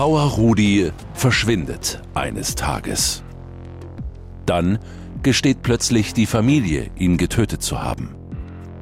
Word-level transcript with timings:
Bauer 0.00 0.22
Rudi 0.22 0.92
verschwindet 1.12 2.00
eines 2.14 2.54
Tages. 2.54 3.22
Dann 4.46 4.78
gesteht 5.22 5.60
plötzlich 5.60 6.14
die 6.14 6.24
Familie, 6.24 6.90
ihn 6.96 7.18
getötet 7.18 7.62
zu 7.62 7.82
haben. 7.82 8.14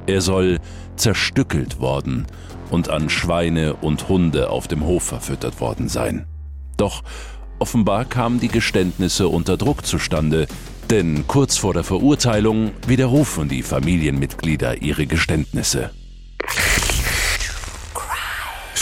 Er 0.07 0.21
soll 0.21 0.61
zerstückelt 0.95 1.81
worden 1.81 2.29
und 2.71 2.89
an 2.89 3.11
Schweine 3.11 3.75
und 3.75 4.09
Hunde 4.09 4.51
auf 4.51 4.69
dem 4.69 4.85
Hof 4.85 5.03
verfüttert 5.03 5.61
worden 5.61 5.89
sein. 5.89 6.25
Doch 6.77 7.03
offenbar 7.59 8.05
kamen 8.05 8.39
die 8.39 8.47
Geständnisse 8.47 9.27
unter 9.27 9.57
Druck 9.57 9.85
zustande, 9.85 10.47
denn 10.89 11.27
kurz 11.27 11.57
vor 11.57 11.75
der 11.75 11.83
Verurteilung 11.83 12.71
widerrufen 12.87 13.49
die 13.49 13.65
Familienmitglieder 13.65 14.83
ihre 14.83 15.09
Geständnisse. 15.09 15.91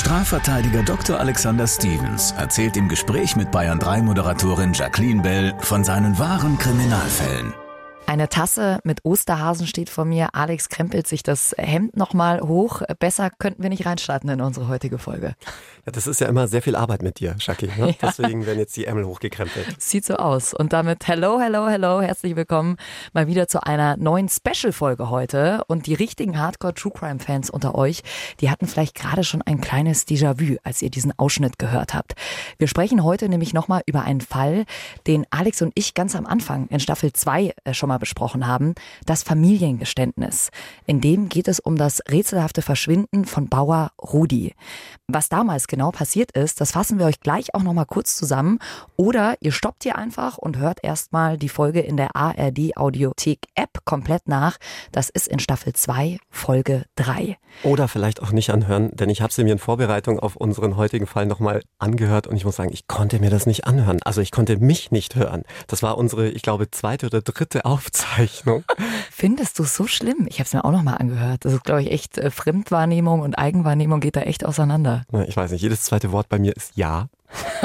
Strafverteidiger 0.07 0.85
Dr. 0.85 1.19
Alexander 1.19 1.67
Stevens 1.67 2.31
erzählt 2.31 2.77
im 2.77 2.89
Gespräch 2.89 3.35
mit 3.35 3.51
Bayern 3.51 3.81
3 3.81 4.03
Moderatorin 4.03 4.73
Jacqueline 4.73 5.21
Bell 5.21 5.53
von 5.59 5.83
seinen 5.83 6.17
wahren 6.17 6.59
Kriminalfällen. 6.59 7.53
Eine 8.09 8.29
Tasse 8.29 8.79
mit 8.85 9.05
Osterhasen 9.05 9.67
steht 9.67 9.91
vor 9.91 10.05
mir. 10.05 10.29
Alex 10.33 10.69
krempelt 10.69 11.09
sich 11.09 11.25
das 11.25 11.57
Hemd 11.59 11.97
nochmal 11.97 12.41
hoch. 12.41 12.83
Besser 13.01 13.31
könnten 13.31 13.65
wir 13.65 13.69
nicht 13.69 13.85
reinstarten 13.85 14.31
in 14.31 14.41
unsere 14.41 14.69
heutige 14.69 14.99
Folge. 14.99 15.35
Ja, 15.85 15.93
das 15.93 16.07
ist 16.07 16.21
ja 16.21 16.29
immer 16.29 16.47
sehr 16.47 16.63
viel 16.63 16.77
Arbeit 16.77 17.03
mit 17.03 17.19
dir, 17.19 17.35
Shaki. 17.39 17.67
Ne? 17.67 17.97
Ja. 18.03 18.11
Deswegen 18.11 18.47
werden 18.47 18.59
jetzt 18.59 18.77
die 18.77 18.85
Ärmel 18.85 19.07
hochgekrempelt. 19.07 19.81
Sieht 19.81 20.05
so 20.05 20.17
aus. 20.17 20.55
Und 20.55 20.73
damit 20.73 21.07
hello, 21.07 21.41
hello, 21.41 21.69
hello. 21.69 22.01
Herzlich 22.01 22.37
willkommen 22.37 22.77
mal 23.13 23.27
wieder 23.27 23.49
zu 23.49 23.63
einer 23.63 23.97
neuen 23.97 24.29
Special-Folge 24.29 25.11
heute. 25.11 25.63
Und 25.67 25.87
die 25.87 25.95
richtigen 25.95 26.39
Hardcore-True-Crime-Fans 26.39 27.51
unter 27.51 27.75
euch, 27.75 28.03
die 28.41 28.51
hatten 28.51 28.67
vielleicht 28.67 28.95
gerade 28.95 29.25
schon 29.25 29.43
ein 29.43 29.61
kleines 29.61 30.07
Déjà-vu, 30.07 30.57
als 30.63 30.83
ihr 30.83 30.91
diesen 30.91 31.17
Ausschnitt 31.19 31.59
gehört 31.59 31.95
habt. 31.95 32.15
Wir 32.59 32.69
sprechen 32.69 33.03
heute 33.03 33.29
nämlich 33.29 33.53
nochmal 33.53 33.83
über 33.87 34.03
einen 34.03 34.21
Fall, 34.21 34.65
den 35.07 35.27
Alex 35.31 35.63
und 35.63 35.73
ich 35.75 35.95
ganz 35.95 36.15
am 36.15 36.27
Anfang 36.27 36.69
in 36.69 36.81
Staffel 36.81 37.13
2 37.13 37.55
äh, 37.65 37.75
schon 37.75 37.89
mal 37.89 37.96
mal 37.97 37.99
besprochen 37.99 38.47
haben, 38.47 38.75
das 39.07 39.23
Familiengeständnis. 39.23 40.51
In 40.87 41.01
dem 41.01 41.29
geht 41.29 41.49
es 41.49 41.61
um 41.61 41.77
das 41.77 42.03
rätselhafte 42.11 42.63
Verschwinden 42.63 43.25
von 43.25 43.49
Bauer 43.49 43.91
Rudi. 44.01 44.55
Was 45.09 45.29
damals 45.29 45.67
genau 45.67 45.91
passiert 45.91 46.33
ist, 46.33 46.61
das 46.61 46.73
fassen 46.73 46.99
wir 46.99 47.07
euch 47.07 47.21
gleich 47.21 47.55
auch 47.55 47.63
noch 47.63 47.73
mal 47.73 47.85
kurz 47.85 48.17
zusammen. 48.17 48.59
Oder 48.97 49.37
ihr 49.41 49.53
stoppt 49.53 49.85
hier 49.85 49.97
einfach 49.97 50.37
und 50.37 50.59
hört 50.59 50.83
erstmal 50.83 51.39
die 51.39 51.49
Folge 51.49 51.81
in 51.81 51.97
der 51.97 52.15
ARD 52.15 52.77
Audiothek 52.77 53.47
App 53.55 53.85
komplett 53.85 54.29
nach. 54.29 54.59
Das 54.93 55.09
ist 55.09 55.29
in 55.29 55.39
Staffel 55.39 55.73
2, 55.73 56.19
Folge 56.29 56.85
3. 56.97 57.39
Oder 57.63 57.89
vielleicht 57.89 58.23
auch 58.23 58.33
nicht 58.33 58.51
anhören, 58.51 58.91
denn 58.95 59.09
ich 59.09 59.23
habe 59.23 59.33
sie 59.33 59.45
mir 59.45 59.53
in 59.53 59.59
Vorbereitung 59.59 60.19
auf 60.19 60.37
unseren 60.37 60.77
heutigen 60.77 61.07
Fall 61.07 61.27
nochmal 61.27 61.63
angehört 61.79 62.27
und 62.27 62.37
ich 62.37 62.45
muss 62.45 62.57
sagen, 62.57 62.71
ich 62.73 62.87
konnte 62.87 63.19
mir 63.19 63.31
das 63.31 63.47
nicht 63.47 63.67
anhören. 63.67 63.99
Also 64.05 64.21
ich 64.21 64.31
konnte 64.31 64.59
mich 64.59 64.91
nicht 64.91 65.15
hören. 65.15 65.45
Das 65.67 65.83
war 65.83 65.97
unsere, 65.97 66.29
ich 66.29 66.43
glaube, 66.43 66.71
zweite 66.71 67.07
oder 67.07 67.23
dritte 67.23 67.65
Aufzeichnung. 67.87 68.65
Findest 69.11 69.59
du 69.59 69.63
es 69.63 69.77
so 69.77 69.87
schlimm? 69.87 70.27
Ich 70.29 70.39
habe 70.39 70.47
es 70.47 70.55
mir 70.55 70.65
auch 70.65 70.73
nochmal 70.73 70.99
angehört. 70.99 71.45
Das 71.45 71.53
ist, 71.53 71.65
glaube 71.65 71.83
ich, 71.83 71.93
echt 71.93 72.19
äh, 72.19 72.31
Fremdwahrnehmung 72.31 73.21
und 73.21 73.39
Eigenwahrnehmung 73.39 74.01
geht 74.01 74.17
da 74.17 74.23
echt 74.23 74.45
auseinander. 74.45 75.05
Ich 75.29 75.37
weiß 75.37 75.53
nicht, 75.53 75.63
jedes 75.63 75.83
zweite 75.83 76.13
Wort 76.13 76.29
bei 76.29 76.39
mir 76.39 76.57
ist 76.57 76.77
Ja. 76.77 77.09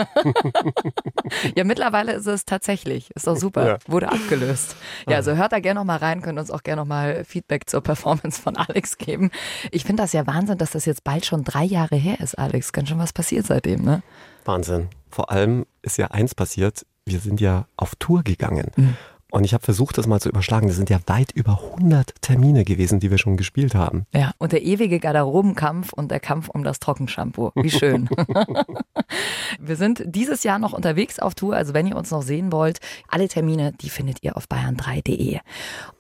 ja, 1.56 1.64
mittlerweile 1.64 2.14
ist 2.14 2.26
es 2.26 2.46
tatsächlich. 2.46 3.12
Ist 3.16 3.28
doch 3.28 3.38
super. 3.38 3.68
Ja. 3.68 3.78
Wurde 3.88 4.12
abgelöst. 4.12 4.76
Ja, 5.08 5.18
also 5.18 5.36
hört 5.36 5.52
da 5.52 5.60
gerne 5.60 5.80
noch 5.80 5.86
mal 5.86 5.98
rein, 5.98 6.22
könnt 6.22 6.40
uns 6.40 6.50
auch 6.50 6.64
gerne 6.64 6.82
noch 6.82 6.88
mal 6.88 7.24
Feedback 7.26 7.70
zur 7.70 7.82
Performance 7.82 8.42
von 8.42 8.58
Alex 8.58 8.98
geben. 8.98 9.30
Ich 9.72 9.86
finde 9.86 10.04
das 10.04 10.14
ja 10.14 10.26
Wahnsinn, 10.26 10.58
dass 10.58 10.72
das 10.72 10.86
jetzt 10.86 11.04
bald 11.04 11.26
schon 11.26 11.44
drei 11.44 11.64
Jahre 11.64 11.96
her 11.96 12.20
ist, 12.20 12.38
Alex. 12.38 12.74
Ganz 12.74 12.90
schön 12.90 12.98
was 12.98 13.14
passiert 13.14 13.46
seitdem, 13.46 13.84
ne? 13.84 14.02
Wahnsinn. 14.46 14.90
Vor 15.10 15.32
allem 15.32 15.66
ist 15.84 15.98
ja 15.98 16.08
eins 16.08 16.34
passiert. 16.34 16.86
Wir 17.06 17.20
sind 17.20 17.40
ja 17.40 17.68
auf 17.78 17.96
Tour 17.96 18.24
gegangen. 18.24 18.72
Mhm. 18.76 18.98
Und 19.32 19.46
ich 19.46 19.54
habe 19.54 19.64
versucht, 19.64 19.98
das 19.98 20.08
mal 20.08 20.20
zu 20.20 20.30
überschlagen. 20.30 20.68
Das 20.68 20.76
sind 20.76 20.90
ja 20.90 21.00
weit 21.08 21.32
über 21.32 21.60
100 21.74 22.22
Termine 22.22 22.66
gewesen, 22.66 23.00
die 23.00 23.10
wir 23.10 23.18
schon 23.18 23.38
gespielt 23.38 23.74
haben. 23.74 24.06
Ja, 24.14 24.32
und 24.38 24.52
der 24.52 24.62
ewige 24.62 25.00
Garderobenkampf 25.00 25.94
und 25.94 26.12
der 26.12 26.20
Kampf 26.20 26.50
um 26.50 26.66
das 26.66 26.80
Trockenshampoo. 26.80 27.52
Wie 27.56 27.72
schön. 27.72 28.10
wir 29.60 29.76
sind 29.78 30.04
dieses 30.06 30.44
Jahr 30.44 30.60
noch 30.60 30.74
unterwegs 30.74 31.18
auf 31.20 31.34
Tour. 31.34 31.56
Also 31.56 31.74
wenn 31.74 31.88
ihr 31.88 31.96
uns 31.96 32.12
noch 32.12 32.24
sehen 32.24 32.52
wollt, 32.52 32.80
alle 33.08 33.30
Termine, 33.30 33.72
die 33.80 33.90
findet 33.90 34.22
ihr 34.22 34.36
auf 34.36 34.48
bayern3.de. 34.48 35.40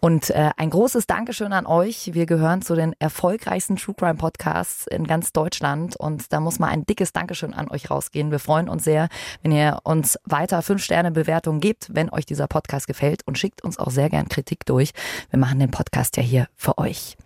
Und 0.01 0.29
äh, 0.31 0.49
ein 0.57 0.69
großes 0.69 1.07
Dankeschön 1.07 1.53
an 1.53 1.65
euch. 1.65 2.13
Wir 2.13 2.25
gehören 2.25 2.61
zu 2.61 2.75
den 2.75 2.93
erfolgreichsten 2.99 3.77
True 3.77 3.95
Crime 3.95 4.15
Podcasts 4.15 4.87
in 4.87 5.07
ganz 5.07 5.31
Deutschland. 5.31 5.95
Und 5.95 6.33
da 6.33 6.41
muss 6.41 6.59
mal 6.59 6.67
ein 6.67 6.85
dickes 6.85 7.13
Dankeschön 7.13 7.53
an 7.53 7.71
euch 7.71 7.89
rausgehen. 7.89 8.29
Wir 8.29 8.39
freuen 8.39 8.67
uns 8.67 8.83
sehr, 8.83 9.07
wenn 9.41 9.53
ihr 9.53 9.79
uns 9.85 10.19
weiter 10.25 10.59
5-Sterne-Bewertungen 10.59 11.61
gebt, 11.61 11.87
wenn 11.93 12.09
euch 12.09 12.25
dieser 12.25 12.47
Podcast 12.47 12.87
gefällt 12.87 13.20
und 13.25 13.37
schickt 13.37 13.63
uns 13.63 13.79
auch 13.79 13.91
sehr 13.91 14.09
gern 14.09 14.29
Kritik 14.29 14.65
durch. 14.65 14.91
Wir 15.29 15.39
machen 15.39 15.59
den 15.59 15.71
Podcast 15.71 16.17
ja 16.17 16.23
hier 16.23 16.47
für 16.55 16.77
euch. 16.77 17.17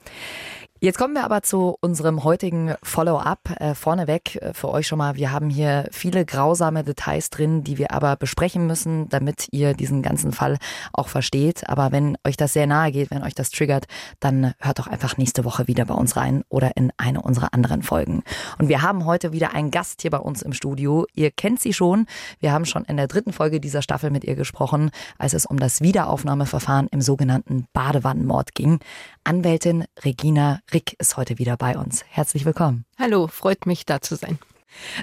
Jetzt 0.82 0.98
kommen 0.98 1.14
wir 1.14 1.24
aber 1.24 1.42
zu 1.42 1.78
unserem 1.80 2.26
heutigen 2.26 2.76
Follow-up. 2.84 3.50
Äh, 3.62 3.76
vorneweg 3.76 4.36
äh, 4.36 4.54
für 4.54 4.68
euch 4.68 4.88
schon 4.88 4.98
mal, 4.98 5.16
wir 5.16 5.32
haben 5.32 5.50
hier 5.50 5.88
viele 5.90 6.26
grausame 6.26 6.84
Details 6.84 7.30
drin, 7.30 7.64
die 7.64 7.78
wir 7.78 7.92
aber 7.92 8.18
besprechen 8.18 8.68
müssen, 8.68 9.08
damit 9.08 9.48
ihr 9.52 9.74
diesen 9.74 10.02
ganzen 10.02 10.34
Fall 10.34 10.58
auch 10.92 11.08
versteht. 11.08 11.70
Aber 11.70 11.94
wenn 11.94 12.18
euch 12.28 12.36
das 12.36 12.52
sehr 12.52 12.68
nahe 12.68 12.92
geht, 12.92 13.10
wenn 13.10 13.24
euch 13.24 13.34
das 13.34 13.52
triggert, 13.52 13.86
dann 14.20 14.54
hört 14.60 14.80
doch 14.80 14.88
einfach 14.88 15.16
nächste 15.16 15.46
Woche 15.46 15.70
wieder 15.70 15.86
bei 15.86 15.94
uns 15.94 16.18
rein 16.18 16.44
oder 16.50 16.76
in 16.76 16.92
eine 16.98 17.22
unserer 17.22 17.54
anderen 17.54 17.82
Folgen. 17.82 18.24
Und 18.58 18.68
wir 18.68 18.82
haben 18.82 19.06
heute 19.06 19.32
wieder 19.32 19.54
einen 19.54 19.72
Gast 19.72 20.02
hier 20.02 20.12
bei 20.12 20.20
uns 20.20 20.42
im 20.42 20.52
Studio. 20.52 21.06
Ihr 21.14 21.32
kennt 21.32 21.62
sie 21.62 21.72
schon. 21.72 22.06
Wir 22.42 22.52
haben 22.52 22.66
schon 22.66 22.84
in 22.84 22.98
der 22.98 23.08
dritten 23.08 23.32
Folge 23.32 23.62
dieser 23.62 23.82
Staffel 23.82 24.12
mit 24.12 24.26
ihr 24.26 24.36
gesprochen, 24.36 24.92
als 25.18 25.34
es 25.34 25.46
um 25.46 25.58
das 25.58 25.80
Wiederaufnahmeverfahren 25.80 26.90
im 26.92 27.00
sogenannten 27.00 27.66
Badewannenmord 27.72 28.54
ging. 28.56 28.82
Anwältin 29.26 29.86
Regina 30.04 30.60
Rick 30.72 30.96
ist 31.00 31.18
heute 31.18 31.40
wieder 31.40 31.58
bei 31.58 31.78
uns. 31.78 32.06
Herzlich 32.08 32.46
willkommen. 32.46 32.86
Hallo, 32.98 33.28
freut 33.28 33.66
mich 33.66 33.86
da 33.86 34.00
zu 34.00 34.16
sein. 34.16 34.38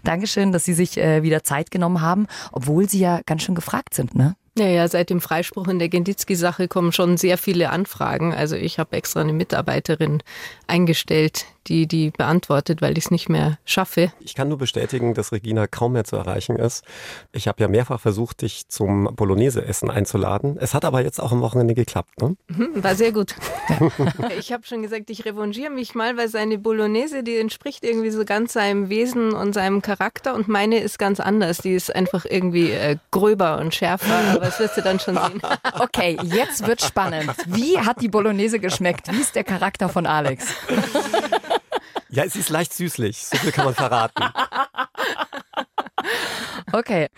Dankeschön, 0.05 0.53
dass 0.53 0.65
Sie 0.65 0.75
sich 0.75 0.97
äh, 0.97 1.23
wieder 1.23 1.43
Zeit 1.43 1.71
genommen 1.71 2.01
haben, 2.01 2.29
obwohl 2.53 2.89
Sie 2.89 3.01
ja 3.01 3.21
ganz 3.27 3.43
schön 3.43 3.55
gefragt 3.55 3.95
sind, 3.95 4.15
ne? 4.15 4.37
Ja, 4.57 4.67
ja, 4.67 4.87
seit 4.87 5.09
dem 5.09 5.23
Freispruch 5.23 5.67
in 5.69 5.79
der 5.79 5.89
Genditzki-Sache 5.89 6.69
kommen 6.69 6.93
schon 6.93 7.17
sehr 7.17 7.39
viele 7.39 7.71
Anfragen. 7.71 8.35
Also 8.35 8.55
ich 8.55 8.79
habe 8.79 8.97
extra 8.97 9.23
eine 9.23 9.33
Mitarbeiterin 9.33 10.23
eingestellt, 10.67 11.47
die 11.69 11.87
die 11.87 12.11
beantwortet, 12.11 12.83
weil 12.83 12.97
ich 12.99 13.07
es 13.07 13.11
nicht 13.11 13.29
mehr 13.29 13.59
schaffe. 13.65 14.13
Ich 14.21 14.35
kann 14.35 14.49
nur 14.49 14.59
bestätigen, 14.59 15.15
dass 15.15 15.33
Regina 15.33 15.67
kaum 15.67 15.93
mehr 15.93 16.05
zu 16.05 16.17
erreichen 16.17 16.57
ist. 16.57 16.85
Ich 17.33 17.49
habe 17.49 17.61
ja 17.63 17.69
mehrfach 17.69 18.01
versucht, 18.01 18.43
dich 18.43 18.69
zum 18.69 19.05
Bolognese-Essen 19.15 19.91
einzuladen. 19.91 20.57
Es 20.59 20.75
hat 20.75 20.85
aber 20.85 21.03
jetzt 21.03 21.21
auch 21.21 21.33
am 21.33 21.41
Wochenende 21.41 21.75
geklappt. 21.75 22.21
Ne? 22.21 22.37
Mhm, 22.49 22.83
war 22.83 22.95
sehr 22.95 23.13
gut. 23.13 23.35
ich 24.39 24.53
habe 24.53 24.67
schon 24.67 24.83
gesagt, 24.83 25.11
ich 25.11 25.25
revanchiere 25.25 25.71
mich 25.71 25.95
mal, 25.95 26.17
weil 26.17 26.29
seine 26.29 26.59
Bolognese, 26.59 27.23
die 27.23 27.37
entspricht 27.37 27.85
irgendwie 27.85 28.11
so 28.11 28.25
ganz 28.25 28.53
seinem 28.53 28.89
Wesen 28.89 29.33
und 29.33 29.53
seinem 29.53 29.83
Charakter 29.83 30.35
und 30.35 30.49
meine 30.49 30.79
ist 30.79 30.99
ganz 30.99 31.21
anders. 31.21 31.59
Die 31.59 31.75
ist 31.75 31.95
einfach 31.95 32.25
irgendwie 32.25 32.71
äh, 32.71 32.97
gröber 33.11 33.59
und 33.59 33.75
schärfer 33.75 34.13
aber 34.31 34.47
das 34.47 34.59
wirst 34.59 34.77
du 34.77 34.83
dann 34.83 35.01
schon 35.01 35.17
sehen. 35.17 35.43
Okay, 35.79 36.17
jetzt 36.23 36.67
wird 36.67 36.83
spannend. 36.83 37.31
Wie 37.47 37.79
hat 37.79 38.01
die 38.01 38.09
Bolognese 38.09 38.59
geschmeckt? 38.59 39.11
Wie 39.13 39.21
ist 39.21 39.35
der 39.35 39.45
Charakter 39.45 39.89
von 39.89 40.07
Alex? 40.07 40.47
Ja, 42.13 42.25
es 42.25 42.37
ist 42.37 42.51
leicht 42.51 42.75
süßlich. 42.75 43.17
So 43.19 43.39
viel 43.39 43.53
kann 43.53 43.65
man 43.65 43.75
verraten. 43.75 44.23
Okay. 46.73 47.09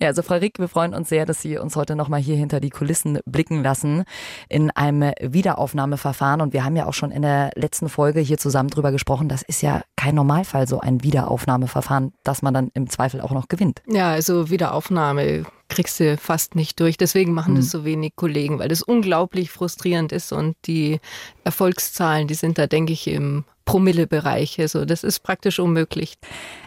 Ja, 0.00 0.08
also 0.08 0.22
Frau 0.22 0.34
Rick, 0.34 0.58
wir 0.58 0.68
freuen 0.68 0.92
uns 0.92 1.08
sehr, 1.08 1.24
dass 1.24 1.40
Sie 1.40 1.56
uns 1.56 1.76
heute 1.76 1.94
nochmal 1.94 2.20
hier 2.20 2.36
hinter 2.36 2.58
die 2.58 2.70
Kulissen 2.70 3.20
blicken 3.26 3.62
lassen 3.62 4.04
in 4.48 4.70
einem 4.72 5.12
Wiederaufnahmeverfahren. 5.20 6.40
Und 6.40 6.52
wir 6.52 6.64
haben 6.64 6.74
ja 6.74 6.86
auch 6.86 6.94
schon 6.94 7.12
in 7.12 7.22
der 7.22 7.50
letzten 7.54 7.88
Folge 7.88 8.20
hier 8.20 8.38
zusammen 8.38 8.70
drüber 8.70 8.90
gesprochen. 8.90 9.28
Das 9.28 9.42
ist 9.42 9.62
ja 9.62 9.82
kein 9.96 10.16
Normalfall, 10.16 10.66
so 10.66 10.80
ein 10.80 11.04
Wiederaufnahmeverfahren, 11.04 12.12
dass 12.24 12.42
man 12.42 12.54
dann 12.54 12.70
im 12.74 12.90
Zweifel 12.90 13.20
auch 13.20 13.30
noch 13.30 13.48
gewinnt. 13.48 13.82
Ja, 13.86 14.10
also 14.10 14.50
Wiederaufnahme 14.50 15.44
kriegst 15.68 16.00
du 16.00 16.16
fast 16.16 16.56
nicht 16.56 16.80
durch. 16.80 16.96
Deswegen 16.96 17.32
machen 17.32 17.54
das 17.54 17.66
mhm. 17.66 17.70
so 17.70 17.84
wenig 17.84 18.16
Kollegen, 18.16 18.58
weil 18.58 18.68
das 18.68 18.82
unglaublich 18.82 19.50
frustrierend 19.50 20.10
ist 20.10 20.32
und 20.32 20.56
die 20.66 21.00
Erfolgszahlen, 21.44 22.26
die 22.26 22.34
sind 22.34 22.58
da, 22.58 22.66
denke 22.66 22.92
ich, 22.92 23.06
im 23.06 23.44
Promillebereich. 23.64 24.60
Also 24.60 24.84
das 24.84 25.04
ist 25.04 25.20
praktisch 25.20 25.58
unmöglich. 25.58 26.14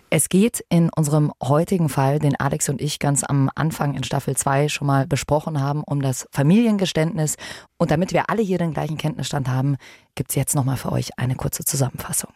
Es 0.09 0.29
geht 0.29 0.63
in 0.69 0.89
unserem 0.95 1.33
heutigen 1.43 1.89
Fall, 1.89 2.19
den 2.19 2.39
Alex 2.39 2.69
und 2.69 2.81
ich 2.81 2.99
ganz 2.99 3.25
am 3.25 3.49
Anfang 3.55 3.93
in 3.93 4.03
Staffel 4.03 4.37
2 4.37 4.69
schon 4.69 4.87
mal 4.87 5.05
besprochen 5.05 5.59
haben, 5.59 5.83
um 5.83 6.01
das 6.01 6.27
Familiengeständnis. 6.31 7.35
Und 7.77 7.91
damit 7.91 8.13
wir 8.13 8.29
alle 8.29 8.41
hier 8.41 8.57
den 8.57 8.73
gleichen 8.73 8.97
Kenntnisstand 8.97 9.49
haben, 9.49 9.75
gibt 10.15 10.31
es 10.31 10.35
jetzt 10.35 10.55
nochmal 10.55 10.77
für 10.77 10.93
euch 10.93 11.17
eine 11.17 11.35
kurze 11.35 11.65
Zusammenfassung. 11.65 12.31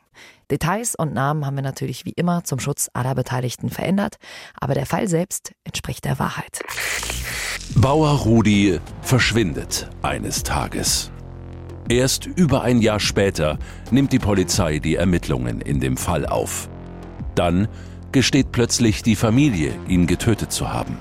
Details 0.51 0.95
und 0.95 1.13
Namen 1.13 1.45
haben 1.45 1.55
wir 1.55 1.63
natürlich 1.63 2.05
wie 2.05 2.11
immer 2.11 2.43
zum 2.43 2.59
Schutz 2.59 2.89
aller 2.93 3.15
Beteiligten 3.15 3.69
verändert, 3.69 4.17
aber 4.59 4.73
der 4.73 4.85
Fall 4.85 5.07
selbst 5.07 5.53
entspricht 5.63 6.03
der 6.03 6.19
Wahrheit. 6.19 6.61
Bauer 7.75 8.11
Rudi 8.11 8.79
verschwindet 9.01 9.89
eines 10.01 10.43
Tages. 10.43 11.09
Erst 11.91 12.25
über 12.25 12.61
ein 12.61 12.79
Jahr 12.79 13.01
später 13.01 13.59
nimmt 13.91 14.13
die 14.13 14.19
Polizei 14.19 14.79
die 14.79 14.95
Ermittlungen 14.95 15.59
in 15.59 15.81
dem 15.81 15.97
Fall 15.97 16.25
auf. 16.25 16.69
Dann 17.35 17.67
gesteht 18.13 18.53
plötzlich 18.53 19.03
die 19.03 19.17
Familie, 19.17 19.73
ihn 19.89 20.07
getötet 20.07 20.53
zu 20.53 20.71
haben. 20.71 20.95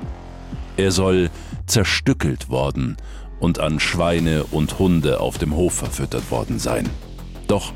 Er 0.76 0.90
soll 0.90 1.30
zerstückelt 1.66 2.50
worden 2.50 2.96
und 3.38 3.60
an 3.60 3.78
Schweine 3.78 4.42
und 4.50 4.80
Hunde 4.80 5.20
auf 5.20 5.38
dem 5.38 5.54
Hof 5.54 5.74
verfüttert 5.74 6.28
worden 6.32 6.58
sein. 6.58 6.88
Doch 7.46 7.72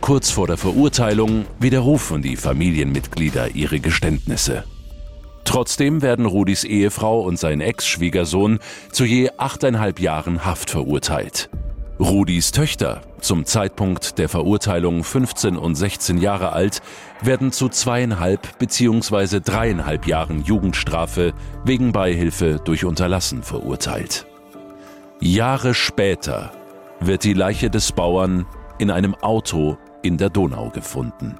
kurz 0.00 0.32
vor 0.32 0.48
der 0.48 0.56
Verurteilung 0.56 1.44
widerrufen 1.60 2.20
die 2.20 2.34
Familienmitglieder 2.34 3.54
ihre 3.54 3.78
Geständnisse. 3.78 4.64
Trotzdem 5.44 6.02
werden 6.02 6.26
Rudis 6.26 6.64
Ehefrau 6.64 7.20
und 7.20 7.38
sein 7.38 7.60
Ex-Schwiegersohn 7.60 8.58
zu 8.90 9.04
je 9.04 9.30
achteinhalb 9.36 10.00
Jahren 10.00 10.44
Haft 10.44 10.70
verurteilt. 10.70 11.48
Rudis 11.98 12.52
Töchter, 12.52 13.00
zum 13.20 13.46
Zeitpunkt 13.46 14.18
der 14.18 14.28
Verurteilung 14.28 15.02
15 15.02 15.56
und 15.56 15.76
16 15.76 16.18
Jahre 16.18 16.52
alt, 16.52 16.82
werden 17.22 17.52
zu 17.52 17.70
zweieinhalb 17.70 18.58
bzw. 18.58 19.40
dreieinhalb 19.40 20.06
Jahren 20.06 20.44
Jugendstrafe 20.44 21.32
wegen 21.64 21.92
Beihilfe 21.92 22.60
durch 22.62 22.84
Unterlassen 22.84 23.42
verurteilt. 23.42 24.26
Jahre 25.20 25.72
später 25.72 26.52
wird 27.00 27.24
die 27.24 27.32
Leiche 27.32 27.70
des 27.70 27.92
Bauern 27.92 28.44
in 28.78 28.90
einem 28.90 29.14
Auto 29.14 29.78
in 30.02 30.18
der 30.18 30.28
Donau 30.28 30.68
gefunden 30.68 31.38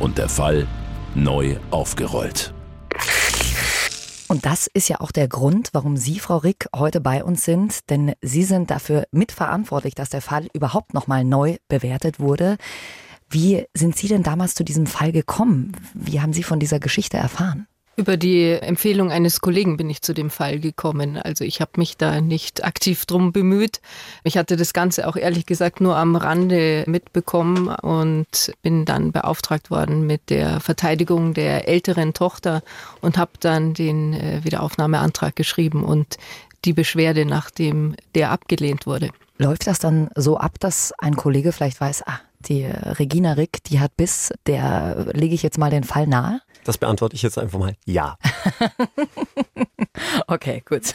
und 0.00 0.18
der 0.18 0.28
Fall 0.28 0.66
neu 1.14 1.56
aufgerollt. 1.70 2.52
Und 4.30 4.46
das 4.46 4.68
ist 4.68 4.88
ja 4.88 5.00
auch 5.00 5.10
der 5.10 5.26
Grund, 5.26 5.70
warum 5.72 5.96
Sie, 5.96 6.20
Frau 6.20 6.36
Rick, 6.36 6.68
heute 6.72 7.00
bei 7.00 7.24
uns 7.24 7.44
sind, 7.44 7.90
denn 7.90 8.14
Sie 8.22 8.44
sind 8.44 8.70
dafür 8.70 9.08
mitverantwortlich, 9.10 9.96
dass 9.96 10.08
der 10.08 10.22
Fall 10.22 10.46
überhaupt 10.52 10.94
nochmal 10.94 11.24
neu 11.24 11.56
bewertet 11.66 12.20
wurde. 12.20 12.56
Wie 13.28 13.66
sind 13.74 13.96
Sie 13.96 14.06
denn 14.06 14.22
damals 14.22 14.54
zu 14.54 14.62
diesem 14.62 14.86
Fall 14.86 15.10
gekommen? 15.10 15.72
Wie 15.94 16.20
haben 16.20 16.32
Sie 16.32 16.44
von 16.44 16.60
dieser 16.60 16.78
Geschichte 16.78 17.16
erfahren? 17.16 17.66
Über 18.00 18.16
die 18.16 18.52
Empfehlung 18.52 19.12
eines 19.12 19.42
Kollegen 19.42 19.76
bin 19.76 19.90
ich 19.90 20.00
zu 20.00 20.14
dem 20.14 20.30
Fall 20.30 20.58
gekommen. 20.58 21.18
Also 21.18 21.44
ich 21.44 21.60
habe 21.60 21.72
mich 21.76 21.98
da 21.98 22.22
nicht 22.22 22.64
aktiv 22.64 23.04
drum 23.04 23.30
bemüht. 23.30 23.82
Ich 24.24 24.38
hatte 24.38 24.56
das 24.56 24.72
Ganze 24.72 25.06
auch 25.06 25.16
ehrlich 25.16 25.44
gesagt 25.44 25.82
nur 25.82 25.98
am 25.98 26.16
Rande 26.16 26.84
mitbekommen 26.86 27.68
und 27.68 28.54
bin 28.62 28.86
dann 28.86 29.12
beauftragt 29.12 29.70
worden 29.70 30.06
mit 30.06 30.30
der 30.30 30.60
Verteidigung 30.60 31.34
der 31.34 31.68
älteren 31.68 32.14
Tochter 32.14 32.62
und 33.02 33.18
habe 33.18 33.32
dann 33.38 33.74
den 33.74 34.14
äh, 34.14 34.40
Wiederaufnahmeantrag 34.44 35.36
geschrieben 35.36 35.84
und 35.84 36.16
die 36.64 36.72
Beschwerde, 36.72 37.26
nachdem 37.26 37.96
der 38.14 38.30
abgelehnt 38.30 38.86
wurde. 38.86 39.10
Läuft 39.36 39.66
das 39.66 39.78
dann 39.78 40.08
so 40.14 40.38
ab, 40.38 40.54
dass 40.58 40.94
ein 40.96 41.16
Kollege 41.16 41.52
vielleicht 41.52 41.82
weiß, 41.82 42.04
ah, 42.06 42.20
die 42.48 42.64
Regina 42.64 43.34
Rick, 43.34 43.62
die 43.64 43.78
hat 43.78 43.94
Biss, 43.98 44.32
der 44.46 45.08
lege 45.12 45.34
ich 45.34 45.42
jetzt 45.42 45.58
mal 45.58 45.70
den 45.70 45.84
Fall 45.84 46.06
nahe? 46.06 46.40
Das 46.64 46.78
beantworte 46.78 47.16
ich 47.16 47.22
jetzt 47.22 47.38
einfach 47.38 47.58
mal 47.58 47.74
ja. 47.84 48.16
okay, 50.26 50.62
gut. 50.66 50.94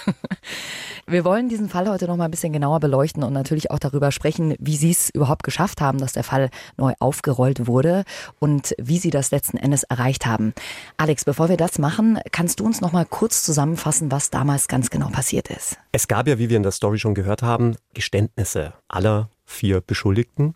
Wir 1.08 1.24
wollen 1.24 1.50
diesen 1.50 1.70
Fall 1.70 1.88
heute 1.88 2.08
noch 2.08 2.18
mal 2.18 2.26
ein 2.26 2.32
bisschen 2.32 2.54
genauer 2.54 2.80
beleuchten 2.80 3.24
und 3.24 3.34
natürlich 3.34 3.70
auch 3.70 3.80
darüber 3.80 4.12
sprechen, 4.12 4.56
wie 4.60 4.76
Sie 4.76 4.92
es 4.92 5.10
überhaupt 5.12 5.44
geschafft 5.44 5.82
haben, 5.82 6.00
dass 6.00 6.14
der 6.14 6.24
Fall 6.24 6.50
neu 6.78 6.94
aufgerollt 7.00 7.68
wurde 7.68 8.06
und 8.40 8.74
wie 8.80 8.98
Sie 8.98 9.12
das 9.12 9.32
letzten 9.32 9.58
Endes 9.58 9.84
erreicht 9.84 10.26
haben. 10.26 10.54
Alex, 10.98 11.24
bevor 11.26 11.50
wir 11.50 11.58
das 11.58 11.78
machen, 11.78 12.20
kannst 12.32 12.60
du 12.60 12.66
uns 12.66 12.82
noch 12.82 12.92
mal 12.92 13.06
kurz 13.06 13.44
zusammenfassen, 13.44 14.12
was 14.12 14.32
damals 14.32 14.68
ganz 14.68 14.90
genau 14.90 15.10
passiert 15.10 15.50
ist? 15.50 15.78
Es 15.92 16.08
gab 16.08 16.28
ja, 16.28 16.40
wie 16.40 16.50
wir 16.50 16.58
in 16.58 16.64
der 16.64 16.72
Story 16.72 16.98
schon 16.98 17.14
gehört 17.14 17.44
haben, 17.44 17.76
Geständnisse 17.94 18.74
aller 18.88 19.30
vier 19.46 19.82
Beschuldigten. 19.82 20.56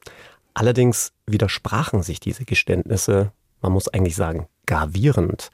Allerdings 0.54 1.14
widersprachen 1.28 2.02
sich 2.04 2.20
diese 2.20 2.46
Geständnisse, 2.46 3.32
man 3.62 3.72
muss 3.72 3.88
eigentlich 3.88 4.16
sagen, 4.16 4.48
gravierend. 4.70 5.50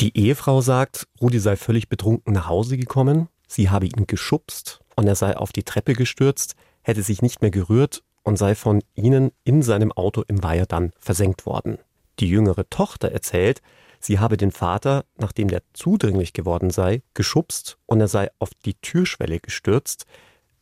Die 0.00 0.18
Ehefrau 0.18 0.60
sagt, 0.60 1.06
Rudi 1.18 1.38
sei 1.38 1.56
völlig 1.56 1.88
betrunken 1.88 2.34
nach 2.34 2.46
Hause 2.46 2.76
gekommen, 2.76 3.28
sie 3.48 3.70
habe 3.70 3.86
ihn 3.86 4.06
geschubst 4.06 4.80
und 4.96 5.06
er 5.06 5.14
sei 5.14 5.34
auf 5.34 5.50
die 5.50 5.62
Treppe 5.62 5.94
gestürzt, 5.94 6.54
hätte 6.82 7.02
sich 7.02 7.22
nicht 7.22 7.40
mehr 7.40 7.50
gerührt 7.50 8.02
und 8.22 8.36
sei 8.36 8.54
von 8.54 8.82
ihnen 8.94 9.30
in 9.44 9.62
seinem 9.62 9.92
Auto 9.92 10.22
im 10.28 10.42
Weiher 10.42 10.66
dann 10.66 10.92
versenkt 10.98 11.46
worden. 11.46 11.78
Die 12.20 12.28
jüngere 12.28 12.68
Tochter 12.68 13.10
erzählt, 13.10 13.62
sie 13.98 14.18
habe 14.18 14.36
den 14.36 14.50
Vater, 14.50 15.06
nachdem 15.16 15.48
der 15.48 15.62
zudringlich 15.72 16.34
geworden 16.34 16.68
sei, 16.68 17.00
geschubst 17.14 17.78
und 17.86 18.00
er 18.00 18.08
sei 18.08 18.28
auf 18.40 18.50
die 18.66 18.74
Türschwelle 18.74 19.40
gestürzt. 19.40 20.04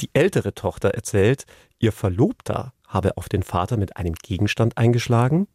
Die 0.01 0.11
ältere 0.13 0.55
Tochter 0.55 0.91
erzählt, 0.91 1.47
ihr 1.81 1.91
Verlobter 1.91 2.75
habe 2.87 3.17
auf 3.17 3.29
den 3.29 3.43
Vater 3.43 3.77
mit 3.77 3.97
einem 3.97 4.15
Gegenstand 4.15 4.79
eingeschlagen 4.79 5.49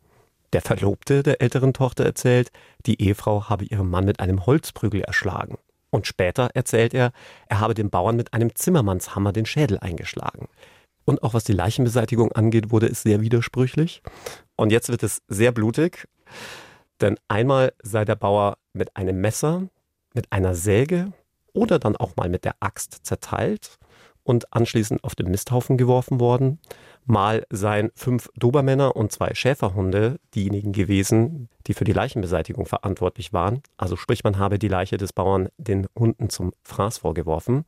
der 0.53 0.61
Verlobte 0.61 1.23
der 1.23 1.41
älteren 1.41 1.73
Tochter 1.73 2.05
erzählt, 2.05 2.51
die 2.85 3.01
Ehefrau 3.01 3.49
habe 3.49 3.65
ihren 3.65 3.89
Mann 3.89 4.05
mit 4.05 4.19
einem 4.19 4.45
Holzprügel 4.45 5.01
erschlagen. 5.01 5.57
Und 5.89 6.07
später 6.07 6.49
erzählt 6.53 6.93
er, 6.93 7.11
er 7.47 7.59
habe 7.59 7.73
dem 7.73 7.89
Bauern 7.89 8.15
mit 8.15 8.33
einem 8.33 8.53
Zimmermannshammer 8.55 9.33
den 9.33 9.45
Schädel 9.45 9.79
eingeschlagen. 9.79 10.47
Und 11.05 11.23
auch 11.23 11.33
was 11.33 11.45
die 11.45 11.53
Leichenbeseitigung 11.53 12.33
angeht, 12.33 12.71
wurde 12.71 12.87
es 12.87 13.01
sehr 13.01 13.21
widersprüchlich. 13.21 14.01
Und 14.55 14.71
jetzt 14.71 14.89
wird 14.89 15.03
es 15.03 15.21
sehr 15.27 15.51
blutig, 15.51 16.07
denn 16.99 17.17
einmal 17.27 17.73
sei 17.81 18.03
der 18.03 18.15
Bauer 18.15 18.57
mit 18.73 18.95
einem 18.97 19.21
Messer, 19.21 19.69
mit 20.13 20.31
einer 20.31 20.55
Säge 20.55 21.13
oder 21.53 21.79
dann 21.79 21.95
auch 21.95 22.15
mal 22.15 22.29
mit 22.29 22.43
der 22.43 22.55
Axt 22.59 22.99
zerteilt 23.03 23.77
und 24.27 24.53
anschließend 24.53 25.05
auf 25.05 25.15
den 25.15 25.31
Misthaufen 25.31 25.77
geworfen 25.77 26.19
worden. 26.19 26.59
Mal 27.05 27.45
seien 27.49 27.91
fünf 27.95 28.29
Dobermänner 28.35 28.97
und 28.97 29.13
zwei 29.13 29.33
Schäferhunde 29.33 30.19
diejenigen 30.35 30.73
gewesen, 30.73 31.47
die 31.65 31.73
für 31.73 31.85
die 31.85 31.93
Leichenbeseitigung 31.93 32.65
verantwortlich 32.65 33.31
waren. 33.31 33.63
Also 33.77 33.95
sprich, 33.95 34.25
man 34.25 34.37
habe 34.37 34.59
die 34.59 34.67
Leiche 34.67 34.97
des 34.97 35.13
Bauern 35.13 35.47
den 35.57 35.87
Hunden 35.97 36.29
zum 36.29 36.51
Fraß 36.63 36.97
vorgeworfen. 36.97 37.63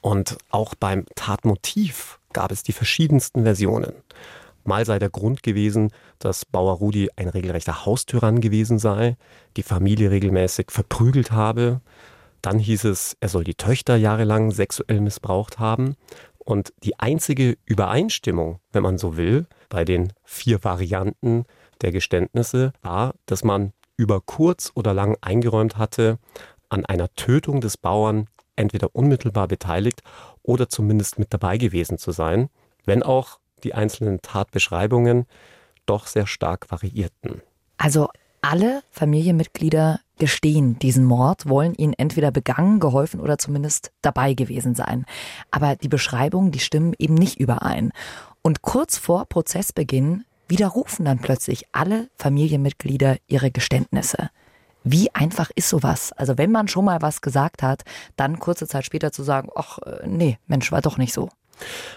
Und 0.00 0.38
auch 0.48 0.74
beim 0.74 1.04
Tatmotiv 1.14 2.18
gab 2.32 2.50
es 2.50 2.62
die 2.62 2.72
verschiedensten 2.72 3.42
Versionen. 3.42 3.92
Mal 4.64 4.86
sei 4.86 4.98
der 4.98 5.10
Grund 5.10 5.42
gewesen, 5.42 5.90
dass 6.18 6.46
Bauer 6.46 6.78
Rudi 6.78 7.10
ein 7.16 7.28
regelrechter 7.28 7.84
Haustyrann 7.84 8.40
gewesen 8.40 8.78
sei, 8.78 9.18
die 9.58 9.62
Familie 9.62 10.10
regelmäßig 10.10 10.70
verprügelt 10.70 11.30
habe. 11.30 11.82
Dann 12.42 12.58
hieß 12.58 12.84
es, 12.84 13.16
er 13.20 13.28
soll 13.28 13.44
die 13.44 13.54
Töchter 13.54 13.96
jahrelang 13.96 14.50
sexuell 14.50 15.00
missbraucht 15.00 15.58
haben. 15.58 15.96
Und 16.38 16.72
die 16.82 16.98
einzige 16.98 17.58
Übereinstimmung, 17.66 18.60
wenn 18.72 18.82
man 18.82 18.96
so 18.96 19.16
will, 19.16 19.46
bei 19.68 19.84
den 19.84 20.12
vier 20.24 20.64
Varianten 20.64 21.44
der 21.82 21.92
Geständnisse 21.92 22.72
war, 22.80 23.14
dass 23.26 23.44
man 23.44 23.72
über 23.96 24.20
kurz 24.20 24.72
oder 24.74 24.94
lang 24.94 25.16
eingeräumt 25.20 25.76
hatte, 25.76 26.18
an 26.68 26.86
einer 26.86 27.12
Tötung 27.14 27.60
des 27.60 27.76
Bauern 27.76 28.28
entweder 28.56 28.94
unmittelbar 28.94 29.48
beteiligt 29.48 30.02
oder 30.42 30.68
zumindest 30.68 31.18
mit 31.18 31.32
dabei 31.32 31.58
gewesen 31.58 31.98
zu 31.98 32.12
sein, 32.12 32.48
wenn 32.84 33.02
auch 33.02 33.38
die 33.64 33.74
einzelnen 33.74 34.22
Tatbeschreibungen 34.22 35.26
doch 35.86 36.06
sehr 36.06 36.26
stark 36.26 36.70
variierten. 36.70 37.42
Also 37.76 38.08
alle 38.40 38.82
Familienmitglieder 38.90 40.00
gestehen 40.18 40.78
diesen 40.78 41.04
Mord, 41.04 41.48
wollen 41.48 41.74
ihn 41.74 41.92
entweder 41.92 42.30
begangen, 42.30 42.80
geholfen 42.80 43.20
oder 43.20 43.38
zumindest 43.38 43.92
dabei 44.02 44.34
gewesen 44.34 44.74
sein. 44.74 45.04
Aber 45.50 45.76
die 45.76 45.88
Beschreibungen, 45.88 46.50
die 46.50 46.58
stimmen 46.60 46.94
eben 46.98 47.14
nicht 47.14 47.40
überein. 47.40 47.92
Und 48.42 48.62
kurz 48.62 48.98
vor 48.98 49.26
Prozessbeginn 49.26 50.24
widerrufen 50.48 51.04
dann 51.04 51.18
plötzlich 51.18 51.66
alle 51.72 52.08
Familienmitglieder 52.16 53.16
ihre 53.26 53.50
Geständnisse. 53.50 54.30
Wie 54.84 55.14
einfach 55.14 55.50
ist 55.54 55.68
sowas? 55.68 56.12
Also 56.12 56.38
wenn 56.38 56.50
man 56.50 56.68
schon 56.68 56.84
mal 56.84 57.02
was 57.02 57.20
gesagt 57.20 57.62
hat, 57.62 57.82
dann 58.16 58.38
kurze 58.38 58.66
Zeit 58.66 58.84
später 58.84 59.12
zu 59.12 59.22
sagen, 59.22 59.50
ach 59.54 59.78
äh, 59.78 60.06
nee, 60.06 60.38
Mensch, 60.46 60.72
war 60.72 60.80
doch 60.80 60.96
nicht 60.96 61.12
so. 61.12 61.28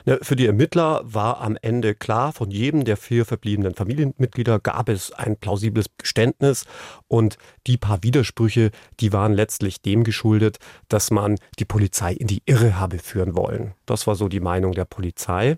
Ne, 0.06 0.20
für 0.22 0.36
die 0.36 0.48
Ermittler 0.48 1.02
war 1.04 1.42
am 1.42 1.58
Ende 1.62 1.96
klar, 1.96 2.34
von 2.34 2.50
jedem 2.52 2.86
der 2.86 2.98
vier 2.98 3.26
verbliebenen 3.26 3.76
Familienmitglieder 3.76 4.60
gab 4.60 4.90
es 4.90 5.12
ein 5.12 5.38
plausibles 5.38 5.88
Geständnis 5.98 6.66
und 7.08 7.38
die 7.68 7.78
paar 7.78 8.04
Widersprüche, 8.04 8.72
die 9.00 9.14
waren 9.14 9.34
letztlich 9.34 9.82
dem 9.82 10.04
geschuldet, 10.04 10.58
dass 10.90 11.12
man 11.12 11.38
die 11.60 11.66
Polizei 11.66 12.14
in 12.14 12.28
die 12.28 12.42
Irre 12.46 12.80
habe 12.80 13.00
führen 13.00 13.36
wollen. 13.36 13.74
Das 13.86 14.08
war 14.08 14.16
so 14.16 14.28
die 14.28 14.40
Meinung 14.40 14.74
der 14.74 14.86
Polizei. 14.86 15.58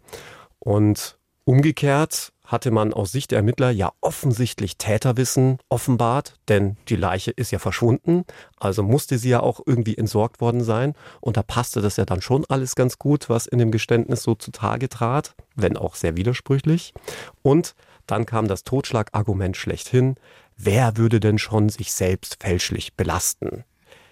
Und 0.60 1.18
umgekehrt 1.46 2.33
hatte 2.46 2.72
man 2.72 2.94
aus 2.94 3.12
Sicht 3.12 3.32
der 3.32 3.38
Ermittler 3.38 3.72
ja 3.72 3.92
offensichtlich 4.02 4.78
Täterwissen 4.78 5.58
offenbart, 5.70 6.36
denn 6.50 6.78
die 6.90 6.96
Leiche 6.96 7.32
ist 7.32 7.52
ja 7.52 7.60
verschwunden, 7.60 8.26
also 8.60 8.84
musste 8.84 9.18
sie 9.18 9.30
ja 9.30 9.40
auch 9.40 9.62
irgendwie 9.66 9.98
entsorgt 9.98 10.42
worden 10.42 10.64
sein. 10.64 10.94
Und 11.22 11.38
da 11.38 11.44
passte 11.44 11.82
das 11.82 11.98
ja 11.98 12.06
dann 12.06 12.22
schon 12.22 12.46
alles 12.50 12.76
ganz 12.76 13.00
gut, 13.00 13.30
was 13.30 13.46
in 13.46 13.60
dem 13.60 13.72
Geständnis 13.72 14.24
so 14.24 14.36
zutage 14.36 14.90
trat, 14.90 15.36
wenn 15.56 15.78
auch 15.78 15.96
sehr 15.96 16.18
widersprüchlich. 16.18 16.94
Und 17.42 17.76
dann 18.08 18.26
kam 18.26 18.48
das 18.48 18.64
Totschlagargument 18.64 19.56
schlechthin, 19.56 20.16
wer 20.58 20.98
würde 20.98 21.20
denn 21.20 21.40
schon 21.40 21.70
sich 21.70 21.94
selbst 21.94 22.38
fälschlich 22.42 22.96
belasten? 22.96 23.64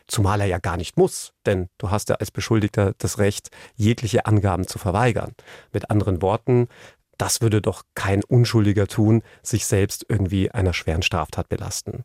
Zumal 0.08 0.42
er 0.42 0.48
ja 0.48 0.58
gar 0.58 0.76
nicht 0.76 0.98
muss, 0.98 1.32
denn 1.46 1.70
du 1.78 1.90
hast 1.90 2.10
ja 2.10 2.16
als 2.16 2.32
Beschuldigter 2.32 2.94
das 2.98 3.18
Recht, 3.18 3.50
jegliche 3.76 4.26
Angaben 4.26 4.68
zu 4.68 4.78
verweigern. 4.78 5.34
Mit 5.72 5.90
anderen 5.90 6.22
Worten, 6.22 6.68
das 7.22 7.40
würde 7.40 7.62
doch 7.62 7.84
kein 7.94 8.24
Unschuldiger 8.24 8.88
tun, 8.88 9.22
sich 9.44 9.68
selbst 9.68 10.08
irgendwie 10.10 10.50
einer 10.50 10.74
schweren 10.74 11.04
Straftat 11.04 11.50
belasten. 11.50 12.04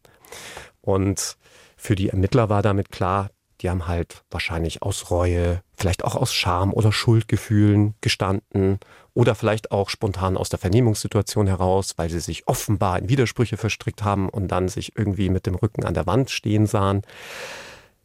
Und 0.83 1.39
für 1.79 1.95
die 1.95 2.11
Ermittler 2.11 2.51
war 2.51 2.61
damit 2.61 2.93
klar, 2.93 3.31
die 3.63 3.71
haben 3.71 3.87
halt 3.87 4.25
wahrscheinlich 4.31 4.83
aus 4.83 5.11
Reue, 5.11 5.63
vielleicht 5.75 6.05
auch 6.05 6.17
aus 6.17 6.35
Scham 6.35 6.75
oder 6.75 6.93
Schuldgefühlen 6.93 7.95
gestanden 8.03 8.79
oder 9.15 9.35
vielleicht 9.35 9.71
auch 9.71 9.89
spontan 9.89 10.37
aus 10.37 10.51
der 10.51 10.59
Vernehmungssituation 10.59 11.47
heraus, 11.47 11.95
weil 11.97 12.11
sie 12.11 12.21
sich 12.21 12.47
offenbar 12.47 12.99
in 12.99 13.09
Widersprüche 13.09 13.57
verstrickt 13.57 14.05
haben 14.05 14.29
und 14.29 14.49
dann 14.49 14.69
sich 14.69 14.99
irgendwie 14.99 15.31
mit 15.31 15.47
dem 15.47 15.55
Rücken 15.55 15.85
an 15.85 15.95
der 15.95 16.05
Wand 16.05 16.29
stehen 16.29 16.67
sahen. 16.67 17.01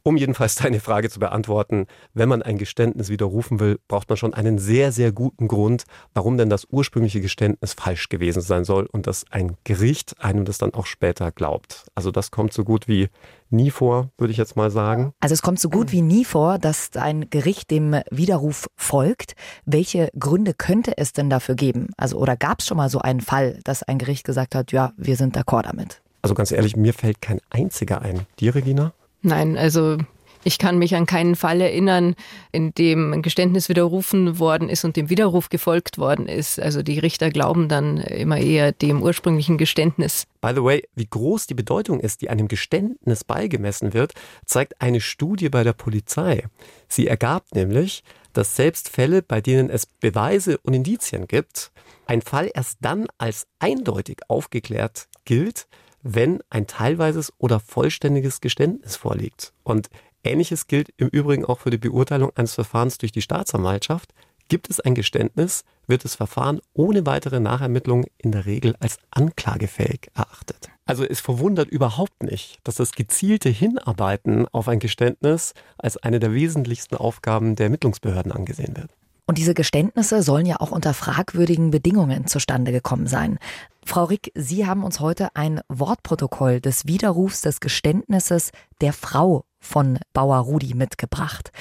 Um 0.04 0.18
jedenfalls 0.18 0.56
deine 0.56 0.80
Frage 0.80 1.10
zu 1.10 1.20
beantworten, 1.20 1.86
wenn 2.14 2.28
man 2.28 2.42
ein 2.42 2.58
Geständnis 2.58 3.10
widerrufen 3.10 3.60
will, 3.60 3.80
braucht 3.88 4.10
man 4.10 4.18
schon 4.18 4.34
einen 4.34 4.58
sehr, 4.58 4.92
sehr 4.92 5.12
guten 5.12 5.48
Grund, 5.48 5.84
warum 6.14 6.38
denn 6.38 6.50
das 6.50 6.66
ursprüngliche 6.72 7.22
Geständnis 7.22 7.74
falsch 7.74 8.10
gewesen 8.10 8.42
sein 8.42 8.64
soll 8.64 8.88
und 8.92 9.06
dass 9.06 9.26
ein 9.30 9.58
Gericht 9.64 10.16
einem 10.20 10.46
das 10.46 10.58
dann 10.58 10.74
auch 10.74 10.88
später 10.88 11.32
glaubt. 11.32 11.86
Also 11.94 12.10
das 12.10 12.32
kommt 12.32 12.52
so 12.54 12.64
gut 12.64 12.88
wie 12.88 13.10
nie 13.52 13.70
vor, 13.70 14.10
würde 14.18 14.32
ich 14.32 14.38
jetzt 14.38 14.56
mal 14.56 14.72
sagen. 14.72 15.14
Also 15.20 15.34
es 15.34 15.42
kommt 15.42 15.60
so 15.60 15.70
gut 15.70 15.92
wie 15.92 16.02
nie 16.02 16.26
vor, 16.26 16.58
dass 16.58 16.96
ein 16.96 17.30
Gericht 17.30 17.70
dem 17.70 18.02
Widerruf 18.10 18.70
folgt. 18.76 19.36
Welche 19.66 20.10
Gründe 20.18 20.54
könnte 20.54 20.98
es 20.98 21.14
denn 21.14 21.30
dafür 21.30 21.56
geben? 21.56 21.90
Also 21.98 22.18
oder 22.18 22.36
gab 22.38 22.60
es 22.60 22.68
schon 22.68 22.78
mal 22.78 22.90
so 22.90 23.00
einen 23.00 23.22
Fall, 23.22 23.60
dass 23.64 23.84
ein 23.84 24.00
Gericht 24.00 24.26
gesagt 24.26 24.56
hat, 24.56 24.72
ja, 24.72 24.94
wir 24.98 25.16
sind 25.16 25.38
d'accord 25.38 25.64
damit? 25.64 26.02
Also 26.24 26.34
ganz 26.34 26.52
ehrlich, 26.52 26.76
mir 26.76 26.94
fällt 26.94 27.22
kein 27.22 27.40
einziger 27.50 28.02
ein. 28.02 28.26
Dir, 28.40 28.56
Regina? 28.56 28.94
Nein, 29.22 29.58
also 29.58 29.98
ich 30.44 30.58
kann 30.58 30.78
mich 30.78 30.96
an 30.96 31.06
keinen 31.06 31.36
Fall 31.36 31.62
erinnern, 31.62 32.16
in 32.52 32.74
dem 32.74 33.14
ein 33.14 33.22
Geständnis 33.22 33.70
widerrufen 33.70 34.40
worden 34.40 34.70
ist 34.70 34.84
und 34.84 34.96
dem 34.96 35.10
Widerruf 35.10 35.50
gefolgt 35.50 35.98
worden 35.98 36.28
ist. 36.28 36.60
Also 36.60 36.82
die 36.82 36.98
Richter 36.98 37.30
glauben 37.30 37.68
dann 37.70 37.98
immer 37.98 38.38
eher 38.38 38.72
dem 38.72 39.04
ursprünglichen 39.04 39.58
Geständnis. 39.58 40.26
By 40.42 40.52
the 40.56 40.64
way, 40.64 40.84
wie 40.96 41.06
groß 41.06 41.46
die 41.46 41.54
Bedeutung 41.54 42.00
ist, 42.00 42.22
die 42.22 42.30
einem 42.30 42.48
Geständnis 42.48 43.24
beigemessen 43.24 43.94
wird, 43.94 44.14
zeigt 44.46 44.82
eine 44.82 45.02
Studie 45.02 45.50
bei 45.50 45.64
der 45.64 45.74
Polizei. 45.74 46.46
Sie 46.88 47.08
ergab 47.08 47.46
nämlich, 47.54 48.04
dass 48.34 48.56
selbst 48.56 48.90
Fälle, 48.90 49.22
bei 49.22 49.42
denen 49.42 49.70
es 49.70 49.86
Beweise 49.86 50.58
und 50.64 50.74
Indizien 50.74 51.28
gibt, 51.28 51.72
ein 52.08 52.22
Fall 52.22 52.50
erst 52.54 52.80
dann 52.82 53.08
als 53.18 53.46
eindeutig 53.60 54.22
aufgeklärt 54.28 55.08
gilt, 55.26 55.68
wenn 56.04 56.40
ein 56.50 56.68
teilweises 56.68 57.34
oder 57.38 57.60
vollständiges 57.60 58.42
Geständnis 58.42 58.96
vorliegt. 58.96 59.54
Und 59.64 59.90
ähnliches 60.24 60.68
gilt 60.68 60.90
im 60.98 61.08
Übrigen 61.08 61.46
auch 61.46 61.60
für 61.60 61.70
die 61.70 61.78
Beurteilung 61.78 62.32
eines 62.36 62.56
Verfahrens 62.56 62.98
durch 62.98 63.12
die 63.12 63.22
Staatsanwaltschaft. 63.22 64.14
Gibt 64.48 64.70
es 64.70 64.80
ein 64.80 64.96
Geständnis, 64.96 65.64
wird 65.88 66.04
das 66.04 66.16
Verfahren 66.16 66.60
ohne 66.74 67.06
weitere 67.06 67.40
Nachermittlung 67.40 68.06
in 68.18 68.32
der 68.32 68.46
Regel 68.46 68.76
als 68.80 68.98
anklagefähig 69.12 70.10
erachtet. 70.14 70.70
Also 70.86 71.06
es 71.06 71.22
verwundert 71.22 71.70
überhaupt 71.70 72.24
nicht, 72.24 72.60
dass 72.64 72.76
das 72.76 72.92
gezielte 72.92 73.50
Hinarbeiten 73.50 74.48
auf 74.50 74.68
ein 74.68 74.80
Geständnis 74.80 75.54
als 75.78 75.98
eine 75.98 76.20
der 76.20 76.34
wesentlichsten 76.34 76.98
Aufgaben 76.98 77.56
der 77.56 77.68
Ermittlungsbehörden 77.68 78.32
angesehen 78.32 78.76
wird. 78.76 78.92
Und 79.28 79.38
diese 79.38 79.54
Geständnisse 79.54 80.24
sollen 80.24 80.46
ja 80.46 80.60
auch 80.60 80.72
unter 80.72 80.94
fragwürdigen 80.94 81.72
Bedingungen 81.72 82.28
zustande 82.28 82.72
gekommen 82.72 83.08
sein. 83.08 83.38
Frau 83.86 84.04
Rick, 84.06 84.32
Sie 84.36 84.66
haben 84.66 84.84
uns 84.84 85.00
heute 85.00 85.36
ein 85.36 85.62
Wortprotokoll 85.70 86.60
des 86.60 86.86
Widerrufs 86.86 87.42
des 87.42 87.60
Geständnisses 87.60 88.52
der 88.82 88.94
Frau 88.94 89.46
von 89.60 90.00
Bauer 90.14 90.38
Rudi 90.40 90.74
mitgebracht. 90.74 91.52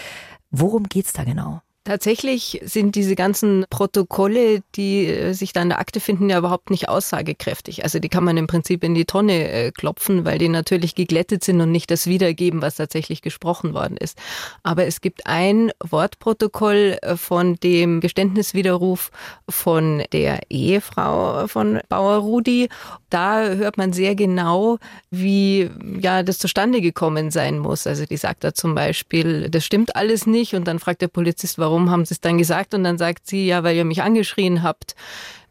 Worum 0.50 0.84
geht's 0.84 1.12
da 1.12 1.24
genau? 1.24 1.62
Tatsächlich 1.90 2.60
sind 2.62 2.94
diese 2.94 3.16
ganzen 3.16 3.66
Protokolle, 3.68 4.62
die 4.76 5.06
äh, 5.06 5.32
sich 5.32 5.52
da 5.52 5.60
in 5.60 5.70
der 5.70 5.80
Akte 5.80 5.98
finden, 5.98 6.30
ja 6.30 6.38
überhaupt 6.38 6.70
nicht 6.70 6.88
aussagekräftig. 6.88 7.82
Also 7.82 7.98
die 7.98 8.08
kann 8.08 8.22
man 8.22 8.36
im 8.36 8.46
Prinzip 8.46 8.84
in 8.84 8.94
die 8.94 9.06
Tonne 9.06 9.50
äh, 9.50 9.72
klopfen, 9.72 10.24
weil 10.24 10.38
die 10.38 10.48
natürlich 10.48 10.94
geglättet 10.94 11.42
sind 11.42 11.60
und 11.60 11.72
nicht 11.72 11.90
das 11.90 12.06
wiedergeben, 12.06 12.62
was 12.62 12.76
tatsächlich 12.76 13.22
gesprochen 13.22 13.74
worden 13.74 13.96
ist. 13.96 14.16
Aber 14.62 14.86
es 14.86 15.00
gibt 15.00 15.26
ein 15.26 15.72
Wortprotokoll 15.82 16.96
äh, 17.02 17.16
von 17.16 17.56
dem 17.56 17.98
Geständniswiderruf 17.98 19.10
von 19.48 20.04
der 20.12 20.42
Ehefrau 20.48 21.48
von 21.48 21.80
Bauer 21.88 22.18
Rudi. 22.18 22.68
Da 23.08 23.42
hört 23.42 23.78
man 23.78 23.92
sehr 23.92 24.14
genau, 24.14 24.78
wie 25.10 25.68
ja 25.98 26.22
das 26.22 26.38
zustande 26.38 26.82
gekommen 26.82 27.32
sein 27.32 27.58
muss. 27.58 27.88
Also 27.88 28.06
die 28.06 28.16
sagt 28.16 28.44
da 28.44 28.54
zum 28.54 28.76
Beispiel, 28.76 29.50
das 29.50 29.64
stimmt 29.64 29.96
alles 29.96 30.28
nicht 30.28 30.54
und 30.54 30.68
dann 30.68 30.78
fragt 30.78 31.02
der 31.02 31.08
Polizist, 31.08 31.58
warum 31.58 31.79
warum 31.80 31.90
haben 31.90 32.04
Sie 32.04 32.14
es 32.14 32.20
dann 32.20 32.36
gesagt? 32.36 32.74
Und 32.74 32.84
dann 32.84 32.98
sagt 32.98 33.26
sie, 33.26 33.46
ja, 33.46 33.62
weil 33.64 33.76
ihr 33.76 33.84
mich 33.84 34.02
angeschrien 34.02 34.62
habt. 34.62 34.94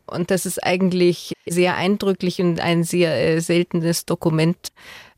Und 0.06 0.32
das 0.32 0.46
ist 0.46 0.64
eigentlich 0.64 1.34
sehr 1.48 1.76
eindrücklich 1.76 2.42
und 2.42 2.60
ein 2.60 2.84
sehr 2.84 3.16
äh, 3.16 3.40
seltenes 3.42 4.06
Dokument, 4.06 4.58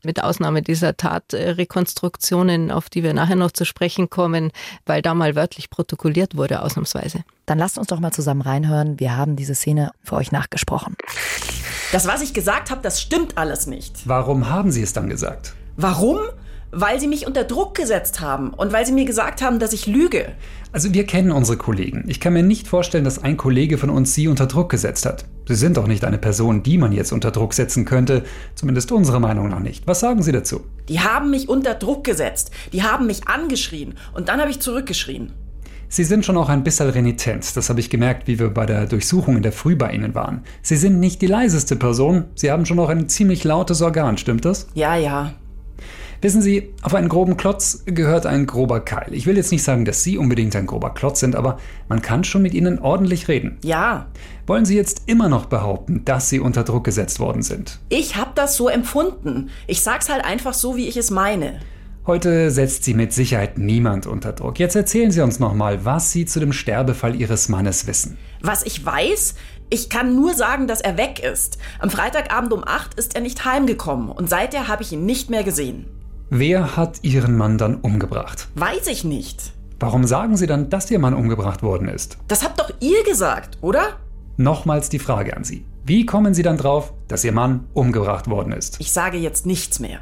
mit 0.04 0.24
Ausnahme 0.24 0.62
dieser 0.62 0.96
Tatrekonstruktionen, 0.96 2.72
auf 2.72 2.90
die 2.90 3.04
wir 3.04 3.14
nachher 3.14 3.36
noch 3.36 3.52
zu 3.52 3.64
sprechen 3.64 4.10
kommen, 4.10 4.50
weil 4.84 5.00
da 5.00 5.14
mal 5.14 5.36
wörtlich 5.36 5.70
protokolliert 5.70 6.36
wurde, 6.36 6.62
ausnahmsweise. 6.62 7.22
Dann 7.46 7.56
lasst 7.56 7.78
uns 7.78 7.86
doch 7.86 8.00
mal 8.00 8.10
zusammen 8.10 8.40
reinhören. 8.40 8.98
Wir 8.98 9.16
haben 9.16 9.36
diese 9.36 9.54
Szene 9.54 9.92
für 10.02 10.16
euch 10.16 10.32
nachgesprochen. 10.32 10.96
Das, 11.92 12.08
was 12.08 12.20
ich 12.20 12.34
gesagt 12.34 12.72
habe, 12.72 12.82
das 12.82 13.00
stimmt 13.00 13.38
alles 13.38 13.68
nicht. 13.68 14.08
Warum 14.08 14.50
haben 14.50 14.72
Sie 14.72 14.82
es 14.82 14.92
dann 14.92 15.08
gesagt? 15.08 15.54
Warum? 15.76 16.18
Weil 16.74 16.98
Sie 16.98 17.06
mich 17.06 17.26
unter 17.26 17.44
Druck 17.44 17.74
gesetzt 17.74 18.22
haben 18.22 18.54
und 18.54 18.72
weil 18.72 18.86
Sie 18.86 18.92
mir 18.92 19.04
gesagt 19.04 19.42
haben, 19.42 19.58
dass 19.58 19.74
ich 19.74 19.86
lüge. 19.86 20.32
Also 20.72 20.94
wir 20.94 21.04
kennen 21.04 21.30
unsere 21.30 21.58
Kollegen. 21.58 22.04
Ich 22.08 22.18
kann 22.18 22.32
mir 22.32 22.42
nicht 22.42 22.66
vorstellen, 22.66 23.04
dass 23.04 23.22
ein 23.22 23.36
Kollege 23.36 23.76
von 23.76 23.90
uns 23.90 24.14
Sie 24.14 24.26
unter 24.26 24.46
Druck 24.46 24.70
gesetzt 24.70 25.04
hat. 25.04 25.26
Sie 25.46 25.54
sind 25.54 25.76
doch 25.76 25.86
nicht 25.86 26.02
eine 26.02 26.16
Person, 26.16 26.62
die 26.62 26.78
man 26.78 26.92
jetzt 26.92 27.12
unter 27.12 27.30
Druck 27.30 27.52
setzen 27.52 27.84
könnte. 27.84 28.24
Zumindest 28.54 28.90
unserer 28.90 29.20
Meinung 29.20 29.50
nach 29.50 29.60
nicht. 29.60 29.86
Was 29.86 30.00
sagen 30.00 30.22
Sie 30.22 30.32
dazu? 30.32 30.62
Die 30.88 31.00
haben 31.00 31.28
mich 31.28 31.50
unter 31.50 31.74
Druck 31.74 32.04
gesetzt. 32.04 32.52
Die 32.72 32.82
haben 32.82 33.06
mich 33.06 33.28
angeschrien. 33.28 33.94
Und 34.14 34.30
dann 34.30 34.40
habe 34.40 34.50
ich 34.50 34.60
zurückgeschrien. 34.60 35.32
Sie 35.88 36.04
sind 36.04 36.24
schon 36.24 36.38
auch 36.38 36.48
ein 36.48 36.64
bisschen 36.64 36.88
renitent. 36.88 37.54
Das 37.54 37.68
habe 37.68 37.80
ich 37.80 37.90
gemerkt, 37.90 38.26
wie 38.26 38.38
wir 38.38 38.48
bei 38.48 38.64
der 38.64 38.86
Durchsuchung 38.86 39.36
in 39.36 39.42
der 39.42 39.52
Früh 39.52 39.76
bei 39.76 39.92
Ihnen 39.92 40.14
waren. 40.14 40.42
Sie 40.62 40.76
sind 40.76 41.00
nicht 41.00 41.20
die 41.20 41.26
leiseste 41.26 41.76
Person. 41.76 42.24
Sie 42.34 42.50
haben 42.50 42.64
schon 42.64 42.78
auch 42.78 42.88
ein 42.88 43.10
ziemlich 43.10 43.44
lautes 43.44 43.82
Organ, 43.82 44.16
stimmt 44.16 44.46
das? 44.46 44.68
Ja, 44.72 44.96
ja. 44.96 45.34
Wissen 46.22 46.40
Sie, 46.40 46.72
auf 46.82 46.94
einen 46.94 47.08
groben 47.08 47.36
Klotz 47.36 47.82
gehört 47.84 48.26
ein 48.26 48.46
grober 48.46 48.78
Keil. 48.78 49.08
Ich 49.10 49.26
will 49.26 49.36
jetzt 49.36 49.50
nicht 49.50 49.64
sagen, 49.64 49.84
dass 49.84 50.04
Sie 50.04 50.18
unbedingt 50.18 50.54
ein 50.54 50.66
grober 50.66 50.94
Klotz 50.94 51.18
sind, 51.18 51.34
aber 51.34 51.58
man 51.88 52.00
kann 52.00 52.22
schon 52.22 52.42
mit 52.42 52.54
Ihnen 52.54 52.78
ordentlich 52.78 53.26
reden. 53.26 53.58
Ja. 53.64 54.06
Wollen 54.46 54.64
Sie 54.64 54.76
jetzt 54.76 55.02
immer 55.06 55.28
noch 55.28 55.46
behaupten, 55.46 56.04
dass 56.04 56.28
Sie 56.28 56.38
unter 56.38 56.62
Druck 56.62 56.84
gesetzt 56.84 57.18
worden 57.18 57.42
sind? 57.42 57.80
Ich 57.88 58.14
habe 58.14 58.30
das 58.36 58.56
so 58.56 58.68
empfunden. 58.68 59.50
Ich 59.66 59.80
sag's 59.80 60.08
halt 60.08 60.24
einfach 60.24 60.54
so, 60.54 60.76
wie 60.76 60.86
ich 60.86 60.96
es 60.96 61.10
meine. 61.10 61.58
Heute 62.06 62.52
setzt 62.52 62.84
Sie 62.84 62.94
mit 62.94 63.12
Sicherheit 63.12 63.58
niemand 63.58 64.06
unter 64.06 64.32
Druck. 64.32 64.60
Jetzt 64.60 64.76
erzählen 64.76 65.10
Sie 65.10 65.22
uns 65.22 65.40
nochmal, 65.40 65.84
was 65.84 66.12
Sie 66.12 66.24
zu 66.24 66.38
dem 66.38 66.52
Sterbefall 66.52 67.16
Ihres 67.16 67.48
Mannes 67.48 67.88
wissen. 67.88 68.16
Was 68.40 68.62
ich 68.64 68.86
weiß? 68.86 69.34
Ich 69.70 69.90
kann 69.90 70.14
nur 70.14 70.34
sagen, 70.34 70.68
dass 70.68 70.82
er 70.82 70.96
weg 70.96 71.18
ist. 71.18 71.58
Am 71.80 71.90
Freitagabend 71.90 72.52
um 72.52 72.62
8 72.64 72.94
ist 72.94 73.16
er 73.16 73.22
nicht 73.22 73.44
heimgekommen 73.44 74.08
und 74.08 74.30
seither 74.30 74.68
habe 74.68 74.84
ich 74.84 74.92
ihn 74.92 75.04
nicht 75.04 75.28
mehr 75.28 75.42
gesehen. 75.42 75.86
Wer 76.34 76.78
hat 76.78 77.00
Ihren 77.02 77.36
Mann 77.36 77.58
dann 77.58 77.74
umgebracht? 77.74 78.48
Weiß 78.54 78.86
ich 78.86 79.04
nicht. 79.04 79.52
Warum 79.78 80.06
sagen 80.06 80.38
Sie 80.38 80.46
dann, 80.46 80.70
dass 80.70 80.90
Ihr 80.90 80.98
Mann 80.98 81.12
umgebracht 81.12 81.62
worden 81.62 81.88
ist? 81.88 82.16
Das 82.26 82.42
habt 82.42 82.58
doch 82.58 82.70
ihr 82.80 83.04
gesagt, 83.04 83.58
oder? 83.60 83.98
Nochmals 84.38 84.88
die 84.88 84.98
Frage 84.98 85.36
an 85.36 85.44
Sie. 85.44 85.66
Wie 85.84 86.06
kommen 86.06 86.32
Sie 86.32 86.42
dann 86.42 86.56
drauf, 86.56 86.94
dass 87.06 87.22
Ihr 87.22 87.32
Mann 87.32 87.68
umgebracht 87.74 88.30
worden 88.30 88.54
ist? 88.54 88.80
Ich 88.80 88.92
sage 88.92 89.18
jetzt 89.18 89.44
nichts 89.44 89.78
mehr. 89.78 90.00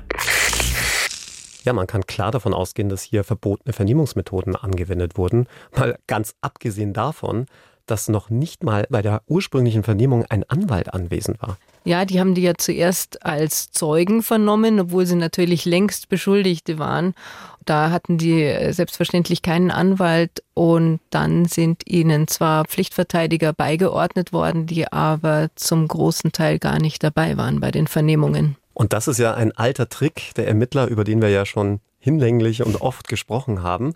Ja, 1.65 1.73
man 1.73 1.89
kann 1.89 2.07
klar 2.07 2.31
davon 2.31 2.55
ausgehen, 2.55 2.89
dass 2.89 3.03
hier 3.03 3.25
verbotene 3.25 3.73
Vernehmungsmethoden 3.73 4.55
angewendet 4.55 5.19
wurden. 5.19 5.49
Mal 5.77 5.99
ganz 6.07 6.37
abgesehen 6.43 6.93
davon, 6.93 7.47
dass 7.91 8.09
noch 8.09 8.31
nicht 8.31 8.63
mal 8.63 8.87
bei 8.91 9.03
der 9.03 9.23
ursprünglichen 9.27 9.83
Vernehmung 9.83 10.25
ein 10.29 10.45
Anwalt 10.49 10.93
anwesend 10.93 11.41
war. 11.43 11.57
Ja, 11.85 12.05
die 12.05 12.21
haben 12.21 12.35
die 12.35 12.43
ja 12.43 12.55
zuerst 12.57 13.25
als 13.25 13.71
Zeugen 13.71 14.23
vernommen, 14.23 14.79
obwohl 14.81 15.07
sie 15.07 15.17
natürlich 15.17 15.65
längst 15.65 16.09
Beschuldigte 16.09 16.79
waren. 16.79 17.15
Da 17.65 17.91
hatten 17.91 18.19
die 18.19 18.43
äh, 18.43 18.73
selbstverständlich 18.73 19.43
keinen 19.43 19.71
Anwalt 19.71 20.43
und 20.55 21.01
dann 21.11 21.47
sind 21.47 21.87
ihnen 21.87 22.29
zwar 22.29 22.65
Pflichtverteidiger 22.65 23.53
beigeordnet 23.53 24.33
worden, 24.33 24.67
die 24.67 24.93
aber 24.93 25.49
zum 25.55 25.89
großen 25.89 26.33
Teil 26.33 26.59
gar 26.59 26.79
nicht 26.79 27.03
dabei 27.03 27.37
waren 27.37 27.61
bei 27.61 27.71
den 27.71 27.87
Vernehmungen. 27.87 28.57
Und 28.75 28.93
das 28.93 29.09
ist 29.09 29.19
ja 29.19 29.35
ein 29.35 29.53
alter 29.53 29.89
Trick 29.89 30.35
der 30.37 30.49
Ermittler, 30.49 30.87
über 30.87 31.05
den 31.05 31.21
wir 31.23 31.29
ja 31.29 31.47
schon 31.47 31.81
hinlänglich 32.00 32.64
und 32.64 32.80
oft 32.80 33.07
gesprochen 33.09 33.62
haben, 33.62 33.95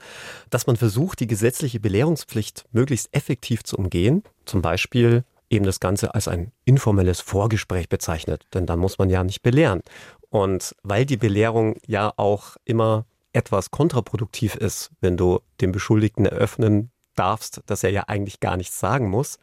dass 0.50 0.66
man 0.66 0.76
versucht, 0.76 1.20
die 1.20 1.26
gesetzliche 1.26 1.80
Belehrungspflicht 1.80 2.66
möglichst 2.70 3.08
effektiv 3.12 3.64
zu 3.64 3.76
umgehen. 3.76 4.22
Zum 4.44 4.62
Beispiel 4.62 5.24
eben 5.50 5.64
das 5.64 5.80
Ganze 5.80 6.14
als 6.14 6.28
ein 6.28 6.52
informelles 6.64 7.20
Vorgespräch 7.20 7.88
bezeichnet, 7.88 8.46
denn 8.54 8.66
dann 8.66 8.78
muss 8.78 8.98
man 8.98 9.10
ja 9.10 9.24
nicht 9.24 9.42
belehren. 9.42 9.82
Und 10.30 10.74
weil 10.82 11.06
die 11.06 11.16
Belehrung 11.16 11.76
ja 11.86 12.12
auch 12.16 12.56
immer 12.64 13.06
etwas 13.32 13.70
kontraproduktiv 13.70 14.54
ist, 14.54 14.90
wenn 15.00 15.16
du 15.16 15.40
dem 15.60 15.72
Beschuldigten 15.72 16.26
eröffnen 16.26 16.90
darfst, 17.14 17.62
dass 17.66 17.84
er 17.84 17.90
ja 17.90 18.04
eigentlich 18.08 18.40
gar 18.40 18.56
nichts 18.56 18.78
sagen 18.78 19.08
muss, 19.08 19.38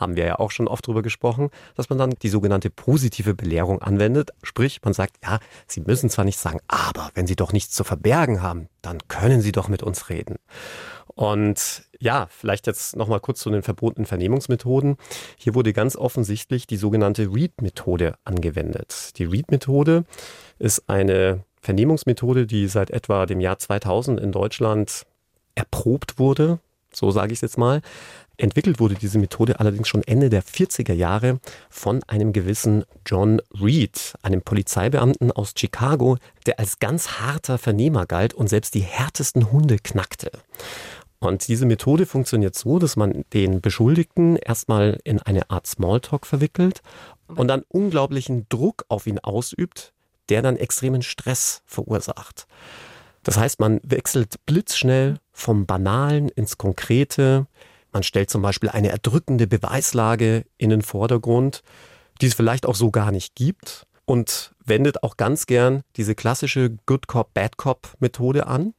haben 0.00 0.16
wir 0.16 0.24
ja 0.24 0.38
auch 0.38 0.50
schon 0.50 0.66
oft 0.66 0.86
drüber 0.86 1.02
gesprochen, 1.02 1.50
dass 1.76 1.90
man 1.90 1.98
dann 1.98 2.10
die 2.10 2.28
sogenannte 2.28 2.70
positive 2.70 3.34
Belehrung 3.34 3.82
anwendet. 3.82 4.30
Sprich, 4.42 4.80
man 4.82 4.94
sagt, 4.94 5.16
ja, 5.22 5.38
Sie 5.66 5.80
müssen 5.80 6.10
zwar 6.10 6.24
nicht 6.24 6.38
sagen, 6.38 6.60
aber 6.66 7.10
wenn 7.14 7.26
Sie 7.26 7.36
doch 7.36 7.52
nichts 7.52 7.74
zu 7.74 7.84
verbergen 7.84 8.42
haben, 8.42 8.68
dann 8.82 8.98
können 9.08 9.42
Sie 9.42 9.52
doch 9.52 9.68
mit 9.68 9.82
uns 9.82 10.08
reden. 10.08 10.36
Und 11.14 11.82
ja, 11.98 12.28
vielleicht 12.30 12.66
jetzt 12.66 12.96
nochmal 12.96 13.20
kurz 13.20 13.40
zu 13.40 13.50
den 13.50 13.62
verbotenen 13.62 14.06
Vernehmungsmethoden. 14.06 14.96
Hier 15.36 15.54
wurde 15.54 15.72
ganz 15.72 15.96
offensichtlich 15.96 16.66
die 16.66 16.78
sogenannte 16.78 17.32
Read-Methode 17.32 18.14
angewendet. 18.24 19.18
Die 19.18 19.24
Read-Methode 19.24 20.04
ist 20.58 20.88
eine 20.88 21.44
Vernehmungsmethode, 21.60 22.46
die 22.46 22.68
seit 22.68 22.90
etwa 22.90 23.26
dem 23.26 23.40
Jahr 23.40 23.58
2000 23.58 24.18
in 24.18 24.32
Deutschland 24.32 25.04
erprobt 25.54 26.18
wurde, 26.18 26.58
so 26.92 27.10
sage 27.10 27.32
ich 27.32 27.38
es 27.38 27.42
jetzt 27.42 27.58
mal. 27.58 27.82
Entwickelt 28.40 28.80
wurde 28.80 28.94
diese 28.94 29.18
Methode 29.18 29.60
allerdings 29.60 29.88
schon 29.88 30.02
Ende 30.02 30.30
der 30.30 30.42
40er 30.42 30.94
Jahre 30.94 31.40
von 31.68 32.02
einem 32.04 32.32
gewissen 32.32 32.84
John 33.04 33.42
Reed, 33.60 34.14
einem 34.22 34.40
Polizeibeamten 34.40 35.30
aus 35.30 35.52
Chicago, 35.56 36.16
der 36.46 36.58
als 36.58 36.78
ganz 36.78 37.20
harter 37.20 37.58
Vernehmer 37.58 38.06
galt 38.06 38.32
und 38.32 38.48
selbst 38.48 38.74
die 38.74 38.80
härtesten 38.80 39.52
Hunde 39.52 39.76
knackte. 39.78 40.30
Und 41.18 41.48
diese 41.48 41.66
Methode 41.66 42.06
funktioniert 42.06 42.54
so, 42.54 42.78
dass 42.78 42.96
man 42.96 43.26
den 43.34 43.60
Beschuldigten 43.60 44.36
erstmal 44.36 44.98
in 45.04 45.20
eine 45.20 45.50
Art 45.50 45.66
Smalltalk 45.66 46.26
verwickelt 46.26 46.80
und 47.28 47.48
dann 47.48 47.62
unglaublichen 47.68 48.46
Druck 48.48 48.86
auf 48.88 49.06
ihn 49.06 49.18
ausübt, 49.18 49.92
der 50.30 50.40
dann 50.40 50.56
extremen 50.56 51.02
Stress 51.02 51.62
verursacht. 51.66 52.46
Das 53.22 53.36
heißt, 53.36 53.60
man 53.60 53.80
wechselt 53.82 54.36
blitzschnell 54.46 55.18
vom 55.30 55.66
Banalen 55.66 56.30
ins 56.30 56.56
Konkrete. 56.56 57.46
Man 57.92 58.02
stellt 58.02 58.30
zum 58.30 58.42
Beispiel 58.42 58.68
eine 58.68 58.90
erdrückende 58.90 59.46
Beweislage 59.46 60.44
in 60.58 60.70
den 60.70 60.82
Vordergrund, 60.82 61.62
die 62.20 62.26
es 62.26 62.34
vielleicht 62.34 62.66
auch 62.66 62.74
so 62.74 62.90
gar 62.90 63.10
nicht 63.12 63.34
gibt 63.34 63.86
und 64.04 64.52
wendet 64.64 65.02
auch 65.02 65.16
ganz 65.16 65.46
gern 65.46 65.82
diese 65.96 66.14
klassische 66.14 66.76
Good 66.86 67.06
Cop, 67.06 67.34
Bad 67.34 67.56
Cop 67.56 67.94
Methode 67.98 68.46
an 68.46 68.74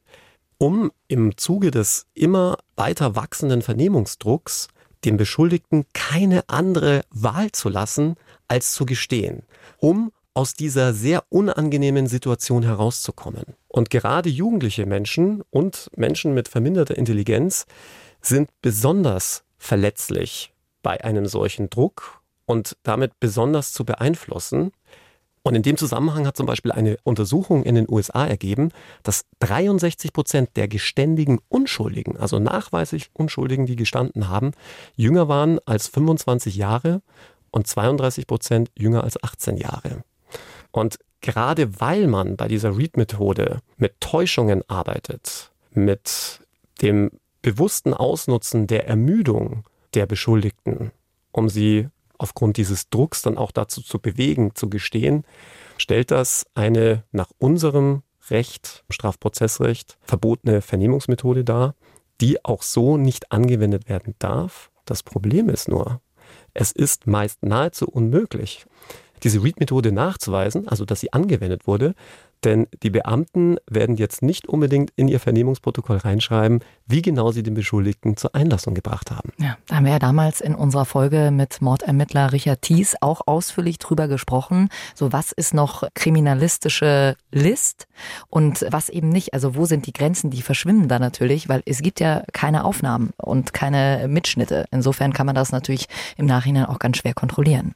um 0.62 0.92
im 1.08 1.36
Zuge 1.36 1.72
des 1.72 2.06
immer 2.14 2.56
weiter 2.76 3.16
wachsenden 3.16 3.62
Vernehmungsdrucks 3.62 4.68
dem 5.04 5.16
Beschuldigten 5.16 5.86
keine 5.92 6.48
andere 6.48 7.02
Wahl 7.10 7.50
zu 7.50 7.68
lassen, 7.68 8.14
als 8.46 8.72
zu 8.72 8.86
gestehen, 8.86 9.42
um 9.78 10.12
aus 10.34 10.54
dieser 10.54 10.94
sehr 10.94 11.24
unangenehmen 11.30 12.06
Situation 12.06 12.62
herauszukommen. 12.62 13.42
Und 13.66 13.90
gerade 13.90 14.28
jugendliche 14.30 14.86
Menschen 14.86 15.42
und 15.50 15.90
Menschen 15.96 16.32
mit 16.32 16.46
verminderter 16.46 16.96
Intelligenz 16.96 17.66
sind 18.22 18.50
besonders 18.62 19.44
verletzlich 19.58 20.52
bei 20.82 21.04
einem 21.04 21.26
solchen 21.26 21.70
Druck 21.70 22.20
und 22.46 22.76
damit 22.82 23.20
besonders 23.20 23.72
zu 23.72 23.84
beeinflussen, 23.84 24.72
und 25.44 25.56
in 25.56 25.62
dem 25.62 25.76
Zusammenhang 25.76 26.26
hat 26.26 26.36
zum 26.36 26.46
Beispiel 26.46 26.70
eine 26.70 26.98
Untersuchung 27.02 27.64
in 27.64 27.74
den 27.74 27.90
USA 27.90 28.26
ergeben, 28.26 28.70
dass 29.02 29.24
63 29.40 30.12
Prozent 30.12 30.50
der 30.56 30.68
geständigen 30.68 31.40
Unschuldigen, 31.48 32.16
also 32.16 32.38
nachweislich 32.38 33.10
Unschuldigen, 33.12 33.66
die 33.66 33.76
gestanden 33.76 34.28
haben, 34.28 34.52
jünger 34.94 35.28
waren 35.28 35.58
als 35.66 35.88
25 35.88 36.54
Jahre 36.54 37.02
und 37.50 37.66
32 37.66 38.26
Prozent 38.28 38.70
jünger 38.78 39.02
als 39.02 39.22
18 39.22 39.56
Jahre. 39.56 40.04
Und 40.70 40.98
gerade 41.20 41.80
weil 41.80 42.06
man 42.06 42.36
bei 42.36 42.46
dieser 42.46 42.76
Read-Methode 42.76 43.58
mit 43.76 44.00
Täuschungen 44.00 44.62
arbeitet, 44.68 45.50
mit 45.72 46.40
dem 46.82 47.10
bewussten 47.42 47.92
Ausnutzen 47.92 48.66
der 48.66 48.86
Ermüdung 48.86 49.64
der 49.94 50.06
Beschuldigten, 50.06 50.92
um 51.32 51.48
sie 51.48 51.88
aufgrund 52.18 52.56
dieses 52.56 52.88
Drucks 52.88 53.22
dann 53.22 53.36
auch 53.36 53.50
dazu 53.50 53.82
zu 53.82 53.98
bewegen, 53.98 54.54
zu 54.54 54.70
gestehen, 54.70 55.24
stellt 55.76 56.10
das 56.10 56.46
eine 56.54 57.04
nach 57.10 57.30
unserem 57.38 58.02
Recht, 58.30 58.84
Strafprozessrecht, 58.88 59.98
verbotene 60.02 60.62
Vernehmungsmethode 60.62 61.44
dar, 61.44 61.74
die 62.20 62.44
auch 62.44 62.62
so 62.62 62.96
nicht 62.96 63.32
angewendet 63.32 63.88
werden 63.88 64.14
darf. 64.20 64.70
Das 64.84 65.02
Problem 65.02 65.48
ist 65.48 65.68
nur, 65.68 66.00
es 66.54 66.70
ist 66.70 67.08
meist 67.08 67.42
nahezu 67.42 67.88
unmöglich, 67.88 68.66
diese 69.24 69.42
Read-Methode 69.42 69.90
nachzuweisen, 69.90 70.68
also 70.68 70.84
dass 70.84 71.00
sie 71.00 71.12
angewendet 71.12 71.66
wurde, 71.66 71.94
denn 72.44 72.66
die 72.82 72.90
Beamten 72.90 73.56
werden 73.68 73.96
jetzt 73.96 74.22
nicht 74.22 74.48
unbedingt 74.48 74.92
in 74.96 75.08
ihr 75.08 75.20
Vernehmungsprotokoll 75.20 75.98
reinschreiben, 75.98 76.60
wie 76.86 77.02
genau 77.02 77.32
sie 77.32 77.42
den 77.42 77.54
Beschuldigten 77.54 78.16
zur 78.16 78.34
Einlassung 78.34 78.74
gebracht 78.74 79.10
haben. 79.10 79.32
Ja, 79.38 79.56
da 79.66 79.76
haben 79.76 79.84
wir 79.84 79.92
ja 79.92 79.98
damals 79.98 80.40
in 80.40 80.54
unserer 80.54 80.84
Folge 80.84 81.30
mit 81.30 81.62
Mordermittler 81.62 82.32
Richard 82.32 82.62
Thies 82.62 82.96
auch 83.00 83.22
ausführlich 83.26 83.78
drüber 83.78 84.08
gesprochen. 84.08 84.68
So, 84.94 85.12
was 85.12 85.32
ist 85.32 85.54
noch 85.54 85.84
kriminalistische 85.94 87.16
List 87.30 87.86
und 88.28 88.66
was 88.70 88.88
eben 88.88 89.08
nicht? 89.08 89.34
Also, 89.34 89.54
wo 89.54 89.64
sind 89.64 89.86
die 89.86 89.92
Grenzen? 89.92 90.30
Die 90.30 90.42
verschwimmen 90.42 90.88
da 90.88 90.98
natürlich, 90.98 91.48
weil 91.48 91.62
es 91.66 91.82
gibt 91.82 92.00
ja 92.00 92.24
keine 92.32 92.64
Aufnahmen 92.64 93.10
und 93.16 93.52
keine 93.52 94.06
Mitschnitte. 94.08 94.66
Insofern 94.70 95.12
kann 95.12 95.26
man 95.26 95.34
das 95.34 95.52
natürlich 95.52 95.86
im 96.16 96.26
Nachhinein 96.26 96.66
auch 96.66 96.78
ganz 96.78 96.98
schwer 96.98 97.14
kontrollieren. 97.14 97.74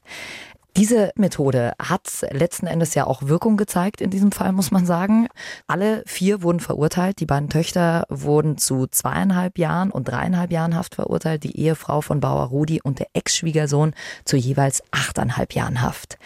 Diese 0.77 1.11
Methode 1.17 1.73
hat 1.81 2.27
letzten 2.31 2.67
Endes 2.67 2.95
ja 2.95 3.07
auch 3.07 3.23
Wirkung 3.23 3.57
gezeigt 3.57 4.03
in 4.03 4.11
diesem 4.11 4.31
Fall, 4.31 4.53
muss 4.53 4.71
man 4.71 4.85
sagen. 4.85 5.29
Alle 5.67 6.03
vier 6.07 6.43
wurden 6.43 6.61
verurteilt. 6.61 7.19
Die 7.21 7.27
beiden 7.27 7.49
Töchter 7.49 8.05
wurden 8.11 8.59
zu 8.59 8.87
zweieinhalb 8.87 9.59
Jahren 9.59 9.91
und 9.91 10.07
dreieinhalb 10.07 10.53
Jahren 10.53 10.77
Haft 10.77 10.97
verurteilt. 10.97 11.45
Die 11.45 11.59
Ehefrau 11.59 12.03
von 12.03 12.21
Bauer 12.21 12.45
Rudi 12.49 12.83
und 12.83 12.99
der 12.99 13.09
Ex-Schwiegersohn 13.15 13.95
zu 14.27 14.37
jeweils 14.37 14.83
achteinhalb 14.91 15.55
Jahren 15.55 15.81
Haft. 15.81 16.19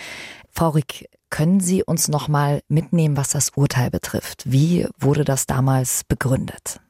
Frau 0.51 0.71
Rick, 0.71 1.09
können 1.31 1.61
Sie 1.61 1.85
uns 1.85 2.09
noch 2.09 2.27
mal 2.27 2.61
mitnehmen, 2.67 3.17
was 3.17 3.29
das 3.29 3.51
Urteil 3.51 3.89
betrifft? 3.89 4.43
Wie 4.47 4.89
wurde 4.99 5.25
das 5.25 5.47
damals 5.47 6.03
begründet? 6.03 6.81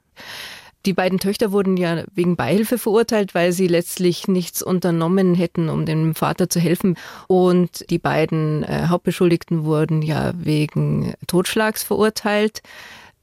Die 0.86 0.94
beiden 0.94 1.18
Töchter 1.18 1.52
wurden 1.52 1.76
ja 1.76 2.04
wegen 2.14 2.36
Beihilfe 2.36 2.78
verurteilt, 2.78 3.34
weil 3.34 3.52
sie 3.52 3.66
letztlich 3.66 4.28
nichts 4.28 4.62
unternommen 4.62 5.34
hätten, 5.34 5.68
um 5.68 5.84
dem 5.84 6.14
Vater 6.14 6.48
zu 6.48 6.58
helfen. 6.58 6.96
Und 7.26 7.88
die 7.90 7.98
beiden 7.98 8.62
äh, 8.62 8.86
Hauptbeschuldigten 8.88 9.64
wurden 9.64 10.00
ja 10.00 10.32
wegen 10.36 11.14
Totschlags 11.26 11.82
verurteilt. 11.82 12.62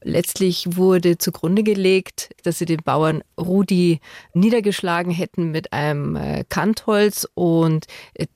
Letztlich 0.00 0.76
wurde 0.76 1.18
zugrunde 1.18 1.64
gelegt, 1.64 2.30
dass 2.44 2.58
sie 2.58 2.66
den 2.66 2.84
Bauern 2.84 3.24
Rudi 3.36 3.98
niedergeschlagen 4.32 5.12
hätten 5.12 5.50
mit 5.50 5.72
einem 5.72 6.14
äh, 6.14 6.44
Kantholz 6.48 7.26
und 7.34 7.86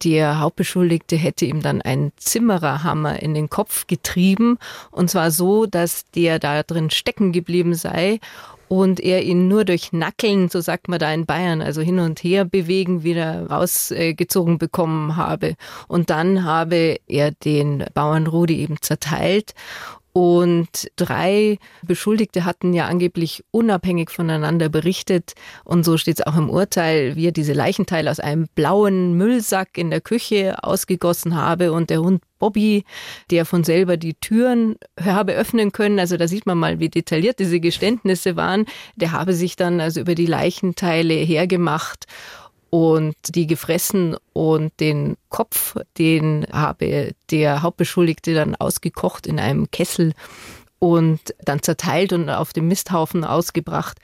der 0.03 0.41
Hauptbeschuldigte 0.41 1.15
hätte 1.15 1.45
ihm 1.45 1.63
dann 1.63 1.81
einen 1.81 2.11
Zimmererhammer 2.17 3.23
in 3.23 3.35
den 3.35 3.49
Kopf 3.49 3.87
getrieben 3.87 4.59
und 4.91 5.09
zwar 5.09 5.31
so, 5.31 5.67
dass 5.67 6.11
der 6.11 6.41
da 6.41 6.65
drin 6.65 6.91
stecken 6.91 7.31
geblieben 7.31 7.75
sei 7.75 8.19
und 8.73 9.01
er 9.01 9.23
ihn 9.23 9.49
nur 9.49 9.67
durch 9.67 9.93
Nackeln, 9.93 10.49
so 10.49 10.63
sagt 10.63 10.89
man 10.89 10.99
da 10.99 11.13
in 11.13 11.27
Bayern, 11.27 11.61
also 11.61 11.83
hin 11.83 11.99
und 11.99 12.25
her 12.25 12.47
bewegen, 12.47 13.03
wieder 13.03 13.47
rausgezogen 13.51 14.57
bekommen 14.57 15.19
habe. 15.19 15.57
Und 15.89 16.09
dann 16.09 16.45
habe 16.45 16.97
er 17.07 17.33
den 17.33 17.85
Bauern 17.93 18.27
Rudi 18.27 18.63
eben 18.63 18.81
zerteilt 18.81 19.53
und 20.15 20.91
drei 20.97 21.59
Beschuldigte 21.83 22.45
hatten 22.45 22.75
ja 22.75 22.87
angeblich 22.87 23.45
unabhängig 23.51 24.11
voneinander 24.11 24.69
berichtet. 24.69 25.33
Und 25.65 25.85
so 25.85 25.97
steht 25.97 26.21
es 26.21 26.27
auch 26.27 26.37
im 26.37 26.51
Urteil, 26.51 27.17
wie 27.17 27.29
er 27.29 27.33
diese 27.33 27.55
Leichenteile 27.55 28.11
aus 28.11 28.21
einem 28.21 28.47
blauen 28.55 29.15
Müllsack 29.15 29.79
in 29.79 29.91
der 29.91 30.03
Küche 30.03 30.63
ausgegossen 30.63 31.35
habe 31.35 31.73
und 31.73 31.89
der 31.89 32.01
Hund 32.01 32.23
Bobby, 32.43 32.85
der 33.31 33.47
von 33.47 33.63
selber 33.63 33.97
die 33.97 34.15
Türen 34.15 34.75
habe 35.01 35.33
öffnen 35.33 35.71
können. 35.71 36.01
Also 36.01 36.17
da 36.17 36.27
sieht 36.27 36.45
man 36.45 36.59
mal, 36.59 36.81
wie 36.81 36.89
detailliert 36.89 37.39
diese 37.39 37.61
Geständnisse 37.61 38.35
waren. 38.35 38.67
Der 38.97 39.13
habe 39.13 39.33
sich 39.33 39.55
dann 39.55 39.81
also 39.81 40.01
über 40.01 40.17
die 40.17 40.27
Leichenteile 40.27 41.15
hergemacht 41.15 42.07
und 42.69 43.15
die 43.29 43.47
gefressen 43.47 44.17
und 44.33 44.73
den 44.81 45.17
Kopf, 45.29 45.77
den 45.99 46.45
habe 46.51 47.13
der 47.31 47.63
Hauptbeschuldigte 47.63 48.35
dann 48.35 48.57
ausgekocht 48.57 49.29
in 49.29 49.39
einem 49.39 49.71
Kessel 49.71 50.13
und 50.81 51.21
dann 51.45 51.63
zerteilt 51.63 52.13
und 52.13 52.29
auf 52.29 52.53
dem 52.53 52.67
Misthaufen 52.67 53.23
ausgebracht. 53.23 53.99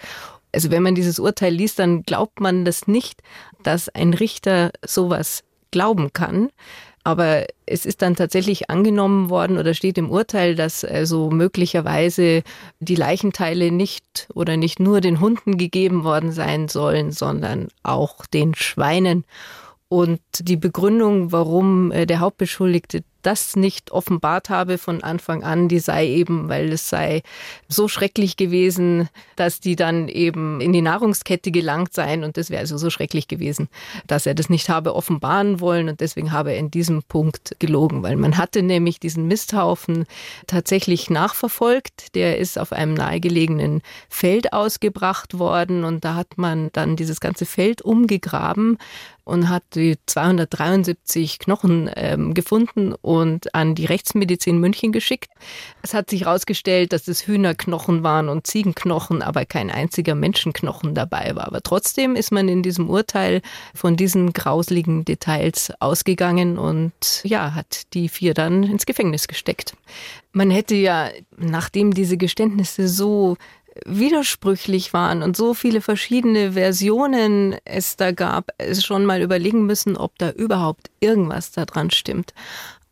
Also 0.52 0.70
wenn 0.70 0.84
man 0.84 0.94
dieses 0.94 1.18
Urteil 1.18 1.52
liest, 1.52 1.80
dann 1.80 2.04
glaubt 2.04 2.38
man 2.38 2.64
das 2.64 2.86
nicht, 2.86 3.20
dass 3.64 3.88
ein 3.88 4.14
Richter 4.14 4.70
sowas 4.86 5.42
glauben 5.72 6.12
kann. 6.12 6.50
Aber 7.08 7.46
es 7.64 7.86
ist 7.86 8.02
dann 8.02 8.16
tatsächlich 8.16 8.68
angenommen 8.68 9.30
worden 9.30 9.56
oder 9.56 9.72
steht 9.72 9.96
im 9.96 10.10
Urteil, 10.10 10.54
dass 10.54 10.84
also 10.84 11.30
möglicherweise 11.30 12.42
die 12.80 12.96
Leichenteile 12.96 13.72
nicht 13.72 14.28
oder 14.34 14.58
nicht 14.58 14.78
nur 14.78 15.00
den 15.00 15.18
Hunden 15.18 15.56
gegeben 15.56 16.04
worden 16.04 16.32
sein 16.32 16.68
sollen, 16.68 17.10
sondern 17.10 17.68
auch 17.82 18.26
den 18.26 18.54
Schweinen. 18.54 19.24
Und 19.88 20.20
die 20.38 20.58
Begründung, 20.58 21.32
warum 21.32 21.92
äh, 21.92 22.04
der 22.04 22.20
Hauptbeschuldigte 22.20 23.04
das 23.22 23.56
nicht 23.56 23.90
offenbart 23.90 24.48
habe 24.48 24.78
von 24.78 25.02
Anfang 25.02 25.42
an, 25.42 25.68
die 25.68 25.80
sei 25.80 26.06
eben, 26.06 26.48
weil 26.48 26.72
es 26.72 26.88
sei 26.88 27.22
so 27.68 27.88
schrecklich 27.88 28.36
gewesen, 28.36 29.08
dass 29.36 29.60
die 29.60 29.76
dann 29.76 30.08
eben 30.08 30.60
in 30.60 30.72
die 30.72 30.82
Nahrungskette 30.82 31.50
gelangt 31.50 31.92
seien 31.92 32.22
und 32.22 32.36
das 32.36 32.50
wäre 32.50 32.60
also 32.60 32.78
so 32.78 32.90
schrecklich 32.90 33.26
gewesen, 33.26 33.68
dass 34.06 34.26
er 34.26 34.34
das 34.34 34.50
nicht 34.50 34.68
habe 34.68 34.94
offenbaren 34.94 35.60
wollen 35.60 35.88
und 35.88 36.00
deswegen 36.00 36.32
habe 36.32 36.52
er 36.52 36.58
in 36.58 36.70
diesem 36.70 37.02
Punkt 37.02 37.56
gelogen, 37.58 38.02
weil 38.02 38.16
man 38.16 38.36
hatte 38.36 38.62
nämlich 38.62 39.00
diesen 39.00 39.26
Misthaufen 39.26 40.06
tatsächlich 40.46 41.10
nachverfolgt, 41.10 42.14
der 42.14 42.38
ist 42.38 42.58
auf 42.58 42.72
einem 42.72 42.94
nahegelegenen 42.94 43.82
Feld 44.08 44.52
ausgebracht 44.52 45.38
worden 45.38 45.84
und 45.84 46.04
da 46.04 46.14
hat 46.14 46.38
man 46.38 46.70
dann 46.72 46.96
dieses 46.96 47.20
ganze 47.20 47.46
Feld 47.46 47.82
umgegraben 47.82 48.78
und 49.28 49.50
hat 49.50 49.62
die 49.74 49.98
273 50.06 51.38
Knochen 51.38 51.90
ähm, 51.94 52.32
gefunden 52.32 52.94
und 52.94 53.54
an 53.54 53.74
die 53.74 53.84
Rechtsmedizin 53.84 54.58
München 54.58 54.90
geschickt. 54.90 55.30
Es 55.82 55.92
hat 55.92 56.08
sich 56.08 56.22
herausgestellt, 56.22 56.94
dass 56.94 57.08
es 57.08 57.26
Hühnerknochen 57.26 58.02
waren 58.02 58.30
und 58.30 58.46
Ziegenknochen, 58.46 59.20
aber 59.20 59.44
kein 59.44 59.70
einziger 59.70 60.14
Menschenknochen 60.14 60.94
dabei 60.94 61.36
war. 61.36 61.46
Aber 61.46 61.60
trotzdem 61.60 62.16
ist 62.16 62.32
man 62.32 62.48
in 62.48 62.62
diesem 62.62 62.88
Urteil 62.88 63.42
von 63.74 63.96
diesen 63.96 64.32
grausligen 64.32 65.04
Details 65.04 65.72
ausgegangen 65.78 66.56
und 66.56 67.20
ja, 67.22 67.54
hat 67.54 67.92
die 67.92 68.08
vier 68.08 68.32
dann 68.32 68.62
ins 68.62 68.86
Gefängnis 68.86 69.28
gesteckt. 69.28 69.74
Man 70.32 70.50
hätte 70.50 70.74
ja, 70.74 71.10
nachdem 71.36 71.92
diese 71.92 72.16
Geständnisse 72.16 72.88
so 72.88 73.36
widersprüchlich 73.86 74.92
waren 74.92 75.22
und 75.22 75.36
so 75.36 75.54
viele 75.54 75.80
verschiedene 75.80 76.52
Versionen 76.52 77.56
es 77.64 77.96
da 77.96 78.12
gab, 78.12 78.50
es 78.58 78.84
schon 78.84 79.04
mal 79.04 79.22
überlegen 79.22 79.66
müssen, 79.66 79.96
ob 79.96 80.18
da 80.18 80.30
überhaupt 80.30 80.90
irgendwas 81.00 81.52
daran 81.52 81.90
stimmt. 81.90 82.34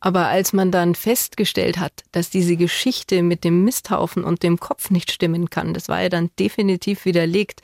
Aber 0.00 0.28
als 0.28 0.52
man 0.52 0.70
dann 0.70 0.94
festgestellt 0.94 1.78
hat, 1.78 2.04
dass 2.12 2.30
diese 2.30 2.56
Geschichte 2.56 3.22
mit 3.22 3.44
dem 3.44 3.64
Misthaufen 3.64 4.24
und 4.24 4.42
dem 4.42 4.60
Kopf 4.60 4.90
nicht 4.90 5.10
stimmen 5.10 5.50
kann, 5.50 5.74
das 5.74 5.88
war 5.88 6.02
ja 6.02 6.08
dann 6.08 6.30
definitiv 6.38 7.06
widerlegt, 7.06 7.62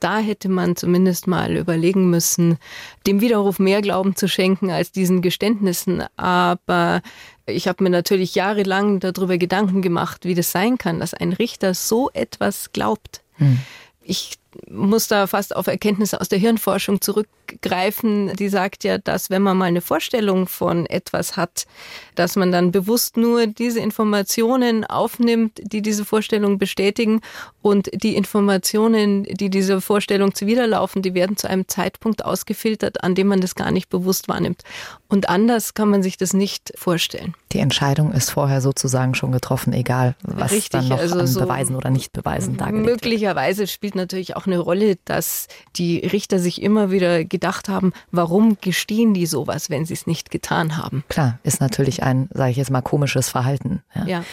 da 0.00 0.18
hätte 0.18 0.50
man 0.50 0.76
zumindest 0.76 1.26
mal 1.26 1.56
überlegen 1.56 2.10
müssen, 2.10 2.58
dem 3.06 3.22
Widerruf 3.22 3.58
mehr 3.58 3.80
Glauben 3.80 4.16
zu 4.16 4.28
schenken 4.28 4.70
als 4.70 4.92
diesen 4.92 5.22
Geständnissen. 5.22 6.04
Aber 6.16 7.00
ich 7.46 7.68
habe 7.68 7.82
mir 7.82 7.90
natürlich 7.90 8.34
jahrelang 8.34 9.00
darüber 9.00 9.38
Gedanken 9.38 9.82
gemacht, 9.82 10.24
wie 10.24 10.34
das 10.34 10.52
sein 10.52 10.78
kann, 10.78 11.00
dass 11.00 11.14
ein 11.14 11.32
Richter 11.32 11.74
so 11.74 12.10
etwas 12.12 12.72
glaubt. 12.72 13.22
Hm. 13.34 13.58
Ich 14.02 14.38
muss 14.70 15.08
da 15.08 15.26
fast 15.26 15.56
auf 15.56 15.66
Erkenntnisse 15.66 16.20
aus 16.20 16.28
der 16.28 16.38
Hirnforschung 16.38 17.00
zurückgreifen. 17.46 18.34
Die 18.36 18.48
sagt 18.48 18.84
ja, 18.84 18.98
dass 18.98 19.30
wenn 19.30 19.42
man 19.42 19.56
mal 19.56 19.66
eine 19.66 19.80
Vorstellung 19.80 20.46
von 20.46 20.86
etwas 20.86 21.36
hat, 21.36 21.66
dass 22.14 22.36
man 22.36 22.52
dann 22.52 22.72
bewusst 22.72 23.16
nur 23.16 23.46
diese 23.46 23.80
Informationen 23.80 24.84
aufnimmt, 24.84 25.60
die 25.62 25.82
diese 25.82 26.04
Vorstellung 26.04 26.58
bestätigen 26.58 27.20
und 27.62 27.90
die 27.92 28.16
Informationen, 28.16 29.24
die 29.24 29.50
diese 29.50 29.80
Vorstellung 29.80 30.34
zuwiderlaufen, 30.34 31.02
die 31.02 31.14
werden 31.14 31.36
zu 31.36 31.48
einem 31.48 31.66
Zeitpunkt 31.68 32.24
ausgefiltert, 32.24 33.02
an 33.02 33.14
dem 33.14 33.28
man 33.28 33.40
das 33.40 33.54
gar 33.54 33.70
nicht 33.70 33.88
bewusst 33.88 34.28
wahrnimmt. 34.28 34.62
Und 35.08 35.28
anders 35.28 35.74
kann 35.74 35.90
man 35.90 36.02
sich 36.02 36.16
das 36.16 36.32
nicht 36.32 36.72
vorstellen. 36.76 37.34
Die 37.52 37.60
Entscheidung 37.60 38.12
ist 38.12 38.30
vorher 38.30 38.60
sozusagen 38.60 39.14
schon 39.14 39.30
getroffen, 39.30 39.72
egal 39.72 40.16
was 40.22 40.50
Richtig, 40.50 40.70
dann 40.70 40.88
noch 40.88 40.98
also 40.98 41.20
an 41.20 41.26
so 41.28 41.40
Beweisen 41.40 41.76
oder 41.76 41.88
Nichtbeweisen 41.90 42.56
dargelegt. 42.56 42.84
Möglicherweise 42.84 43.68
spielt 43.68 43.94
natürlich 43.94 44.34
auch 44.34 44.46
eine 44.46 44.58
Rolle, 44.58 44.98
dass 45.04 45.46
die 45.76 45.98
Richter 45.98 46.40
sich 46.40 46.60
immer 46.60 46.90
wieder 46.90 47.24
gedacht 47.34 47.68
haben, 47.68 47.92
warum 48.12 48.58
gestehen 48.60 49.12
die 49.12 49.26
sowas, 49.26 49.68
wenn 49.70 49.84
sie 49.84 49.94
es 49.94 50.06
nicht 50.06 50.30
getan 50.30 50.76
haben? 50.76 51.02
Klar, 51.08 51.40
ist 51.42 51.60
natürlich 51.60 52.04
ein, 52.04 52.28
sage 52.32 52.52
ich 52.52 52.56
jetzt 52.56 52.70
mal, 52.70 52.80
komisches 52.80 53.28
Verhalten. 53.28 53.82
Ja. 53.92 54.06
ja. 54.06 54.24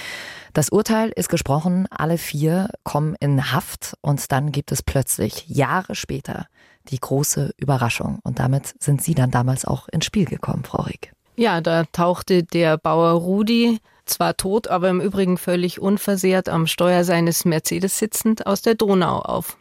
Das 0.53 0.69
Urteil 0.69 1.11
ist 1.15 1.29
gesprochen, 1.29 1.87
alle 1.89 2.19
vier 2.19 2.69
kommen 2.83 3.15
in 3.19 3.51
Haft 3.51 3.97
und 4.01 4.31
dann 4.31 4.51
gibt 4.51 4.71
es 4.71 4.83
plötzlich 4.83 5.47
Jahre 5.47 5.95
später 5.95 6.45
die 6.89 6.99
große 6.99 7.53
Überraschung. 7.57 8.19
Und 8.23 8.37
damit 8.39 8.75
sind 8.79 9.01
Sie 9.01 9.15
dann 9.15 9.31
damals 9.31 9.65
auch 9.65 9.87
ins 9.87 10.05
Spiel 10.05 10.25
gekommen, 10.25 10.63
Frau 10.63 10.83
Rick. 10.83 11.13
Ja, 11.37 11.61
da 11.61 11.85
tauchte 11.85 12.43
der 12.43 12.77
Bauer 12.77 13.13
Rudi, 13.13 13.79
zwar 14.05 14.37
tot, 14.37 14.67
aber 14.67 14.89
im 14.89 15.01
Übrigen 15.01 15.37
völlig 15.37 15.79
unversehrt 15.79 16.49
am 16.49 16.67
Steuer 16.67 17.03
seines 17.03 17.45
Mercedes 17.45 17.97
sitzend, 17.97 18.45
aus 18.45 18.61
der 18.61 18.75
Donau 18.75 19.19
auf. 19.19 19.57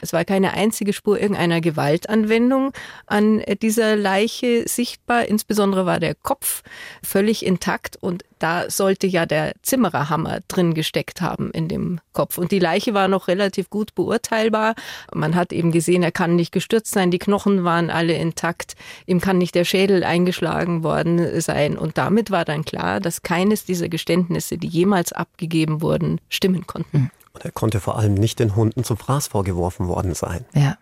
Es 0.00 0.12
war 0.12 0.24
keine 0.24 0.52
einzige 0.52 0.92
Spur 0.92 1.20
irgendeiner 1.20 1.60
Gewaltanwendung 1.60 2.72
an 3.06 3.42
dieser 3.62 3.96
Leiche 3.96 4.68
sichtbar. 4.68 5.26
Insbesondere 5.26 5.86
war 5.86 6.00
der 6.00 6.14
Kopf 6.14 6.62
völlig 7.02 7.44
intakt 7.44 7.96
und 8.00 8.24
da 8.38 8.70
sollte 8.70 9.06
ja 9.06 9.26
der 9.26 9.54
Zimmererhammer 9.62 10.40
drin 10.46 10.74
gesteckt 10.74 11.20
haben 11.20 11.50
in 11.50 11.66
dem 11.66 12.00
Kopf. 12.12 12.38
Und 12.38 12.52
die 12.52 12.60
Leiche 12.60 12.94
war 12.94 13.08
noch 13.08 13.26
relativ 13.26 13.70
gut 13.70 13.94
beurteilbar. 13.96 14.74
Man 15.12 15.34
hat 15.34 15.52
eben 15.52 15.72
gesehen, 15.72 16.02
er 16.02 16.12
kann 16.12 16.36
nicht 16.36 16.52
gestürzt 16.52 16.92
sein, 16.92 17.10
die 17.10 17.18
Knochen 17.18 17.64
waren 17.64 17.90
alle 17.90 18.14
intakt, 18.14 18.74
ihm 19.06 19.20
kann 19.20 19.38
nicht 19.38 19.54
der 19.56 19.64
Schädel 19.64 20.04
eingeschlagen 20.04 20.84
worden 20.84 21.40
sein. 21.40 21.76
Und 21.76 21.98
damit 21.98 22.30
war 22.30 22.44
dann 22.44 22.64
klar, 22.64 23.00
dass 23.00 23.22
keines 23.22 23.64
dieser 23.64 23.88
Geständnisse, 23.88 24.58
die 24.58 24.68
jemals 24.68 25.12
abgegeben 25.12 25.82
wurden, 25.82 26.20
stimmen 26.28 26.66
konnten. 26.66 27.10
Und 27.38 27.44
er 27.44 27.52
konnte 27.52 27.78
vor 27.78 27.96
allem 27.96 28.14
nicht 28.14 28.40
den 28.40 28.56
Hunden 28.56 28.82
zum 28.82 28.96
Fraß 28.96 29.28
vorgeworfen 29.28 29.86
worden 29.86 30.12
sein. 30.14 30.44
Ja. 30.54 30.76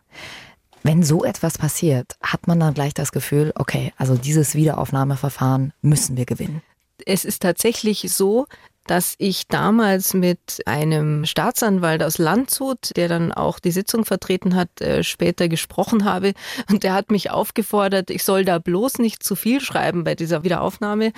Wenn 0.83 1.03
so 1.03 1.23
etwas 1.23 1.59
passiert, 1.59 2.16
hat 2.23 2.47
man 2.47 2.59
dann 2.61 2.73
gleich 2.73 2.95
das 2.95 3.12
Gefühl, 3.12 3.53
okay, 3.57 3.92
also 3.99 4.16
dieses 4.16 4.55
Wiederaufnahmeverfahren 4.55 5.75
müssen 5.83 6.16
wir 6.16 6.25
gewinnen. 6.25 6.62
Es 7.05 7.27
ist 7.27 7.42
tatsächlich 7.42 8.11
so, 8.11 8.47
dass 8.87 9.14
ich 9.18 9.49
damals 9.49 10.14
mit 10.14 10.62
einem 10.66 11.25
Staatsanwalt 11.25 12.03
aus 12.03 12.18
Landshut, 12.18 12.96
der 12.96 13.09
dann 13.09 13.33
auch 13.33 13.59
die 13.59 13.70
Sitzung 13.70 14.05
vertreten 14.05 14.55
hat, 14.55 14.81
äh, 14.81 15.03
später 15.03 15.49
gesprochen 15.49 16.05
habe. 16.05 16.33
Und 16.70 16.83
der 16.83 16.94
hat 16.94 17.11
mich 17.11 17.31
aufgefordert, 17.31 18.11
ich 18.11 18.25
soll 18.25 18.44
da 18.44 18.59
bloß 18.59 18.99
nicht 18.99 19.22
zu 19.22 19.37
viel 19.37 19.61
schreiben 19.61 20.05
bei 20.05 20.14
dieser 20.14 20.44
Wiederaufnahme, 20.44 21.12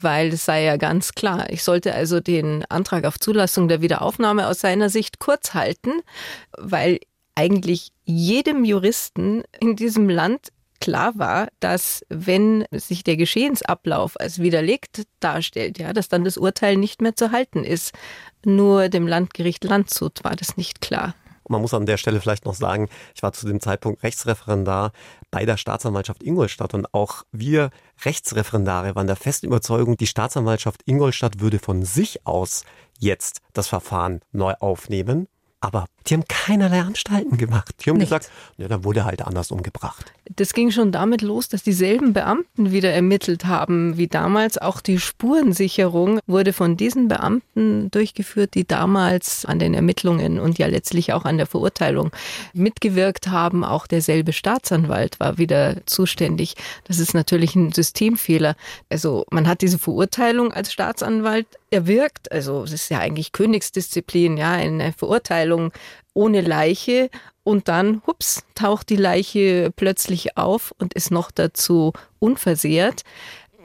weil 0.00 0.28
es 0.28 0.44
sei 0.44 0.64
ja 0.64 0.76
ganz 0.76 1.12
klar. 1.12 1.50
Ich 1.50 1.64
sollte 1.64 1.94
also 1.94 2.20
den 2.20 2.64
Antrag 2.68 3.04
auf 3.04 3.18
Zulassung 3.18 3.68
der 3.68 3.80
Wiederaufnahme 3.80 4.46
aus 4.46 4.60
seiner 4.60 4.90
Sicht 4.90 5.18
kurz 5.18 5.54
halten, 5.54 5.90
weil 6.58 7.00
eigentlich 7.34 7.92
jedem 8.04 8.64
Juristen 8.64 9.42
in 9.60 9.76
diesem 9.76 10.08
Land 10.08 10.52
klar 10.84 11.14
war, 11.16 11.48
dass 11.60 12.04
wenn 12.10 12.66
sich 12.70 13.04
der 13.04 13.16
Geschehensablauf 13.16 14.20
als 14.20 14.38
widerlegt 14.38 15.04
darstellt, 15.18 15.78
ja, 15.78 15.94
dass 15.94 16.08
dann 16.10 16.24
das 16.24 16.36
Urteil 16.36 16.76
nicht 16.76 17.00
mehr 17.00 17.16
zu 17.16 17.32
halten 17.32 17.64
ist. 17.64 17.94
Nur 18.44 18.90
dem 18.90 19.06
Landgericht 19.06 19.64
Landshut 19.64 20.22
war 20.24 20.36
das 20.36 20.58
nicht 20.58 20.82
klar. 20.82 21.14
man 21.48 21.62
muss 21.62 21.72
an 21.72 21.86
der 21.86 21.96
Stelle 21.96 22.20
vielleicht 22.20 22.44
noch 22.44 22.52
sagen, 22.52 22.90
ich 23.14 23.22
war 23.22 23.32
zu 23.32 23.46
dem 23.46 23.60
Zeitpunkt 23.60 24.02
Rechtsreferendar 24.02 24.92
bei 25.30 25.46
der 25.46 25.56
Staatsanwaltschaft 25.56 26.22
Ingolstadt 26.22 26.74
und 26.74 26.92
auch 26.92 27.22
wir 27.32 27.70
Rechtsreferendare 28.04 28.94
waren 28.94 29.06
der 29.06 29.16
festen 29.16 29.46
Überzeugung, 29.46 29.96
die 29.96 30.06
Staatsanwaltschaft 30.06 30.82
Ingolstadt 30.84 31.40
würde 31.40 31.60
von 31.60 31.82
sich 31.82 32.26
aus 32.26 32.66
jetzt 32.98 33.40
das 33.54 33.68
Verfahren 33.68 34.20
neu 34.32 34.52
aufnehmen. 34.60 35.28
Aber 35.60 35.86
die 36.06 36.14
haben 36.14 36.24
keinerlei 36.28 36.80
Anstalten 36.80 37.38
gemacht. 37.38 37.74
Die 37.80 37.90
haben 37.90 37.96
Nicht. 37.96 38.08
gesagt, 38.08 38.30
ja, 38.58 38.68
dann 38.68 38.84
wurde 38.84 39.00
er 39.00 39.04
halt 39.06 39.22
anders 39.22 39.50
umgebracht. 39.50 40.12
Das 40.36 40.52
ging 40.52 40.70
schon 40.70 40.92
damit 40.92 41.22
los, 41.22 41.48
dass 41.48 41.62
dieselben 41.62 42.12
Beamten 42.12 42.72
wieder 42.72 42.92
ermittelt 42.92 43.46
haben 43.46 43.96
wie 43.96 44.06
damals. 44.06 44.58
Auch 44.58 44.80
die 44.80 44.98
Spurensicherung 44.98 46.20
wurde 46.26 46.52
von 46.52 46.76
diesen 46.76 47.08
Beamten 47.08 47.90
durchgeführt, 47.90 48.54
die 48.54 48.66
damals 48.66 49.44
an 49.46 49.58
den 49.58 49.74
Ermittlungen 49.74 50.38
und 50.38 50.58
ja 50.58 50.66
letztlich 50.66 51.12
auch 51.12 51.24
an 51.24 51.38
der 51.38 51.46
Verurteilung 51.46 52.10
mitgewirkt 52.52 53.28
haben. 53.28 53.64
Auch 53.64 53.86
derselbe 53.86 54.32
Staatsanwalt 54.32 55.20
war 55.20 55.38
wieder 55.38 55.76
zuständig. 55.86 56.54
Das 56.84 56.98
ist 56.98 57.14
natürlich 57.14 57.54
ein 57.54 57.72
Systemfehler. 57.72 58.56
Also 58.90 59.24
man 59.30 59.46
hat 59.46 59.62
diese 59.62 59.78
Verurteilung 59.78 60.52
als 60.52 60.72
Staatsanwalt 60.72 61.46
erwirkt. 61.70 62.32
Also 62.32 62.62
es 62.62 62.72
ist 62.72 62.90
ja 62.90 63.00
eigentlich 63.00 63.32
Königsdisziplin, 63.32 64.36
ja, 64.36 64.52
eine 64.52 64.92
Verurteilung 64.92 65.72
ohne 66.12 66.40
Leiche 66.40 67.10
und 67.42 67.68
dann, 67.68 68.02
hups, 68.06 68.44
taucht 68.54 68.88
die 68.88 68.96
Leiche 68.96 69.70
plötzlich 69.74 70.36
auf 70.36 70.74
und 70.78 70.94
ist 70.94 71.10
noch 71.10 71.30
dazu 71.30 71.92
unversehrt 72.18 73.02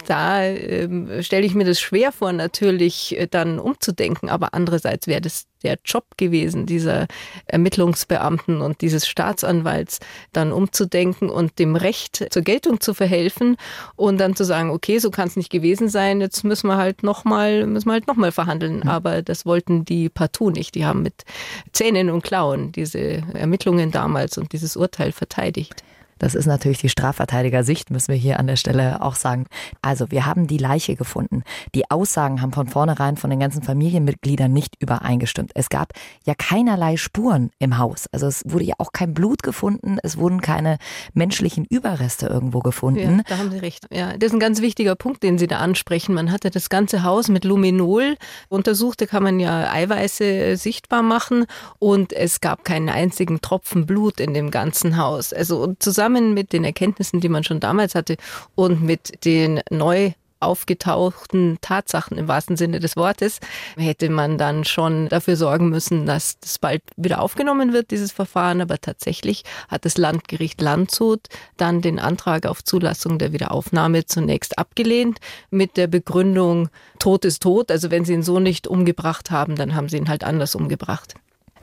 da 0.08 0.44
ähm, 0.44 1.22
stelle 1.22 1.46
ich 1.46 1.56
mir 1.56 1.66
das 1.66 1.80
schwer 1.80 2.12
vor, 2.12 2.32
natürlich 2.34 3.18
äh, 3.18 3.28
dann 3.28 3.60
umzudenken. 3.60 4.30
Aber 4.30 4.54
andererseits 4.54 5.08
wäre 5.08 5.22
das 5.22 5.46
der 5.64 5.78
Job 5.84 6.06
gewesen, 6.18 6.66
dieser 6.66 7.08
Ermittlungsbeamten 7.46 8.62
und 8.62 8.82
dieses 8.82 9.08
Staatsanwalts, 9.08 10.00
dann 10.32 10.52
umzudenken 10.52 11.30
und 11.30 11.60
dem 11.60 11.76
Recht 11.76 12.28
zur 12.30 12.42
Geltung 12.42 12.80
zu 12.80 12.94
verhelfen 12.94 13.58
und 13.96 14.20
dann 14.20 14.36
zu 14.36 14.46
sagen, 14.46 14.70
okay, 14.70 15.00
so 15.00 15.12
kann 15.12 15.28
es 15.28 15.36
nicht 15.36 15.52
gewesen 15.52 15.90
sein, 15.90 16.22
jetzt 16.22 16.44
müssen 16.44 16.68
wir 16.68 16.78
halt 16.78 17.04
nochmal, 17.04 17.66
müssen 17.66 17.90
wir 17.90 17.94
halt 17.94 18.08
nochmal 18.08 18.32
verhandeln. 18.32 18.78
Mhm. 18.78 18.90
Aber 18.90 19.22
das 19.22 19.46
wollten 19.46 19.86
die 19.86 20.10
partout 20.10 20.52
nicht. 20.52 20.76
Die 20.76 20.86
haben 20.86 21.04
mit 21.04 21.26
Zähnen 21.74 22.10
und 22.10 22.24
Klauen 22.24 22.72
diese 22.72 23.24
Ermittlungen 23.34 23.92
damals 23.92 24.38
und 24.38 24.54
dieses 24.54 24.78
Urteil 24.78 25.12
verteidigt. 25.12 25.84
Das 26.20 26.36
ist 26.36 26.46
natürlich 26.46 26.80
die 26.80 26.90
Strafverteidiger-Sicht, 26.90 27.90
müssen 27.90 28.10
wir 28.10 28.20
hier 28.20 28.40
an 28.40 28.48
der 28.48 28.58
Stelle 28.58 29.02
auch 29.02 29.16
sagen. 29.16 29.46
Also, 29.82 30.12
wir 30.12 30.26
haben 30.26 30.48
die 30.48 30.58
Leiche 30.58 30.96
gefunden. 30.96 31.44
Die 31.76 31.90
Aussagen 31.90 32.42
haben 32.42 32.54
von 32.54 32.68
vornherein 32.68 33.18
von 33.18 33.30
den 33.30 33.40
ganzen 33.40 33.64
Familienmitgliedern 33.64 34.52
nicht 34.52 34.76
übereingestimmt. 34.80 35.52
Es 35.56 35.70
gab 35.70 35.94
ja 36.26 36.34
keinerlei 36.36 36.98
Spuren 36.98 37.52
im 37.60 37.78
Haus. 37.78 38.08
Also 38.12 38.28
es 38.28 38.44
wurde 38.46 38.66
ja 38.66 38.76
auch 38.78 38.92
kein 38.92 39.14
Blut 39.14 39.44
gefunden, 39.44 39.98
es 40.04 40.18
wurden 40.18 40.42
keine 40.42 40.78
menschlichen 41.14 41.66
Überreste 41.66 42.28
irgendwo 42.28 42.60
gefunden. 42.60 43.18
Ja, 43.18 43.24
da 43.28 43.38
haben 43.38 43.52
Sie 43.52 43.58
recht. 43.58 43.88
Ja, 43.92 44.18
das 44.18 44.28
ist 44.28 44.34
ein 44.34 44.40
ganz 44.40 44.62
wichtiger 44.62 44.96
Punkt, 44.96 45.24
den 45.24 45.38
Sie 45.38 45.48
da 45.48 45.60
ansprechen. 45.60 46.14
Man 46.14 46.32
hatte 46.32 46.50
das 46.50 46.70
ganze 46.70 47.04
Haus 47.04 47.28
mit 47.28 47.44
Luminol 47.44 48.16
untersucht, 48.50 49.02
da 49.02 49.06
kann 49.06 49.24
man 49.24 49.40
ja 49.40 49.72
Eiweiße 49.72 50.58
sichtbar 50.58 51.02
machen 51.02 51.46
und 51.80 52.14
es 52.14 52.42
gab 52.42 52.64
keinen 52.64 52.90
einzigen 52.90 53.42
Tropfen 53.42 53.86
Blut 53.86 54.20
in 54.20 54.34
dem 54.34 54.52
ganzen 54.52 54.98
Haus. 54.98 55.34
Also 55.34 55.76
zusammen 55.80 56.09
zusammen 56.10 56.34
mit 56.34 56.54
den 56.54 56.64
Erkenntnissen, 56.64 57.20
die 57.20 57.30
man 57.30 57.44
schon 57.44 57.60
damals 57.60 57.94
hatte 57.94 58.18
und 58.56 58.82
mit 58.82 59.26
den 59.26 59.62
neu 59.70 60.14
aufgetauchten 60.42 61.58
Tatsachen 61.62 62.18
im 62.18 62.30
wahrsten 62.30 62.56
Sinne 62.56 62.80
des 62.80 62.96
Wortes, 62.96 63.42
hätte 63.76 64.10
man 64.10 64.38
dann 64.38 64.64
schon 64.64 65.10
dafür 65.10 65.36
sorgen 65.36 65.70
müssen, 65.70 66.06
dass 66.06 66.40
das 66.40 66.58
bald 66.58 66.82
wieder 66.96 67.22
aufgenommen 67.22 67.74
wird, 67.74 67.92
dieses 67.92 68.14
Verfahren. 68.14 68.62
Aber 68.62 68.80
tatsächlich 68.80 69.44
hat 69.68 69.84
das 69.84 69.98
Landgericht 69.98 70.62
Landshut 70.62 71.28
dann 71.58 71.82
den 71.82 72.00
Antrag 72.00 72.46
auf 72.46 72.64
Zulassung 72.64 73.20
der 73.20 73.34
Wiederaufnahme 73.34 74.06
zunächst 74.06 74.58
abgelehnt 74.58 75.20
mit 75.52 75.76
der 75.76 75.88
Begründung, 75.88 76.70
Tod 77.00 77.26
ist 77.26 77.44
tot. 77.44 77.70
Also 77.70 77.92
wenn 77.92 78.06
sie 78.06 78.14
ihn 78.14 78.24
so 78.24 78.40
nicht 78.40 78.66
umgebracht 78.66 79.32
haben, 79.32 79.58
dann 79.58 79.76
haben 79.76 79.90
sie 79.90 79.98
ihn 79.98 80.10
halt 80.10 80.24
anders 80.24 80.56
umgebracht. 80.56 81.16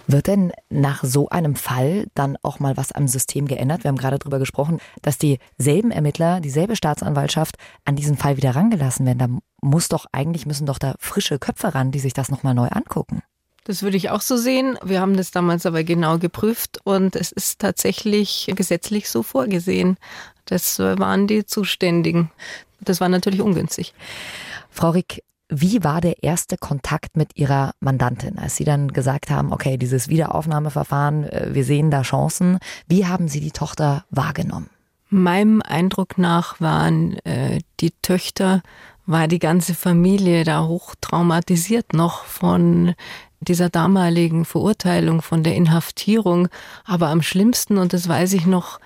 Wird 0.07 0.29
denn 0.29 0.53
nach 0.71 1.03
so 1.03 1.29
einem 1.29 1.57
Fall 1.57 2.07
dann 2.15 2.37
auch 2.43 2.61
mal 2.61 2.77
was 2.77 2.93
am 2.93 3.09
System 3.09 3.47
geändert? 3.47 3.85
Wir 3.85 3.89
haben 3.89 3.97
gerade 3.97 4.19
darüber 4.19 4.39
gesprochen, 4.39 4.79
dass 5.03 5.19
dieselben 5.19 5.91
Ermittler, 5.91 6.41
dieselbe 6.41 6.77
Staatsanwaltschaft 6.77 7.57
an 7.85 7.97
diesen 7.97 8.17
Fall 8.17 8.37
wieder 8.37 8.55
rangelassen 8.55 9.05
werden. 9.07 9.19
Da 9.19 9.29
muss 9.61 9.89
doch 9.89 10.07
eigentlich 10.13 10.47
müssen 10.47 10.67
doch 10.67 10.79
da 10.79 10.95
frische 10.99 11.39
Köpfe 11.39 11.75
ran, 11.75 11.91
die 11.91 11.99
sich 11.99 12.13
das 12.13 12.31
nochmal 12.31 12.55
neu 12.55 12.69
angucken. 12.69 13.23
Das 13.65 13.83
würde 13.83 13.97
ich 13.97 14.11
auch 14.11 14.21
so 14.21 14.37
sehen. 14.37 14.79
Wir 14.85 15.01
haben 15.01 15.17
das 15.17 15.33
damals 15.33 15.67
aber 15.67 15.83
genau 15.83 16.19
geprüft 16.19 16.79
und 16.85 17.17
es 17.17 17.33
ist 17.33 17.59
tatsächlich 17.59 18.53
gesetzlich 18.55 19.09
so 19.09 19.25
vorgesehen. 19.25 19.97
Das 20.45 20.79
waren 20.79 21.27
die 21.27 21.45
Zuständigen. 21.47 22.31
Das 22.81 23.01
war 23.01 23.09
natürlich 23.09 23.41
ungünstig. 23.41 23.93
Frau 24.71 24.91
Rick, 24.91 25.25
wie 25.49 25.85
war 25.85 26.01
der 26.01 26.23
erste 26.23 26.57
Kontakt 26.57 27.17
mit 27.17 27.37
Ihrer 27.37 27.73
Mandantin, 27.81 28.39
als 28.39 28.57
Sie 28.57 28.65
dann 28.65 28.89
gesagt 28.89 29.31
haben, 29.31 29.53
okay, 29.53 29.77
dieses 29.77 30.09
Wiederaufnahmeverfahren, 30.09 31.25
äh, 31.25 31.49
wir 31.53 31.65
sehen 31.65 31.91
da 31.91 32.03
Chancen. 32.03 32.59
Wie 32.89 33.07
haben 33.07 33.29
Sie 33.29 33.41
die 33.41 33.53
Tochter 33.53 34.05
wahrgenommen? 34.11 34.71
Meinem 35.09 35.63
Eindruck 35.63 36.19
nach 36.19 36.61
waren 36.61 37.17
äh, 37.25 37.61
die 37.79 37.93
Töchter, 38.03 38.63
war 39.07 39.29
die 39.29 39.39
ganze 39.39 39.75
Familie 39.75 40.43
da 40.43 40.65
hoch 40.65 40.97
traumatisiert 41.01 41.93
noch 41.93 42.25
von 42.25 42.95
dieser 43.41 43.69
damaligen 43.69 44.45
Verurteilung, 44.45 45.23
von 45.23 45.45
der 45.45 45.55
Inhaftierung. 45.55 46.49
Aber 46.85 47.09
am 47.09 47.23
schlimmsten, 47.23 47.79
und 47.79 47.93
das 47.93 48.09
weiß 48.09 48.33
ich 48.33 48.47
noch, 48.47 48.81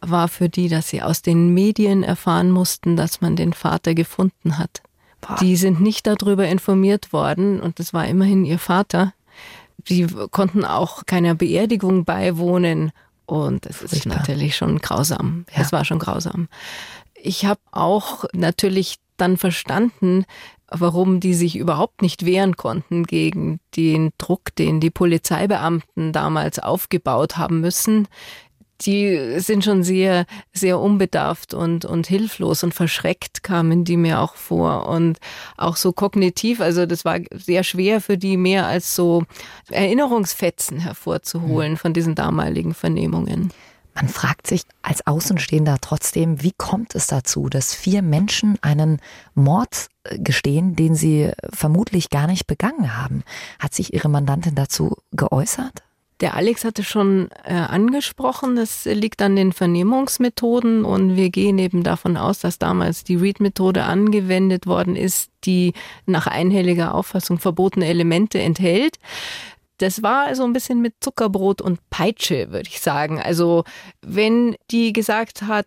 war 0.00 0.28
für 0.28 0.48
die, 0.48 0.68
dass 0.68 0.88
sie 0.88 1.02
aus 1.02 1.20
den 1.20 1.52
Medien 1.52 2.02
erfahren 2.02 2.50
mussten, 2.50 2.96
dass 2.96 3.20
man 3.20 3.36
den 3.36 3.52
Vater 3.52 3.94
gefunden 3.94 4.56
hat. 4.56 4.82
Die 5.40 5.56
sind 5.56 5.80
nicht 5.80 6.06
darüber 6.06 6.46
informiert 6.46 7.12
worden 7.12 7.60
und 7.60 7.78
das 7.78 7.92
war 7.92 8.06
immerhin 8.06 8.44
ihr 8.44 8.58
Vater. 8.58 9.12
Die 9.88 10.06
konnten 10.30 10.64
auch 10.64 11.04
keiner 11.06 11.34
Beerdigung 11.34 12.04
beiwohnen 12.04 12.92
und 13.26 13.66
das 13.66 13.82
ist 13.82 14.06
natürlich 14.06 14.56
schon 14.56 14.78
grausam. 14.78 15.44
Ja. 15.50 15.58
Das 15.58 15.72
war 15.72 15.84
schon 15.84 15.98
grausam. 15.98 16.48
Ich 17.14 17.44
habe 17.44 17.60
auch 17.72 18.24
natürlich 18.32 18.96
dann 19.16 19.36
verstanden, 19.36 20.24
warum 20.68 21.20
die 21.20 21.34
sich 21.34 21.56
überhaupt 21.56 22.02
nicht 22.02 22.24
wehren 22.24 22.56
konnten 22.56 23.04
gegen 23.04 23.60
den 23.76 24.10
Druck, 24.18 24.54
den 24.56 24.80
die 24.80 24.90
Polizeibeamten 24.90 26.12
damals 26.12 26.58
aufgebaut 26.58 27.36
haben 27.36 27.60
müssen 27.60 28.08
die 28.82 29.38
sind 29.40 29.64
schon 29.64 29.82
sehr, 29.82 30.26
sehr 30.52 30.78
unbedarft 30.78 31.54
und, 31.54 31.84
und 31.84 32.06
hilflos 32.06 32.62
und 32.62 32.74
verschreckt 32.74 33.42
kamen 33.42 33.84
die 33.84 33.96
mir 33.96 34.20
auch 34.20 34.34
vor 34.34 34.88
und 34.88 35.18
auch 35.56 35.76
so 35.76 35.92
kognitiv. 35.92 36.60
Also 36.60 36.86
das 36.86 37.04
war 37.04 37.18
sehr 37.32 37.64
schwer 37.64 38.00
für 38.00 38.18
die 38.18 38.36
mehr 38.36 38.66
als 38.66 38.94
so 38.94 39.24
Erinnerungsfetzen 39.70 40.80
hervorzuholen 40.80 41.72
mhm. 41.72 41.76
von 41.76 41.92
diesen 41.92 42.14
damaligen 42.14 42.74
Vernehmungen. 42.74 43.52
Man 43.96 44.08
fragt 44.08 44.46
sich 44.46 44.62
als 44.82 45.06
Außenstehender 45.06 45.78
trotzdem, 45.80 46.42
wie 46.42 46.52
kommt 46.52 46.94
es 46.94 47.06
dazu, 47.06 47.48
dass 47.48 47.74
vier 47.74 48.02
Menschen 48.02 48.58
einen 48.60 49.00
Mord 49.34 49.88
äh, 50.04 50.18
gestehen, 50.18 50.76
den 50.76 50.94
sie 50.94 51.32
vermutlich 51.50 52.10
gar 52.10 52.26
nicht 52.26 52.46
begangen 52.46 52.94
haben? 52.94 53.24
Hat 53.58 53.72
sich 53.72 53.94
Ihre 53.94 54.10
Mandantin 54.10 54.54
dazu 54.54 54.98
geäußert? 55.12 55.85
Der 56.20 56.34
Alex 56.34 56.64
hatte 56.64 56.82
schon 56.82 57.28
äh, 57.44 57.52
angesprochen, 57.52 58.56
es 58.56 58.86
liegt 58.86 59.20
an 59.20 59.36
den 59.36 59.52
Vernehmungsmethoden 59.52 60.86
und 60.86 61.14
wir 61.14 61.28
gehen 61.28 61.58
eben 61.58 61.82
davon 61.82 62.16
aus, 62.16 62.38
dass 62.38 62.58
damals 62.58 63.04
die 63.04 63.16
Read-Methode 63.16 63.84
angewendet 63.84 64.66
worden 64.66 64.96
ist, 64.96 65.30
die 65.44 65.74
nach 66.06 66.26
einhelliger 66.26 66.94
Auffassung 66.94 67.38
verbotene 67.38 67.86
Elemente 67.86 68.38
enthält. 68.38 68.96
Das 69.76 70.02
war 70.02 70.34
so 70.34 70.44
ein 70.44 70.54
bisschen 70.54 70.80
mit 70.80 70.94
Zuckerbrot 71.00 71.60
und 71.60 71.80
Peitsche, 71.90 72.50
würde 72.50 72.70
ich 72.70 72.80
sagen. 72.80 73.20
Also 73.20 73.64
wenn 74.00 74.56
die 74.70 74.94
gesagt 74.94 75.42
hat, 75.42 75.66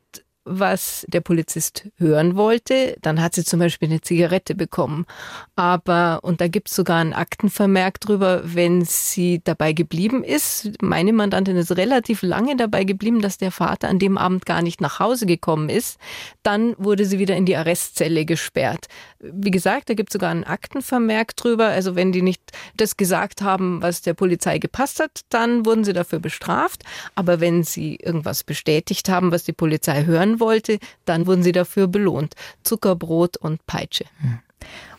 was 0.49 1.05
der 1.07 1.21
Polizist 1.21 1.88
hören 1.97 2.35
wollte. 2.35 2.97
Dann 3.01 3.21
hat 3.21 3.35
sie 3.35 3.43
zum 3.43 3.59
Beispiel 3.59 3.89
eine 3.89 4.01
Zigarette 4.01 4.55
bekommen. 4.55 5.05
Aber, 5.55 6.19
und 6.23 6.41
da 6.41 6.47
gibt 6.47 6.69
es 6.69 6.75
sogar 6.75 6.99
einen 6.99 7.13
Aktenvermerk 7.13 8.01
drüber, 8.01 8.41
wenn 8.43 8.83
sie 8.83 9.41
dabei 9.43 9.73
geblieben 9.73 10.23
ist. 10.23 10.71
Meine 10.81 11.13
Mandantin 11.13 11.55
ist 11.55 11.77
relativ 11.77 12.23
lange 12.23 12.55
dabei 12.57 12.83
geblieben, 12.83 13.21
dass 13.21 13.38
der 13.38 13.51
Vater 13.51 13.89
an 13.89 13.99
dem 13.99 14.17
Abend 14.17 14.45
gar 14.45 14.62
nicht 14.62 14.81
nach 14.81 14.99
Hause 14.99 15.27
gekommen 15.27 15.69
ist. 15.69 15.99
Dann 16.41 16.75
wurde 16.77 17.05
sie 17.05 17.19
wieder 17.19 17.35
in 17.35 17.45
die 17.45 17.55
Arrestzelle 17.55 18.25
gesperrt. 18.25 18.88
Wie 19.19 19.51
gesagt, 19.51 19.89
da 19.89 19.93
gibt 19.93 20.09
es 20.09 20.13
sogar 20.13 20.31
einen 20.31 20.45
Aktenvermerk 20.45 21.35
drüber. 21.35 21.67
Also 21.67 21.95
wenn 21.95 22.12
die 22.12 22.23
nicht 22.23 22.41
das 22.75 22.97
gesagt 22.97 23.41
haben, 23.41 23.81
was 23.81 24.01
der 24.01 24.13
Polizei 24.15 24.57
gepasst 24.57 24.99
hat, 24.99 25.21
dann 25.29 25.65
wurden 25.65 25.83
sie 25.83 25.93
dafür 25.93 26.19
bestraft. 26.19 26.83
Aber 27.15 27.39
wenn 27.39 27.63
sie 27.63 27.97
irgendwas 27.97 28.43
bestätigt 28.43 29.09
haben, 29.09 29.31
was 29.31 29.43
die 29.43 29.53
Polizei 29.53 30.05
hören 30.05 30.38
wollte, 30.39 30.80
dann 31.06 31.28
wurden 31.28 31.43
sie 31.43 31.52
dafür 31.52 31.88
belohnt. 31.88 32.36
Zuckerbrot 32.63 33.38
und 33.38 33.65
Peitsche. 33.65 34.06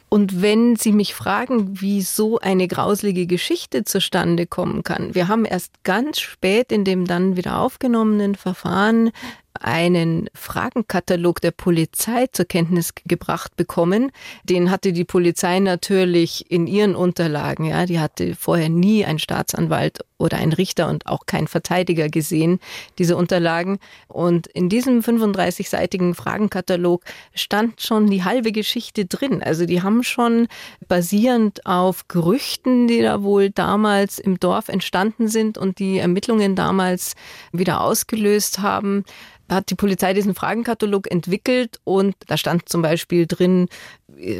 Und 0.08 0.42
wenn 0.42 0.74
Sie 0.74 0.90
mich 0.90 1.14
fragen, 1.14 1.80
wie 1.80 2.02
so 2.02 2.40
eine 2.40 2.66
grauslige 2.66 3.26
Geschichte 3.26 3.84
zustande 3.84 4.44
kommen 4.44 4.82
kann, 4.82 5.14
wir 5.14 5.28
haben 5.28 5.44
erst 5.44 5.84
ganz 5.84 6.18
spät 6.18 6.72
in 6.72 6.84
dem 6.84 7.06
dann 7.06 7.36
wieder 7.36 7.60
aufgenommenen 7.60 8.34
Verfahren 8.34 9.12
einen 9.58 10.28
Fragenkatalog 10.34 11.40
der 11.40 11.50
Polizei 11.50 12.26
zur 12.32 12.44
Kenntnis 12.44 12.94
gebracht 13.06 13.56
bekommen. 13.56 14.12
Den 14.44 14.70
hatte 14.70 14.92
die 14.92 15.04
Polizei 15.04 15.58
natürlich 15.58 16.50
in 16.50 16.66
ihren 16.66 16.94
Unterlagen. 16.94 17.64
Ja, 17.64 17.84
die 17.86 18.00
hatte 18.00 18.34
vorher 18.34 18.68
nie 18.68 19.04
ein 19.04 19.18
Staatsanwalt 19.18 20.04
oder 20.18 20.36
ein 20.36 20.52
Richter 20.52 20.88
und 20.88 21.06
auch 21.06 21.26
kein 21.26 21.48
Verteidiger 21.48 22.08
gesehen, 22.08 22.60
diese 22.98 23.16
Unterlagen. 23.16 23.78
Und 24.06 24.46
in 24.48 24.68
diesem 24.68 25.00
35-seitigen 25.00 26.14
Fragenkatalog 26.14 27.02
stand 27.34 27.80
schon 27.80 28.08
die 28.08 28.22
halbe 28.22 28.52
Geschichte 28.52 29.06
drin. 29.06 29.42
Also 29.42 29.66
die 29.66 29.82
haben 29.82 30.02
schon 30.02 30.46
basierend 30.88 31.66
auf 31.66 32.06
Gerüchten, 32.08 32.86
die 32.86 33.00
da 33.00 33.22
wohl 33.22 33.50
damals 33.50 34.18
im 34.18 34.38
Dorf 34.38 34.68
entstanden 34.68 35.28
sind 35.28 35.58
und 35.58 35.78
die 35.78 35.98
Ermittlungen 35.98 36.54
damals 36.54 37.14
wieder 37.52 37.80
ausgelöst 37.80 38.60
haben, 38.60 39.04
hat 39.50 39.70
die 39.70 39.74
Polizei 39.74 40.14
diesen 40.14 40.34
Fragenkatalog 40.34 41.10
entwickelt 41.10 41.80
und 41.84 42.14
da 42.28 42.36
stand 42.36 42.68
zum 42.68 42.82
Beispiel 42.82 43.26
drin, 43.26 43.68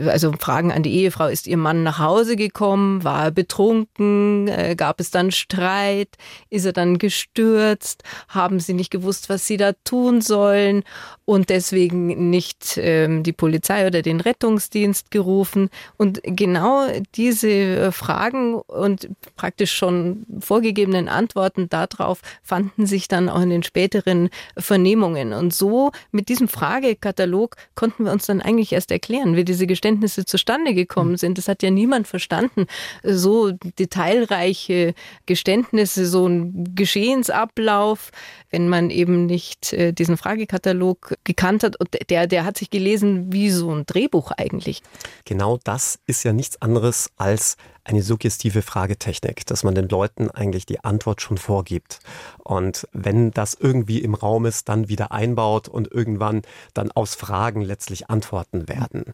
also 0.08 0.32
Fragen 0.32 0.72
an 0.72 0.82
die 0.82 0.94
Ehefrau, 0.94 1.26
ist 1.26 1.46
ihr 1.46 1.56
Mann 1.56 1.82
nach 1.82 1.98
Hause 1.98 2.36
gekommen, 2.36 3.04
war 3.04 3.24
er 3.24 3.30
betrunken, 3.30 4.48
äh, 4.48 4.74
gab 4.76 5.00
es 5.00 5.10
dann 5.10 5.30
Streit, 5.30 6.16
ist 6.50 6.66
er 6.66 6.72
dann 6.72 6.98
gestürzt, 6.98 8.02
haben 8.28 8.60
sie 8.60 8.74
nicht 8.74 8.90
gewusst, 8.90 9.28
was 9.28 9.46
sie 9.46 9.56
da 9.56 9.72
tun 9.84 10.20
sollen 10.20 10.84
und 11.24 11.48
deswegen 11.48 12.30
nicht 12.30 12.76
ähm, 12.76 13.22
die 13.22 13.32
Polizei 13.32 13.86
oder 13.86 14.02
den 14.02 14.20
Rettungsdienst 14.20 15.10
gerufen. 15.10 15.70
Und 15.96 16.20
genau 16.24 16.88
diese 17.14 17.92
Fragen 17.92 18.54
und 18.54 19.08
praktisch 19.36 19.72
schon 19.72 20.26
vorgegebenen 20.40 21.08
Antworten 21.08 21.68
darauf 21.68 22.20
fanden 22.42 22.86
sich 22.86 23.06
dann 23.06 23.28
auch 23.28 23.40
in 23.40 23.50
den 23.50 23.62
späteren 23.62 24.28
Vernehmungen. 24.56 25.32
Und 25.32 25.54
so 25.54 25.92
mit 26.10 26.28
diesem 26.28 26.48
Fragekatalog 26.48 27.56
konnten 27.76 28.04
wir 28.04 28.12
uns 28.12 28.26
dann 28.26 28.40
eigentlich 28.40 28.72
erst 28.72 28.90
erklären, 28.90 29.36
wie 29.36 29.44
diese 29.44 29.68
Geständnisse 29.70 30.24
zustande 30.24 30.74
gekommen 30.74 31.16
sind. 31.16 31.38
Das 31.38 31.46
hat 31.46 31.62
ja 31.62 31.70
niemand 31.70 32.08
verstanden. 32.08 32.66
So 33.04 33.52
detailreiche 33.52 34.94
Geständnisse, 35.26 36.06
so 36.06 36.26
ein 36.26 36.74
Geschehensablauf, 36.74 38.10
wenn 38.50 38.68
man 38.68 38.90
eben 38.90 39.26
nicht 39.26 39.72
äh, 39.72 39.92
diesen 39.92 40.16
Fragekatalog 40.16 41.14
gekannt 41.22 41.62
hat. 41.62 41.78
Und 41.78 41.96
der, 42.10 42.26
der 42.26 42.44
hat 42.44 42.58
sich 42.58 42.70
gelesen 42.70 43.32
wie 43.32 43.50
so 43.50 43.70
ein 43.70 43.86
Drehbuch 43.86 44.32
eigentlich. 44.32 44.82
Genau 45.24 45.60
das 45.62 46.00
ist 46.06 46.24
ja 46.24 46.32
nichts 46.32 46.60
anderes 46.60 47.12
als 47.16 47.56
eine 47.90 48.02
suggestive 48.02 48.62
Fragetechnik, 48.62 49.44
dass 49.46 49.64
man 49.64 49.74
den 49.74 49.88
Leuten 49.88 50.30
eigentlich 50.30 50.64
die 50.64 50.82
Antwort 50.84 51.20
schon 51.20 51.38
vorgibt. 51.38 51.98
Und 52.38 52.88
wenn 52.92 53.30
das 53.32 53.54
irgendwie 53.54 53.98
im 53.98 54.14
Raum 54.14 54.46
ist, 54.46 54.68
dann 54.68 54.88
wieder 54.88 55.12
einbaut 55.12 55.68
und 55.68 55.90
irgendwann 55.90 56.42
dann 56.72 56.90
aus 56.92 57.14
Fragen 57.14 57.60
letztlich 57.62 58.08
Antworten 58.08 58.68
werden. 58.68 59.04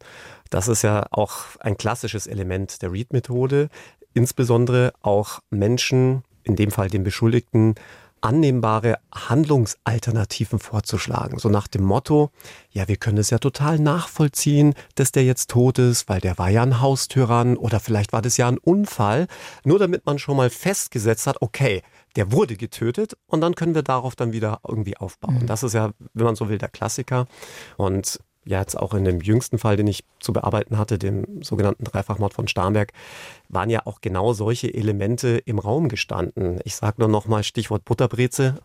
Das 0.50 0.68
ist 0.68 0.82
ja 0.82 1.06
auch 1.10 1.56
ein 1.60 1.76
klassisches 1.76 2.26
Element 2.26 2.82
der 2.82 2.92
Read-Methode. 2.92 3.68
Insbesondere 4.14 4.92
auch 5.02 5.40
Menschen, 5.50 6.22
in 6.44 6.56
dem 6.56 6.70
Fall 6.70 6.88
den 6.88 7.02
Beschuldigten, 7.02 7.74
annehmbare 8.20 8.98
Handlungsalternativen 9.14 10.58
vorzuschlagen. 10.58 11.38
So 11.38 11.48
nach 11.48 11.68
dem 11.68 11.84
Motto, 11.84 12.30
ja, 12.70 12.88
wir 12.88 12.96
können 12.96 13.18
es 13.18 13.30
ja 13.30 13.38
total 13.38 13.78
nachvollziehen, 13.78 14.74
dass 14.94 15.12
der 15.12 15.24
jetzt 15.24 15.50
tot 15.50 15.78
ist, 15.78 16.08
weil 16.08 16.20
der 16.20 16.38
war 16.38 16.48
ja 16.48 16.62
ein 16.62 16.80
Haustyrann 16.80 17.56
oder 17.56 17.80
vielleicht 17.80 18.12
war 18.12 18.22
das 18.22 18.36
ja 18.36 18.48
ein 18.48 18.58
Unfall. 18.58 19.26
Nur 19.64 19.78
damit 19.78 20.06
man 20.06 20.18
schon 20.18 20.36
mal 20.36 20.50
festgesetzt 20.50 21.26
hat, 21.26 21.40
okay, 21.40 21.82
der 22.16 22.32
wurde 22.32 22.56
getötet 22.56 23.16
und 23.26 23.40
dann 23.40 23.54
können 23.54 23.74
wir 23.74 23.82
darauf 23.82 24.16
dann 24.16 24.32
wieder 24.32 24.60
irgendwie 24.66 24.96
aufbauen. 24.96 25.40
Mhm. 25.42 25.46
Das 25.46 25.62
ist 25.62 25.74
ja, 25.74 25.90
wenn 26.14 26.24
man 26.24 26.36
so 26.36 26.48
will, 26.48 26.58
der 26.58 26.70
Klassiker. 26.70 27.26
Und 27.76 28.18
ja 28.46 28.60
jetzt 28.60 28.78
auch 28.78 28.94
in 28.94 29.04
dem 29.04 29.20
jüngsten 29.20 29.58
Fall, 29.58 29.76
den 29.76 29.86
ich 29.86 30.04
zu 30.20 30.32
bearbeiten 30.32 30.78
hatte, 30.78 30.98
dem 30.98 31.42
sogenannten 31.42 31.84
Dreifachmord 31.84 32.32
von 32.32 32.48
Starnberg, 32.48 32.92
waren 33.48 33.70
ja 33.70 33.84
auch 33.84 34.00
genau 34.00 34.32
solche 34.32 34.72
Elemente 34.72 35.38
im 35.44 35.58
Raum 35.58 35.88
gestanden. 35.88 36.60
Ich 36.64 36.76
sage 36.76 36.96
nur 36.98 37.08
noch 37.08 37.26
mal 37.26 37.42
Stichwort 37.42 37.84
Butterbreze. 37.84 38.58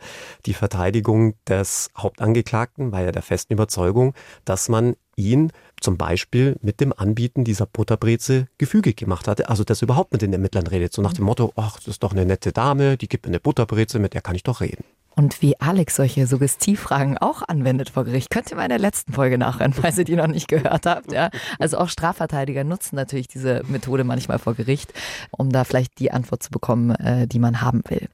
Die 0.46 0.54
Verteidigung 0.54 1.34
des 1.48 1.90
Hauptangeklagten 1.98 2.92
war 2.92 3.02
ja 3.02 3.12
der 3.12 3.24
festen 3.24 3.54
Überzeugung, 3.54 4.14
dass 4.46 4.70
man 4.70 4.96
ihn 5.16 5.52
zum 5.80 5.98
Beispiel 5.98 6.58
mit 6.62 6.80
dem 6.80 6.94
Anbieten 6.94 7.44
dieser 7.44 7.66
Butterbreze 7.66 8.48
gefügig 8.58 8.98
gemacht 8.98 9.28
hatte. 9.28 9.50
Also 9.50 9.64
das 9.64 9.82
überhaupt 9.82 10.14
mit 10.14 10.22
den 10.22 10.32
Ermittlern 10.32 10.68
redet. 10.68 10.94
So 10.94 11.02
nach 11.02 11.14
dem 11.14 11.26
Motto, 11.26 11.52
ach, 11.56 11.78
das 11.78 11.88
ist 11.88 12.04
doch 12.04 12.12
eine 12.12 12.26
nette 12.26 12.52
Dame, 12.52 12.98
die 12.98 13.10
gibt 13.10 13.26
mir 13.26 13.32
eine 13.32 13.40
Butterbreze, 13.40 14.00
mit 14.00 14.14
der 14.14 14.22
kann 14.22 14.36
ich 14.36 14.44
doch 14.44 14.62
reden. 14.62 14.84
Und 15.16 15.42
wie 15.42 15.60
Alex 15.60 15.98
solche 15.98 16.26
Suggestivfragen 16.26 17.18
auch 17.18 17.42
anwendet 17.48 17.90
vor 17.90 18.06
Gericht, 18.06 18.30
könnt 18.30 18.50
ihr 18.50 18.58
mal 18.58 18.64
in 18.64 18.70
der 18.70 18.80
letzten 18.80 19.14
Folge 19.14 19.38
nachhören, 19.38 19.74
falls 19.74 19.98
ihr 19.98 20.06
die 20.06 20.16
noch 20.16 20.28
nicht 20.28 20.48
gehört 20.48 20.86
habt. 20.86 21.12
Ja? 21.12 21.30
Also 21.60 21.78
auch 21.78 21.90
Strafverteidiger 21.90 22.64
nutzen 22.64 22.96
natürlich 22.96 23.28
diese 23.28 23.62
Methode 23.68 24.04
manchmal 24.04 24.40
vor 24.40 24.56
Gericht, 24.56 24.94
um 25.32 25.50
da 25.50 25.64
vielleicht 25.64 26.00
die 26.00 26.12
Antwort 26.12 26.44
zu 26.44 26.50
bekommen, 26.50 26.92
äh, 26.96 27.28
die 27.28 27.40
man 27.40 27.62
haben 27.62 27.82
will. 27.88 28.08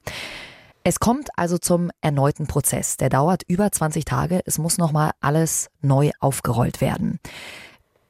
Es 0.84 1.00
kommt 1.00 1.28
also 1.36 1.58
zum 1.58 1.90
erneuten 2.00 2.46
Prozess. 2.46 2.96
Der 2.96 3.10
dauert 3.10 3.42
über 3.46 3.70
20 3.70 4.04
Tage. 4.04 4.40
Es 4.46 4.58
muss 4.58 4.78
nochmal 4.78 5.10
alles 5.20 5.68
neu 5.82 6.10
aufgerollt 6.18 6.80
werden. 6.80 7.20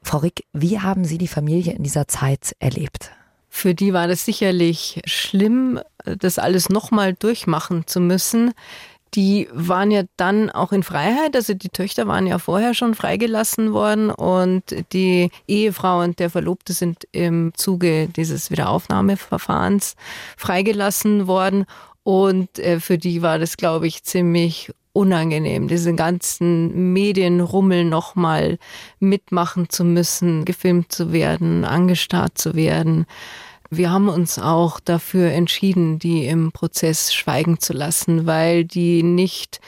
Frau 0.02 0.18
Rick, 0.18 0.46
wie 0.52 0.78
haben 0.78 1.04
Sie 1.04 1.18
die 1.18 1.28
Familie 1.28 1.72
in 1.74 1.82
dieser 1.82 2.08
Zeit 2.08 2.54
erlebt? 2.60 3.10
Für 3.58 3.74
die 3.74 3.92
war 3.92 4.06
das 4.06 4.24
sicherlich 4.24 5.00
schlimm, 5.04 5.80
das 6.04 6.38
alles 6.38 6.68
nochmal 6.68 7.14
durchmachen 7.14 7.88
zu 7.88 7.98
müssen. 7.98 8.52
Die 9.14 9.48
waren 9.52 9.90
ja 9.90 10.04
dann 10.16 10.48
auch 10.48 10.70
in 10.70 10.84
Freiheit, 10.84 11.34
also 11.34 11.54
die 11.54 11.68
Töchter 11.68 12.06
waren 12.06 12.28
ja 12.28 12.38
vorher 12.38 12.72
schon 12.72 12.94
freigelassen 12.94 13.72
worden 13.72 14.10
und 14.10 14.62
die 14.92 15.32
Ehefrau 15.48 16.04
und 16.04 16.20
der 16.20 16.30
Verlobte 16.30 16.72
sind 16.72 17.08
im 17.10 17.52
Zuge 17.56 18.06
dieses 18.06 18.52
Wiederaufnahmeverfahrens 18.52 19.96
freigelassen 20.36 21.26
worden. 21.26 21.66
Und 22.04 22.60
äh, 22.60 22.78
für 22.78 22.96
die 22.96 23.22
war 23.22 23.40
das, 23.40 23.56
glaube 23.56 23.88
ich, 23.88 24.04
ziemlich 24.04 24.70
unangenehm, 24.92 25.66
diesen 25.66 25.96
ganzen 25.96 26.92
Medienrummel 26.92 27.84
nochmal 27.84 28.58
mitmachen 29.00 29.68
zu 29.68 29.84
müssen, 29.84 30.44
gefilmt 30.44 30.92
zu 30.92 31.12
werden, 31.12 31.64
angestarrt 31.64 32.38
zu 32.38 32.54
werden. 32.54 33.04
Wir 33.70 33.90
haben 33.90 34.08
uns 34.08 34.38
auch 34.38 34.80
dafür 34.80 35.30
entschieden, 35.30 35.98
die 35.98 36.26
im 36.26 36.52
Prozess 36.52 37.14
schweigen 37.14 37.60
zu 37.60 37.72
lassen, 37.72 38.26
weil 38.26 38.64
die 38.64 39.02
nicht 39.02 39.60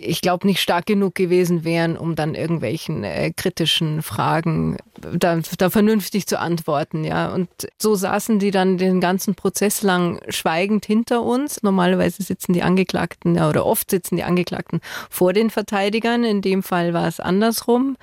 ich 0.00 0.20
glaube, 0.20 0.46
nicht 0.46 0.60
stark 0.60 0.86
genug 0.86 1.14
gewesen 1.14 1.64
wären, 1.64 1.96
um 1.96 2.14
dann 2.14 2.34
irgendwelchen 2.34 3.04
äh, 3.04 3.32
kritischen 3.34 4.02
Fragen 4.02 4.76
da, 5.00 5.40
da 5.58 5.70
vernünftig 5.70 6.26
zu 6.26 6.38
antworten. 6.38 7.04
Ja, 7.04 7.32
und 7.32 7.48
so 7.78 7.94
saßen 7.94 8.38
die 8.38 8.50
dann 8.50 8.76
den 8.76 9.00
ganzen 9.00 9.34
Prozess 9.34 9.82
lang 9.82 10.20
schweigend 10.28 10.84
hinter 10.84 11.22
uns. 11.22 11.62
Normalerweise 11.62 12.22
sitzen 12.22 12.52
die 12.52 12.62
Angeklagten 12.62 13.36
ja, 13.36 13.48
oder 13.48 13.64
oft 13.64 13.90
sitzen 13.90 14.16
die 14.16 14.24
Angeklagten 14.24 14.80
vor 15.10 15.32
den 15.32 15.50
Verteidigern. 15.50 16.24
In 16.24 16.42
dem 16.42 16.62
Fall 16.62 16.92
war 16.92 17.08
es 17.08 17.20
andersrum 17.20 17.96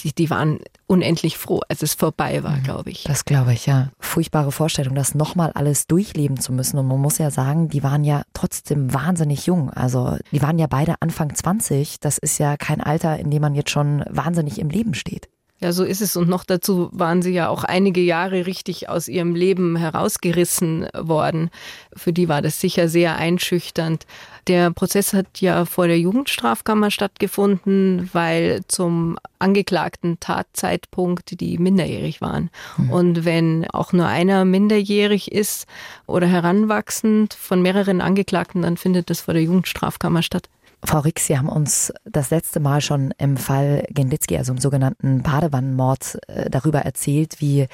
die, 0.00 0.14
die 0.14 0.30
waren 0.30 0.60
unendlich 0.86 1.36
froh, 1.38 1.60
als 1.68 1.82
es 1.82 1.94
vorbei 1.94 2.42
war, 2.42 2.56
mhm. 2.56 2.62
glaube 2.62 2.90
ich. 2.90 3.04
Das 3.04 3.24
glaube 3.24 3.52
ich, 3.52 3.66
ja. 3.66 3.90
Furchtbare 3.98 4.52
Vorstellung, 4.52 4.94
das 4.94 5.14
nochmal 5.14 5.52
alles 5.52 5.86
durchleben 5.86 6.38
zu 6.38 6.52
müssen. 6.52 6.78
Und 6.78 6.86
man 6.86 7.00
muss 7.00 7.18
ja 7.18 7.30
sagen, 7.30 7.68
die 7.68 7.82
waren 7.82 8.04
ja 8.04 8.22
trotzdem 8.32 8.92
wahnsinnig 8.92 9.46
jung. 9.46 9.70
Also 9.70 10.16
die 10.32 10.42
waren 10.42 10.58
ja 10.58 10.66
beide 10.66 10.96
Anfang 11.00 11.34
20. 11.34 12.00
Das 12.00 12.18
ist 12.18 12.38
ja 12.38 12.56
kein 12.56 12.80
Alter, 12.80 13.18
in 13.18 13.30
dem 13.30 13.42
man 13.42 13.54
jetzt 13.54 13.70
schon 13.70 14.04
wahnsinnig 14.08 14.58
im 14.58 14.70
Leben 14.70 14.94
steht. 14.94 15.28
Ja, 15.60 15.72
so 15.72 15.82
ist 15.82 16.00
es. 16.00 16.16
Und 16.16 16.28
noch 16.28 16.44
dazu 16.44 16.88
waren 16.92 17.20
sie 17.20 17.32
ja 17.32 17.48
auch 17.48 17.64
einige 17.64 18.00
Jahre 18.00 18.46
richtig 18.46 18.88
aus 18.88 19.08
ihrem 19.08 19.34
Leben 19.34 19.74
herausgerissen 19.74 20.86
worden. 20.96 21.50
Für 21.96 22.12
die 22.12 22.28
war 22.28 22.42
das 22.42 22.60
sicher 22.60 22.88
sehr 22.88 23.16
einschüchternd. 23.16 24.06
Der 24.46 24.70
Prozess 24.70 25.12
hat 25.12 25.40
ja 25.40 25.64
vor 25.64 25.88
der 25.88 25.98
Jugendstrafkammer 25.98 26.92
stattgefunden, 26.92 28.08
weil 28.12 28.60
zum 28.68 29.18
angeklagten 29.40 30.20
Tatzeitpunkt 30.20 31.40
die 31.40 31.58
minderjährig 31.58 32.20
waren. 32.20 32.50
Mhm. 32.76 32.90
Und 32.90 33.24
wenn 33.24 33.68
auch 33.70 33.92
nur 33.92 34.06
einer 34.06 34.44
minderjährig 34.44 35.32
ist 35.32 35.66
oder 36.06 36.28
heranwachsend 36.28 37.34
von 37.34 37.62
mehreren 37.62 38.00
Angeklagten, 38.00 38.62
dann 38.62 38.76
findet 38.76 39.10
das 39.10 39.22
vor 39.22 39.34
der 39.34 39.42
Jugendstrafkammer 39.42 40.22
statt. 40.22 40.48
Frau 40.84 41.00
Rix, 41.00 41.26
Sie 41.26 41.36
haben 41.36 41.48
uns 41.48 41.92
das 42.04 42.30
letzte 42.30 42.60
Mal 42.60 42.80
schon 42.80 43.12
im 43.18 43.36
Fall 43.36 43.84
Genditzki, 43.90 44.36
also 44.36 44.52
im 44.52 44.58
sogenannten 44.58 45.22
Badewannenmord, 45.22 46.18
äh, 46.28 46.48
darüber 46.48 46.80
erzählt, 46.80 47.40
wie 47.40 47.66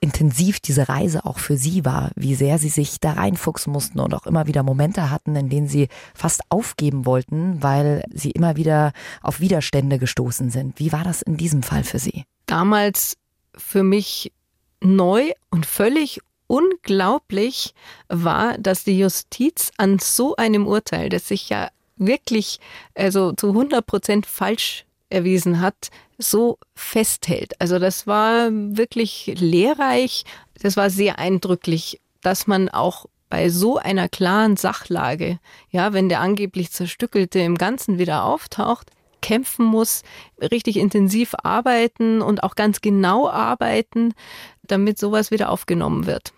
intensiv 0.00 0.60
diese 0.60 0.88
Reise 0.88 1.24
auch 1.24 1.38
für 1.38 1.56
Sie 1.56 1.84
war, 1.84 2.10
wie 2.16 2.34
sehr 2.34 2.58
Sie 2.58 2.68
sich 2.68 3.00
da 3.00 3.12
reinfuchsen 3.12 3.72
mussten 3.72 4.00
und 4.00 4.14
auch 4.14 4.26
immer 4.26 4.46
wieder 4.46 4.62
Momente 4.62 5.10
hatten, 5.10 5.36
in 5.36 5.48
denen 5.48 5.68
Sie 5.68 5.88
fast 6.14 6.42
aufgeben 6.48 7.06
wollten, 7.06 7.62
weil 7.62 8.04
Sie 8.12 8.30
immer 8.30 8.56
wieder 8.56 8.92
auf 9.22 9.40
Widerstände 9.40 9.98
gestoßen 9.98 10.50
sind. 10.50 10.78
Wie 10.78 10.92
war 10.92 11.04
das 11.04 11.22
in 11.22 11.36
diesem 11.36 11.62
Fall 11.62 11.84
für 11.84 11.98
Sie? 11.98 12.24
Damals 12.46 13.16
für 13.54 13.82
mich 13.82 14.32
neu 14.80 15.32
und 15.50 15.66
völlig 15.66 16.20
unglaublich 16.46 17.74
war, 18.08 18.58
dass 18.58 18.84
die 18.84 18.98
Justiz 18.98 19.70
an 19.76 19.98
so 19.98 20.34
einem 20.36 20.66
Urteil, 20.66 21.10
das 21.10 21.28
sich 21.28 21.48
ja 21.50 21.68
wirklich 22.00 22.58
also 22.94 23.32
zu 23.32 23.48
100 23.48 23.86
Prozent 23.86 24.26
falsch 24.26 24.84
erwiesen 25.10 25.60
hat, 25.60 25.90
so 26.18 26.58
festhält. 26.74 27.60
Also 27.60 27.78
das 27.78 28.06
war 28.06 28.50
wirklich 28.50 29.32
lehrreich, 29.38 30.24
das 30.60 30.76
war 30.76 30.90
sehr 30.90 31.18
eindrücklich, 31.18 32.00
dass 32.22 32.46
man 32.46 32.68
auch 32.68 33.06
bei 33.28 33.48
so 33.48 33.78
einer 33.78 34.08
klaren 34.08 34.56
Sachlage, 34.56 35.38
ja, 35.70 35.92
wenn 35.92 36.08
der 36.08 36.20
angeblich 36.20 36.72
zerstückelte 36.72 37.38
im 37.38 37.56
Ganzen 37.56 37.98
wieder 37.98 38.24
auftaucht, 38.24 38.90
kämpfen 39.22 39.64
muss, 39.64 40.02
richtig 40.40 40.76
intensiv 40.76 41.34
arbeiten 41.42 42.22
und 42.22 42.42
auch 42.42 42.54
ganz 42.54 42.80
genau 42.80 43.28
arbeiten, 43.28 44.14
damit 44.62 44.98
sowas 44.98 45.30
wieder 45.30 45.50
aufgenommen 45.50 46.06
wird. 46.06 46.32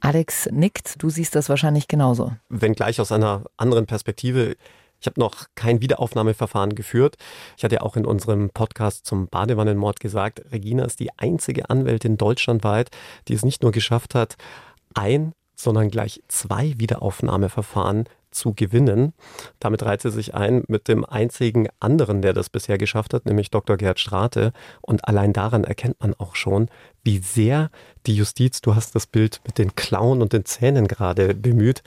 Alex 0.00 0.48
nickt, 0.50 1.02
du 1.02 1.10
siehst 1.10 1.34
das 1.34 1.48
wahrscheinlich 1.48 1.88
genauso. 1.88 2.32
Wenn 2.48 2.74
gleich 2.74 3.00
aus 3.00 3.12
einer 3.12 3.44
anderen 3.56 3.86
Perspektive 3.86 4.56
Ich 5.02 5.06
habe 5.06 5.18
noch 5.18 5.46
kein 5.56 5.82
Wiederaufnahmeverfahren 5.82 6.76
geführt. 6.76 7.16
Ich 7.56 7.64
hatte 7.64 7.74
ja 7.74 7.80
auch 7.82 7.96
in 7.96 8.06
unserem 8.06 8.50
Podcast 8.50 9.04
zum 9.04 9.26
Badewannenmord 9.26 9.98
gesagt, 9.98 10.42
Regina 10.52 10.84
ist 10.84 11.00
die 11.00 11.10
einzige 11.18 11.68
Anwältin 11.68 12.16
deutschlandweit, 12.16 12.90
die 13.26 13.34
es 13.34 13.44
nicht 13.44 13.62
nur 13.62 13.72
geschafft 13.72 14.14
hat, 14.14 14.36
ein, 14.94 15.32
sondern 15.56 15.90
gleich 15.90 16.22
zwei 16.28 16.74
Wiederaufnahmeverfahren 16.78 18.04
zu 18.30 18.54
gewinnen. 18.54 19.12
Damit 19.58 19.82
reiht 19.82 20.02
sie 20.02 20.12
sich 20.12 20.34
ein 20.34 20.62
mit 20.68 20.86
dem 20.86 21.04
einzigen 21.04 21.68
anderen, 21.80 22.22
der 22.22 22.32
das 22.32 22.48
bisher 22.48 22.78
geschafft 22.78 23.12
hat, 23.12 23.26
nämlich 23.26 23.50
Dr. 23.50 23.76
Gerd 23.76 23.98
Strate. 23.98 24.52
Und 24.80 25.06
allein 25.06 25.32
daran 25.32 25.64
erkennt 25.64 26.00
man 26.00 26.14
auch 26.14 26.36
schon, 26.36 26.68
wie 27.02 27.18
sehr 27.18 27.70
die 28.06 28.14
Justiz, 28.14 28.60
du 28.60 28.76
hast 28.76 28.94
das 28.94 29.06
Bild 29.08 29.40
mit 29.44 29.58
den 29.58 29.74
Klauen 29.74 30.22
und 30.22 30.32
den 30.32 30.44
Zähnen 30.44 30.86
gerade 30.86 31.34
bemüht, 31.34 31.82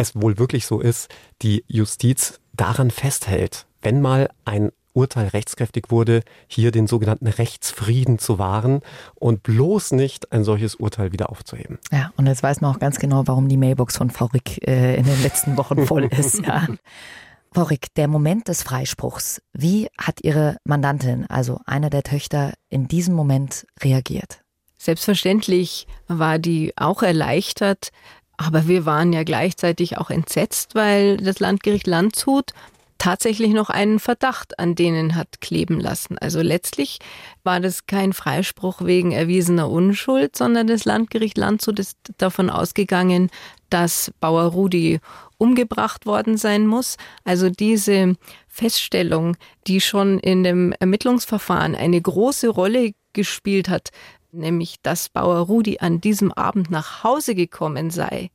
es 0.00 0.16
wohl 0.16 0.38
wirklich 0.38 0.66
so 0.66 0.80
ist, 0.80 1.08
die 1.42 1.64
Justiz 1.68 2.40
daran 2.60 2.90
festhält, 2.90 3.66
wenn 3.82 4.00
mal 4.00 4.28
ein 4.44 4.70
Urteil 4.92 5.28
rechtskräftig 5.28 5.84
wurde, 5.90 6.22
hier 6.48 6.72
den 6.72 6.86
sogenannten 6.86 7.28
Rechtsfrieden 7.28 8.18
zu 8.18 8.38
wahren 8.38 8.82
und 9.14 9.42
bloß 9.42 9.92
nicht 9.92 10.32
ein 10.32 10.44
solches 10.44 10.74
Urteil 10.74 11.12
wieder 11.12 11.30
aufzuheben. 11.30 11.78
Ja, 11.92 12.12
und 12.16 12.26
jetzt 12.26 12.42
weiß 12.42 12.60
man 12.60 12.74
auch 12.74 12.80
ganz 12.80 12.98
genau, 12.98 13.22
warum 13.26 13.48
die 13.48 13.56
Mailbox 13.56 13.96
von 13.96 14.10
Frau 14.10 14.26
Rick 14.26 14.66
äh, 14.66 14.96
in 14.96 15.04
den 15.04 15.22
letzten 15.22 15.56
Wochen 15.56 15.86
voll 15.86 16.04
ist. 16.18 16.44
Ja. 16.44 16.66
Frau 17.52 17.62
Rick, 17.62 17.94
der 17.94 18.08
Moment 18.08 18.48
des 18.48 18.62
Freispruchs, 18.62 19.40
wie 19.52 19.88
hat 19.98 20.20
Ihre 20.22 20.58
Mandantin, 20.64 21.26
also 21.28 21.60
eine 21.66 21.90
der 21.90 22.02
Töchter, 22.02 22.52
in 22.68 22.86
diesem 22.86 23.14
Moment 23.14 23.66
reagiert? 23.82 24.42
Selbstverständlich 24.78 25.86
war 26.08 26.38
die 26.38 26.72
auch 26.76 27.02
erleichtert, 27.02 27.90
aber 28.40 28.66
wir 28.66 28.86
waren 28.86 29.12
ja 29.12 29.22
gleichzeitig 29.22 29.98
auch 29.98 30.08
entsetzt, 30.08 30.74
weil 30.74 31.18
das 31.18 31.40
Landgericht 31.40 31.86
Landshut 31.86 32.52
tatsächlich 32.96 33.52
noch 33.52 33.70
einen 33.70 33.98
Verdacht 33.98 34.58
an 34.58 34.74
denen 34.74 35.14
hat 35.14 35.40
kleben 35.40 35.78
lassen. 35.78 36.16
Also 36.18 36.40
letztlich 36.40 36.98
war 37.44 37.60
das 37.60 37.86
kein 37.86 38.12
Freispruch 38.12 38.82
wegen 38.84 39.12
erwiesener 39.12 39.70
Unschuld, 39.70 40.36
sondern 40.36 40.66
das 40.66 40.84
Landgericht 40.84 41.36
Landshut 41.36 41.78
ist 41.78 41.96
davon 42.16 42.50
ausgegangen, 42.50 43.30
dass 43.68 44.10
Bauer 44.20 44.44
Rudi 44.44 45.00
umgebracht 45.36 46.06
worden 46.06 46.36
sein 46.36 46.66
muss. 46.66 46.96
Also 47.24 47.50
diese 47.50 48.16
Feststellung, 48.48 49.36
die 49.66 49.80
schon 49.80 50.18
in 50.18 50.44
dem 50.44 50.72
Ermittlungsverfahren 50.80 51.74
eine 51.74 52.00
große 52.00 52.48
Rolle 52.48 52.92
gespielt 53.12 53.68
hat, 53.68 53.90
nämlich 54.32 54.76
dass 54.82 55.08
Bauer 55.08 55.38
Rudi 55.38 55.78
an 55.80 56.00
diesem 56.00 56.32
Abend 56.32 56.70
nach 56.70 57.04
Hause 57.04 57.34
gekommen 57.34 57.90
sei, 57.90 58.30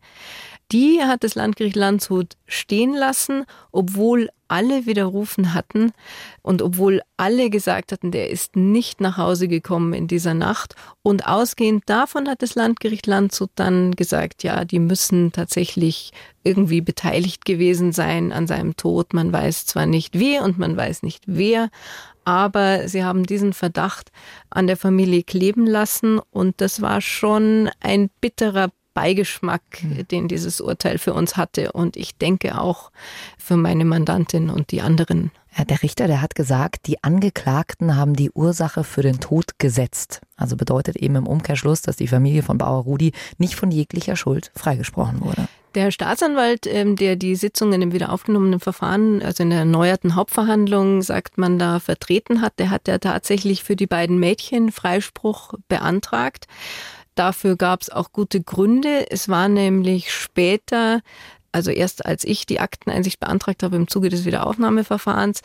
die 0.72 1.02
hat 1.04 1.24
das 1.24 1.36
Landgericht 1.36 1.76
Landshut 1.76 2.38
stehen 2.48 2.96
lassen, 2.96 3.46
obwohl 3.72 4.30
alle 4.48 4.86
widerrufen 4.86 5.54
hatten 5.54 5.92
und 6.42 6.62
obwohl 6.62 7.02
alle 7.18 7.50
gesagt 7.50 7.92
hatten, 7.92 8.12
der 8.12 8.30
ist 8.30 8.56
nicht 8.56 9.00
nach 9.00 9.18
Hause 9.18 9.48
gekommen 9.48 9.94
in 9.94 10.08
dieser 10.08 10.34
Nacht. 10.34 10.76
Und 11.02 11.28
ausgehend 11.28 11.84
davon 11.88 12.28
hat 12.28 12.42
das 12.42 12.56
Landgericht 12.56 13.08
Landshut 13.08 13.52
dann 13.56 13.92
gesagt, 13.96 14.44
ja, 14.44 14.66
die 14.66 14.80
müssen 14.80 15.32
tatsächlich 15.32 16.12
irgendwie 16.44 16.82
beteiligt 16.82 17.46
gewesen 17.46 17.92
sein 17.92 18.32
an 18.32 18.48
seinem 18.48 18.76
Tod. 18.76 19.14
Man 19.14 19.32
weiß 19.32 19.66
zwar 19.66 19.86
nicht 19.86 20.18
wie 20.18 20.40
und 20.40 20.58
man 20.58 20.78
weiß 20.78 21.04
nicht 21.04 21.24
wer, 21.28 21.70
aber 22.26 22.88
sie 22.88 23.04
haben 23.04 23.26
diesen 23.26 23.54
Verdacht 23.54 24.12
an 24.50 24.68
der 24.68 24.78
Familie 24.78 25.24
kleben 25.24 25.66
lassen 25.66 26.20
und 26.32 26.60
das 26.60 26.82
war 26.82 27.00
schon 27.02 27.70
ein 27.80 28.10
bitterer 28.20 28.70
Beigeschmack, 28.96 29.62
mhm. 29.84 30.08
den 30.08 30.28
dieses 30.28 30.62
Urteil 30.62 30.98
für 30.98 31.14
uns 31.14 31.38
hatte 31.38 31.74
und 31.74 31.98
ich 31.98 32.18
denke 32.18 32.60
auch 32.60 32.92
für 33.38 33.58
meine 33.58 33.86
Mandantin 33.86 34.50
und 34.50 34.72
die 34.72 34.82
anderen. 34.82 35.32
Ja, 35.58 35.64
der 35.64 35.84
Richter, 35.84 36.08
der 36.08 36.22
hat 36.22 36.36
gesagt, 36.36 36.88
die 36.88 37.02
Angeklagten 37.04 37.96
haben 37.96 38.16
die 38.16 38.32
Ursache 38.32 38.84
für 38.84 39.02
den 39.02 39.20
Tod 39.20 39.58
gesetzt. 39.58 40.22
Also 40.36 40.58
bedeutet 40.58 40.98
eben 40.98 41.16
im 41.16 41.28
Umkehrschluss, 41.28 41.82
dass 41.82 41.96
die 41.96 42.08
Familie 42.08 42.44
von 42.44 42.58
Bauer 42.58 42.84
Rudi 42.84 43.14
nicht 43.38 43.56
von 43.56 43.72
jeglicher 43.72 44.18
Schuld 44.18 44.52
freigesprochen 44.56 45.22
wurde. 45.22 45.45
Der 45.76 45.92
Staatsanwalt, 45.92 46.68
ähm, 46.68 46.96
der 46.96 47.18
die 47.18 47.36
Sitzungen 47.36 47.82
im 47.82 47.92
wiederaufgenommenen 47.92 48.62
Verfahren, 48.62 49.22
also 49.22 49.44
in 49.44 49.50
der 49.50 49.60
erneuerten 49.60 50.16
Hauptverhandlung, 50.16 51.02
sagt 51.02 51.38
man 51.38 51.60
da, 51.60 51.80
vertreten 51.82 52.42
hat, 52.42 52.60
der 52.60 52.70
hat 52.70 52.88
ja 52.88 52.98
tatsächlich 52.98 53.62
für 53.62 53.76
die 53.76 53.86
beiden 53.86 54.18
Mädchen 54.18 54.72
Freispruch 54.72 55.54
beantragt. 55.68 56.48
Dafür 57.16 57.58
gab 57.58 57.82
es 57.82 57.90
auch 57.90 58.14
gute 58.14 58.42
Gründe. 58.42 59.12
Es 59.12 59.28
war 59.28 59.50
nämlich 59.50 60.14
später 60.14 61.02
also 61.56 61.72
erst 61.72 62.06
als 62.06 62.26
ich 62.26 62.46
die 62.46 62.60
Akteneinsicht 62.60 63.18
beantragt 63.22 63.64
habe 63.64 63.78
im 63.78 63.88
Zuge 63.88 64.10
des 64.10 64.26
Wiederaufnahmeverfahrens, 64.26 65.42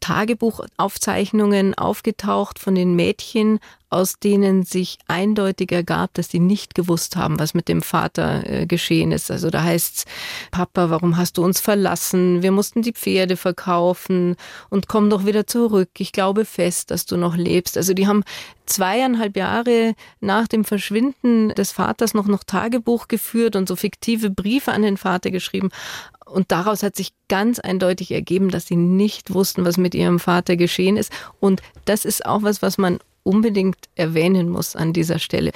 Tagebuchaufzeichnungen 0.00 1.72
aufgetaucht 1.72 2.58
von 2.58 2.74
den 2.74 2.94
Mädchen, 2.94 3.60
aus 3.94 4.18
denen 4.18 4.64
sich 4.64 4.98
eindeutig 5.06 5.70
ergab, 5.70 6.12
dass 6.14 6.26
die 6.26 6.40
nicht 6.40 6.74
gewusst 6.74 7.14
haben, 7.14 7.38
was 7.38 7.54
mit 7.54 7.68
dem 7.68 7.80
Vater 7.80 8.42
äh, 8.44 8.66
geschehen 8.66 9.12
ist. 9.12 9.30
Also 9.30 9.50
da 9.50 9.62
heißt's, 9.62 10.04
Papa, 10.50 10.90
warum 10.90 11.16
hast 11.16 11.38
du 11.38 11.44
uns 11.44 11.60
verlassen? 11.60 12.42
Wir 12.42 12.50
mussten 12.50 12.82
die 12.82 12.92
Pferde 12.92 13.36
verkaufen 13.36 14.34
und 14.68 14.88
komm 14.88 15.10
doch 15.10 15.26
wieder 15.26 15.46
zurück. 15.46 15.90
Ich 15.98 16.10
glaube 16.10 16.44
fest, 16.44 16.90
dass 16.90 17.06
du 17.06 17.16
noch 17.16 17.36
lebst. 17.36 17.76
Also 17.76 17.94
die 17.94 18.08
haben 18.08 18.24
zweieinhalb 18.66 19.36
Jahre 19.36 19.94
nach 20.20 20.48
dem 20.48 20.64
Verschwinden 20.64 21.50
des 21.50 21.70
Vaters 21.70 22.14
noch 22.14 22.26
noch 22.26 22.42
Tagebuch 22.42 23.06
geführt 23.06 23.54
und 23.54 23.68
so 23.68 23.76
fiktive 23.76 24.28
Briefe 24.28 24.72
an 24.72 24.82
den 24.82 24.96
Vater 24.96 25.30
geschrieben. 25.30 25.68
Und 26.24 26.50
daraus 26.50 26.82
hat 26.82 26.96
sich 26.96 27.12
ganz 27.28 27.60
eindeutig 27.60 28.10
ergeben, 28.10 28.48
dass 28.48 28.66
sie 28.66 28.76
nicht 28.76 29.32
wussten, 29.32 29.64
was 29.64 29.76
mit 29.76 29.94
ihrem 29.94 30.18
Vater 30.18 30.56
geschehen 30.56 30.96
ist. 30.96 31.12
Und 31.38 31.62
das 31.84 32.04
ist 32.04 32.26
auch 32.26 32.42
was, 32.42 32.60
was 32.60 32.76
man 32.76 32.98
unbedingt 33.24 33.88
erwähnen 33.96 34.48
muss 34.48 34.76
an 34.76 34.92
dieser 34.92 35.18
Stelle. 35.18 35.50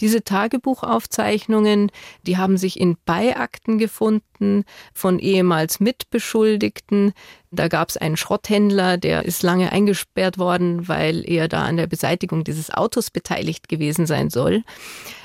Diese 0.00 0.22
Tagebuchaufzeichnungen, 0.22 1.90
die 2.26 2.36
haben 2.36 2.58
sich 2.58 2.78
in 2.78 2.96
Beiakten 3.06 3.78
gefunden 3.78 4.64
von 4.92 5.18
ehemals 5.18 5.80
Mitbeschuldigten. 5.80 7.12
Da 7.50 7.68
gab 7.68 7.88
es 7.88 7.96
einen 7.96 8.16
Schrotthändler, 8.16 8.98
der 8.98 9.24
ist 9.24 9.42
lange 9.42 9.72
eingesperrt 9.72 10.36
worden, 10.36 10.88
weil 10.88 11.28
er 11.28 11.48
da 11.48 11.64
an 11.64 11.76
der 11.78 11.86
Beseitigung 11.86 12.44
dieses 12.44 12.70
Autos 12.70 13.10
beteiligt 13.10 13.68
gewesen 13.68 14.06
sein 14.06 14.28
soll. 14.28 14.64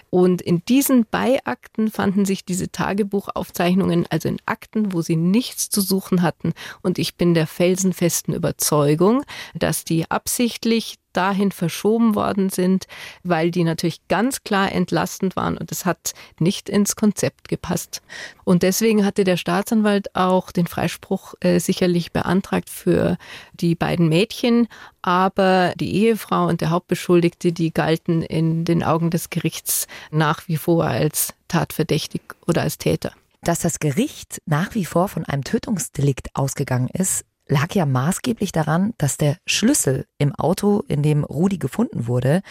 Und 0.10 0.41
in 0.41 0.64
diesen 0.66 1.06
Beiakten 1.10 1.91
fanden 1.91 2.26
sich 2.26 2.45
diese 2.45 2.72
Tagebuchaufzeichnungen, 2.72 4.06
also 4.10 4.30
in 4.30 4.38
Akten, 4.45 4.93
wo 4.93 5.02
sie 5.02 5.18
nichts 5.18 5.70
zu 5.70 5.82
suchen 5.82 6.22
hatten. 6.22 6.54
Und 6.82 6.98
ich 6.98 7.16
bin 7.16 7.34
der 7.34 7.48
felsenfesten 7.48 8.34
Überzeugung, 8.34 9.24
dass 9.54 9.84
die 9.84 10.10
absichtlich 10.10 10.95
dahin 11.14 11.51
verschoben 11.51 12.16
worden 12.16 12.49
sind, 12.49 12.86
weil 13.24 13.51
die 13.51 13.64
natürlich 13.64 14.08
ganz 14.08 14.43
klar 14.43 14.72
entlastend 14.72 15.36
waren 15.36 15.58
und 15.58 15.72
es 15.72 15.86
hat 15.86 16.14
nicht 16.39 16.70
ins 16.70 16.95
Konzept 16.95 17.47
gepasst. 17.47 18.01
Und 18.43 18.64
deswegen 18.64 19.05
hatte 19.05 19.24
der 19.24 19.38
Staatsanwalt 19.38 20.16
auch 20.16 20.51
den 20.51 20.68
Freispruch 20.68 21.34
äh, 21.39 21.60
sicherlich 21.60 22.12
beantragt 22.12 22.70
für 22.70 23.18
die 23.53 23.76
beiden 23.76 24.10
Mädchen, 24.10 24.68
aber 25.01 25.74
die 25.76 25.95
Ehefrau 25.95 26.47
und 26.47 26.62
der 26.62 26.70
Hauptbeschuldigte, 26.70 27.51
die 27.51 27.74
galten 27.74 28.22
in 28.22 28.66
den 28.66 28.84
Augen 28.84 29.10
des 29.10 29.30
Gerichts 29.30 29.88
nach 30.12 30.47
wie 30.47 30.58
vor 30.58 30.86
als 30.86 31.34
tatverdächtig 31.47 32.22
oder 32.45 32.62
als 32.62 32.78
Täter. 32.78 33.12
Dass 33.41 33.60
das 33.60 33.80
Gericht 33.80 34.41
nach 34.45 34.76
wie 34.76 34.86
vor 34.86 35.08
von 35.08 35.24
einem 35.26 35.43
Tötungsdelikt 35.43 36.36
ausgegangen 36.36 36.89
ist, 36.91 37.24
lag 37.48 37.74
ja 37.74 37.86
maßgeblich 37.86 38.52
daran, 38.52 38.93
dass 38.98 39.18
der 39.18 39.38
Schlüssel 39.45 40.06
im 40.18 40.34
Auto, 40.36 40.84
in 40.88 41.04
dem 41.04 41.24
Rudi 41.24 41.58
gefunden 41.58 42.08
wurde, 42.08 42.41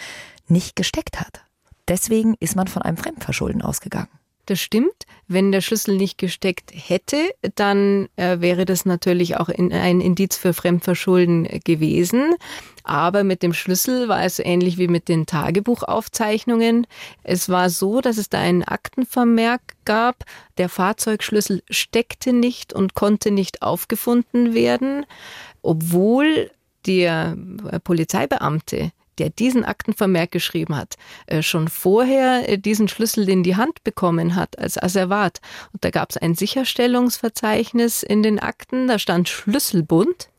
nicht 0.47 0.75
gesteckt 0.75 1.19
hat. 1.19 1.43
Deswegen 1.87 2.35
ist 2.39 2.55
man 2.55 2.67
von 2.67 2.81
einem 2.81 2.97
Fremdverschulden 2.97 3.61
ausgegangen. 3.61 4.09
Das 4.47 4.61
stimmt. 4.61 5.05
Wenn 5.27 5.51
der 5.51 5.59
Schlüssel 5.59 5.97
nicht 5.97 6.17
gesteckt 6.17 6.71
hätte, 6.73 7.17
dann 7.55 8.07
äh, 8.15 8.39
wäre 8.39 8.63
das 8.63 8.85
natürlich 8.85 9.35
auch 9.35 9.49
in, 9.49 9.73
ein 9.73 9.99
Indiz 9.99 10.37
für 10.37 10.53
Fremdverschulden 10.53 11.43
gewesen. 11.65 12.33
Aber 12.83 13.25
mit 13.25 13.43
dem 13.43 13.53
Schlüssel 13.53 14.07
war 14.07 14.23
es 14.23 14.39
ähnlich 14.39 14.77
wie 14.77 14.87
mit 14.87 15.09
den 15.09 15.25
Tagebuchaufzeichnungen. 15.25 16.87
Es 17.23 17.49
war 17.49 17.69
so, 17.69 17.99
dass 17.99 18.17
es 18.17 18.29
da 18.29 18.39
einen 18.39 18.63
Aktenvermerk 18.63 19.61
gab. 19.83 20.23
Der 20.57 20.69
Fahrzeugschlüssel 20.69 21.61
steckte 21.69 22.31
nicht 22.31 22.71
und 22.71 22.93
konnte 22.93 23.31
nicht 23.31 23.61
aufgefunden 23.61 24.53
werden, 24.53 25.05
obwohl 25.61 26.51
der 26.85 27.35
Polizeibeamte 27.83 28.93
der 29.19 29.29
diesen 29.29 29.63
Aktenvermerk 29.63 30.31
geschrieben 30.31 30.75
hat, 30.75 30.95
äh, 31.27 31.41
schon 31.41 31.67
vorher 31.67 32.47
äh, 32.47 32.57
diesen 32.57 32.87
Schlüssel 32.87 33.29
in 33.29 33.43
die 33.43 33.55
Hand 33.55 33.83
bekommen 33.83 34.35
hat 34.35 34.57
als 34.59 34.81
Asservat. 34.81 35.39
Und 35.73 35.83
da 35.83 35.89
gab 35.89 36.09
es 36.09 36.17
ein 36.17 36.35
Sicherstellungsverzeichnis 36.35 38.03
in 38.03 38.23
den 38.23 38.39
Akten, 38.39 38.87
da 38.87 38.99
stand 38.99 39.29
Schlüsselbund. 39.29 40.29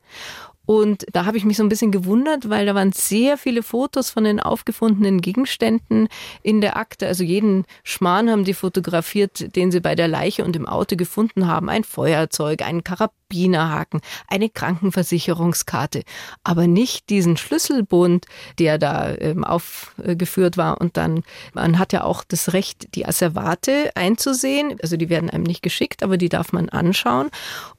Und 0.69 1.07
da 1.13 1.25
habe 1.25 1.39
ich 1.39 1.47
mich 1.47 1.57
so 1.57 1.63
ein 1.63 1.71
bisschen 1.71 1.93
gewundert, 1.93 2.51
weil 2.51 2.67
da 2.67 2.75
waren 2.75 2.93
sehr 2.93 3.39
viele 3.39 3.63
Fotos 3.63 4.11
von 4.11 4.25
den 4.25 4.39
aufgefundenen 4.39 5.23
Gegenständen 5.23 6.09
in 6.43 6.61
der 6.61 6.77
Akte. 6.77 7.07
Also 7.07 7.25
jeden 7.25 7.65
Schmarrn 7.85 8.29
haben 8.29 8.45
die 8.45 8.53
fotografiert, 8.53 9.57
den 9.57 9.71
sie 9.73 9.81
bei 9.81 9.95
der 9.95 10.09
Leiche 10.09 10.45
und 10.45 10.55
im 10.57 10.67
Auto 10.67 10.97
gefunden 10.97 11.47
haben. 11.47 11.71
Ein 11.71 11.85
Feuerzeug, 11.85 12.61
einen 12.61 12.85
Karabinerhaken, 12.85 14.03
eine 14.27 14.51
Krankenversicherungskarte. 14.51 16.03
Aber 16.45 16.67
nicht 16.67 17.09
diesen 17.09 17.39
Schlüsselbund, 17.39 18.27
der 18.59 18.77
da 18.77 19.15
ähm, 19.15 19.45
aufgeführt 19.45 20.59
war. 20.59 20.83
Und 20.83 20.99
dann, 20.99 21.23
man 21.55 21.79
hat 21.79 21.95
ja 21.95 22.05
auch 22.05 22.25
das 22.29 22.53
Recht, 22.53 22.95
die 22.95 23.07
Asservate 23.07 23.93
einzusehen. 23.95 24.77
Also 24.83 24.99
die 24.99 25.09
werden 25.09 25.31
einem 25.31 25.45
nicht 25.45 25.63
geschickt, 25.63 26.03
aber 26.03 26.19
die 26.19 26.29
darf 26.29 26.53
man 26.53 26.69
anschauen. 26.69 27.31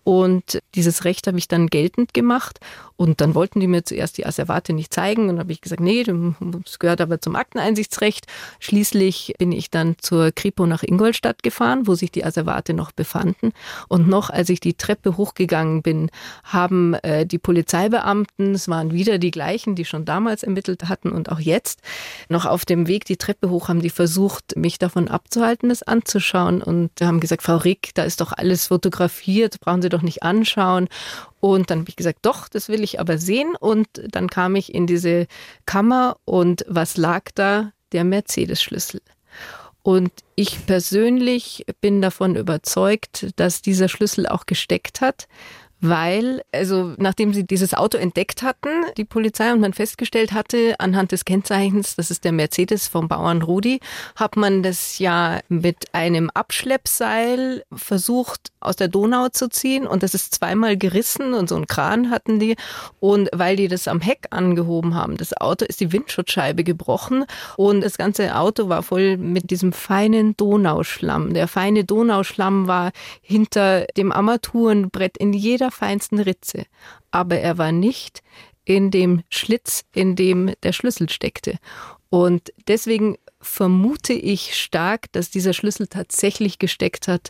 Und 0.09 0.63
dieses 0.73 1.05
Recht 1.05 1.27
habe 1.27 1.37
ich 1.37 1.47
dann 1.47 1.67
geltend 1.67 2.15
gemacht. 2.15 2.59
Und 2.99 3.21
dann 3.21 3.33
wollten 3.33 3.61
die 3.61 3.67
mir 3.67 3.85
zuerst 3.85 4.17
die 4.17 4.25
Asservate 4.25 4.73
nicht 4.73 4.93
zeigen. 4.93 5.21
Und 5.21 5.27
dann 5.29 5.39
habe 5.39 5.53
ich 5.53 5.61
gesagt, 5.61 5.79
nee, 5.79 6.03
das 6.03 6.79
gehört 6.79 6.99
aber 6.99 7.21
zum 7.21 7.37
Akteneinsichtsrecht. 7.37 8.25
Schließlich 8.59 9.35
bin 9.39 9.53
ich 9.53 9.71
dann 9.71 9.95
zur 10.01 10.33
Kripo 10.33 10.65
nach 10.65 10.83
Ingolstadt 10.83 11.41
gefahren, 11.41 11.87
wo 11.87 11.95
sich 11.95 12.11
die 12.11 12.25
Asservate 12.25 12.73
noch 12.73 12.91
befanden. 12.91 13.53
Und 13.87 14.09
noch 14.09 14.29
als 14.29 14.49
ich 14.49 14.59
die 14.59 14.73
Treppe 14.73 15.15
hochgegangen 15.15 15.81
bin, 15.81 16.11
haben 16.43 16.93
äh, 16.95 17.25
die 17.25 17.37
Polizeibeamten, 17.37 18.53
es 18.53 18.67
waren 18.67 18.91
wieder 18.91 19.17
die 19.17 19.31
gleichen, 19.31 19.75
die 19.75 19.85
schon 19.85 20.03
damals 20.03 20.43
ermittelt 20.43 20.89
hatten 20.89 21.13
und 21.13 21.31
auch 21.31 21.39
jetzt, 21.39 21.81
noch 22.27 22.45
auf 22.45 22.65
dem 22.65 22.89
Weg 22.89 23.05
die 23.05 23.15
Treppe 23.15 23.49
hoch 23.49 23.69
haben 23.69 23.81
die 23.81 23.89
versucht, 23.89 24.57
mich 24.57 24.77
davon 24.77 25.07
abzuhalten, 25.07 25.69
das 25.69 25.83
anzuschauen 25.83 26.61
und 26.61 26.91
haben 27.01 27.21
gesagt, 27.21 27.43
Frau 27.43 27.55
Rick, 27.55 27.91
da 27.93 28.03
ist 28.03 28.19
doch 28.19 28.33
alles 28.33 28.67
fotografiert, 28.67 29.61
brauchen 29.61 29.81
Sie 29.81 29.87
doch 29.87 30.01
nicht 30.01 30.21
anschauen. 30.21 30.89
Und 31.39 31.69
dann 31.69 31.79
habe 31.79 31.89
ich 31.89 31.95
gesagt, 31.95 32.19
doch, 32.23 32.49
das 32.49 32.69
will 32.69 32.83
ich 32.83 32.99
aber 32.99 33.17
sehen. 33.17 33.55
Und 33.59 33.87
dann 34.09 34.29
kam 34.29 34.55
ich 34.55 34.73
in 34.73 34.87
diese 34.87 35.27
Kammer 35.65 36.17
und 36.25 36.65
was 36.67 36.97
lag 36.97 37.23
da? 37.35 37.71
Der 37.91 38.03
Mercedes-Schlüssel. 38.03 39.01
Und 39.81 40.11
ich 40.35 40.65
persönlich 40.65 41.65
bin 41.81 42.01
davon 42.01 42.35
überzeugt, 42.35 43.27
dass 43.37 43.61
dieser 43.61 43.87
Schlüssel 43.87 44.27
auch 44.27 44.45
gesteckt 44.45 45.01
hat, 45.01 45.27
weil, 45.81 46.41
also 46.51 46.93
nachdem 46.97 47.33
sie 47.33 47.45
dieses 47.45 47.73
Auto 47.73 47.97
entdeckt 47.97 48.43
hatten, 48.43 48.69
die 48.97 49.05
Polizei 49.05 49.51
und 49.53 49.61
man 49.61 49.73
festgestellt 49.73 50.33
hatte, 50.33 50.75
anhand 50.79 51.11
des 51.11 51.25
Kennzeichens, 51.25 51.95
das 51.95 52.11
ist 52.11 52.25
der 52.25 52.31
Mercedes 52.31 52.87
vom 52.87 53.07
Bauern 53.07 53.41
Rudi, 53.41 53.79
hat 54.15 54.35
man 54.35 54.63
das 54.63 54.99
ja 54.99 55.39
mit 55.47 55.93
einem 55.93 56.29
Abschleppseil 56.33 57.63
versucht 57.73 58.51
aus 58.59 58.75
der 58.75 58.89
Donau 58.89 59.29
zu 59.29 59.49
ziehen. 59.49 59.87
Und 59.87 60.03
das 60.03 60.13
ist 60.13 60.35
zweimal 60.35 60.77
gerissen 60.77 61.33
und 61.33 61.49
so 61.49 61.55
einen 61.55 61.67
Kran 61.67 62.09
hatten 62.09 62.39
die. 62.39 62.55
Und 62.99 63.29
weil 63.33 63.55
die 63.55 63.67
das 63.67 63.87
am 63.87 64.01
Heck 64.01 64.27
angehoben 64.31 64.95
haben, 64.95 65.17
das 65.17 65.35
Auto 65.35 65.65
ist 65.65 65.79
die 65.79 65.91
Windschutzscheibe 65.91 66.63
gebrochen. 66.63 67.25
Und 67.55 67.81
das 67.81 67.97
ganze 67.97 68.35
Auto 68.35 68.69
war 68.69 68.83
voll 68.83 69.17
mit 69.17 69.49
diesem 69.51 69.71
feinen 69.71 70.35
Donauschlamm. 70.35 71.33
Der 71.33 71.47
feine 71.47 71.85
Donauschlamm 71.85 72.67
war 72.67 72.91
hinter 73.21 73.85
dem 73.95 74.11
Armaturenbrett 74.11 75.17
in 75.17 75.33
jeder 75.33 75.68
allerfeinsten 75.69 76.19
Ritze, 76.19 76.65
aber 77.11 77.39
er 77.39 77.57
war 77.57 77.71
nicht 77.71 78.21
in 78.65 78.91
dem 78.91 79.23
Schlitz, 79.29 79.83
in 79.93 80.15
dem 80.15 80.53
der 80.63 80.73
Schlüssel 80.73 81.09
steckte. 81.09 81.57
Und 82.09 82.51
deswegen 82.67 83.17
vermute 83.41 84.13
ich 84.13 84.55
stark, 84.55 85.11
dass 85.11 85.29
dieser 85.29 85.53
Schlüssel 85.53 85.87
tatsächlich 85.87 86.59
gesteckt 86.59 87.07
hat 87.07 87.29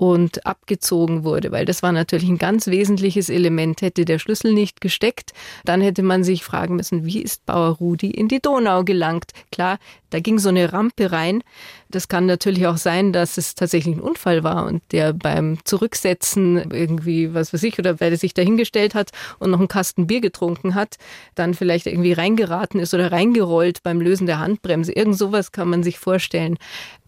und 0.00 0.46
abgezogen 0.46 1.24
wurde, 1.24 1.52
weil 1.52 1.66
das 1.66 1.82
war 1.82 1.92
natürlich 1.92 2.30
ein 2.30 2.38
ganz 2.38 2.68
wesentliches 2.68 3.28
Element. 3.28 3.82
Hätte 3.82 4.06
der 4.06 4.18
Schlüssel 4.18 4.54
nicht 4.54 4.80
gesteckt, 4.80 5.34
dann 5.66 5.82
hätte 5.82 6.02
man 6.02 6.24
sich 6.24 6.42
fragen 6.42 6.76
müssen, 6.76 7.04
wie 7.04 7.20
ist 7.20 7.44
Bauer 7.44 7.76
Rudi 7.76 8.10
in 8.10 8.26
die 8.26 8.40
Donau 8.40 8.82
gelangt? 8.82 9.32
Klar, 9.52 9.78
da 10.08 10.18
ging 10.18 10.38
so 10.38 10.48
eine 10.48 10.72
Rampe 10.72 11.12
rein. 11.12 11.42
Das 11.90 12.08
kann 12.08 12.24
natürlich 12.24 12.66
auch 12.66 12.78
sein, 12.78 13.12
dass 13.12 13.36
es 13.36 13.54
tatsächlich 13.54 13.96
ein 13.96 14.00
Unfall 14.00 14.42
war 14.42 14.64
und 14.66 14.82
der 14.92 15.12
beim 15.12 15.58
Zurücksetzen 15.64 16.70
irgendwie, 16.70 17.34
was 17.34 17.52
weiß 17.52 17.62
ich, 17.64 17.78
oder 17.78 18.00
weil 18.00 18.12
er 18.12 18.18
sich 18.18 18.32
dahingestellt 18.32 18.94
hat 18.94 19.10
und 19.38 19.50
noch 19.50 19.58
einen 19.58 19.68
Kasten 19.68 20.06
Bier 20.06 20.22
getrunken 20.22 20.74
hat, 20.74 20.96
dann 21.34 21.52
vielleicht 21.52 21.86
irgendwie 21.86 22.12
reingeraten 22.12 22.80
ist 22.80 22.94
oder 22.94 23.12
reingerollt 23.12 23.82
beim 23.82 24.00
Lösen 24.00 24.26
der 24.26 24.38
Handbremse. 24.38 24.92
Irgend 24.92 25.18
sowas 25.18 25.52
kann 25.52 25.68
man 25.68 25.82
sich 25.82 25.98
vorstellen. 25.98 26.56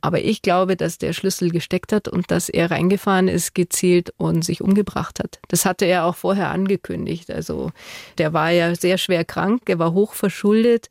Aber 0.03 0.21
ich 0.21 0.43
glaube, 0.43 0.77
dass 0.77 0.99
der 0.99 1.13
Schlüssel 1.13 1.51
gesteckt 1.51 1.93
hat 1.93 2.09
und 2.09 2.31
dass 2.33 2.49
er 2.49 2.73
reingefahren 2.73 3.29
ist, 3.29 3.55
gezielt 3.55 4.13
und 4.17 4.45
sich 4.45 4.61
umgebracht 4.61 5.21
hat. 5.21 5.39
Das 5.49 5.65
hatte 5.65 5.85
er 5.85 6.05
auch 6.05 6.17
vorher 6.17 6.51
angekündigt. 6.51 7.31
Also 7.31 7.71
der 8.19 8.33
war 8.33 8.51
ja 8.51 8.75
sehr 8.75 8.99
schwer 8.99 9.25
krank, 9.25 9.63
er 9.67 9.79
war 9.79 9.93
hoch 9.93 10.15
verschuldet. 10.15 10.89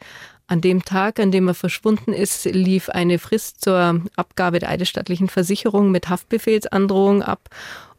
An 0.48 0.62
dem 0.62 0.84
Tag, 0.84 1.20
an 1.20 1.32
dem 1.32 1.48
er 1.48 1.54
verschwunden 1.54 2.14
ist, 2.14 2.46
lief 2.46 2.90
eine 2.90 3.20
Frist 3.20 3.62
zur 3.62 4.02
Abgabe 4.16 4.60
der 4.60 4.70
eidesstattlichen 4.70 5.30
Versicherung 5.30 5.92
mit 5.92 6.10
Haftbefehlsandrohung 6.10 7.22
ab. 7.22 7.50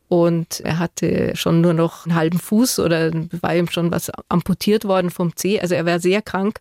Und 0.09 0.61
er 0.61 0.79
hatte 0.79 1.33
schon 1.35 1.63
nur 1.63 1.73
noch 1.73 2.05
einen 2.05 2.15
halben 2.15 2.39
Fuß 2.39 2.79
oder 2.79 3.11
war 3.41 3.55
ihm 3.55 3.69
schon 3.69 3.91
was 3.91 4.11
amputiert 4.29 4.85
worden 4.85 5.11
vom 5.11 5.35
Zeh. 5.37 5.61
Also 5.61 5.75
er 5.75 5.87
war 5.87 6.01
sehr 6.01 6.21
krank. 6.21 6.61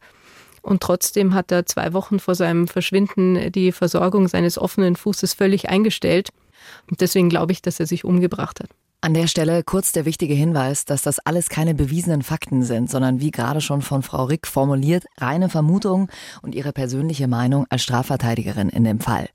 Und 0.62 0.82
trotzdem 0.82 1.34
hat 1.34 1.52
er 1.52 1.66
zwei 1.66 1.94
Wochen 1.94 2.20
vor 2.20 2.36
seinem 2.36 2.68
Verschwinden 2.68 3.52
die 3.52 3.72
Versorgung 3.72 4.28
seines 4.28 4.58
offenen 4.58 4.96
Fußes 4.96 5.34
völlig 5.34 5.70
eingestellt. 5.70 6.30
Und 6.90 7.02
deswegen 7.02 7.30
glaube 7.30 7.52
ich, 7.52 7.62
dass 7.62 7.80
er 7.80 7.88
sich 7.88 8.06
umgebracht 8.06 8.60
hat. 8.60 8.70
An 9.04 9.16
der 9.16 9.26
Stelle 9.26 9.64
kurz 9.64 9.94
der 9.94 10.06
wichtige 10.06 10.36
Hinweis, 10.36 10.86
dass 10.86 11.02
das 11.02 11.18
alles 11.18 11.50
keine 11.50 11.74
bewiesenen 11.74 12.22
Fakten 12.22 12.62
sind, 12.62 12.88
sondern 12.88 13.20
wie 13.20 13.32
gerade 13.32 13.60
schon 13.60 13.82
von 13.82 14.04
Frau 14.04 14.26
Rick 14.26 14.46
formuliert, 14.46 15.06
reine 15.18 15.50
Vermutungen 15.50 16.08
und 16.44 16.54
ihre 16.54 16.72
persönliche 16.72 17.28
Meinung 17.28 17.66
als 17.72 17.82
Strafverteidigerin 17.82 18.70
in 18.70 18.84
dem 18.84 19.00
Fall. 19.00 19.28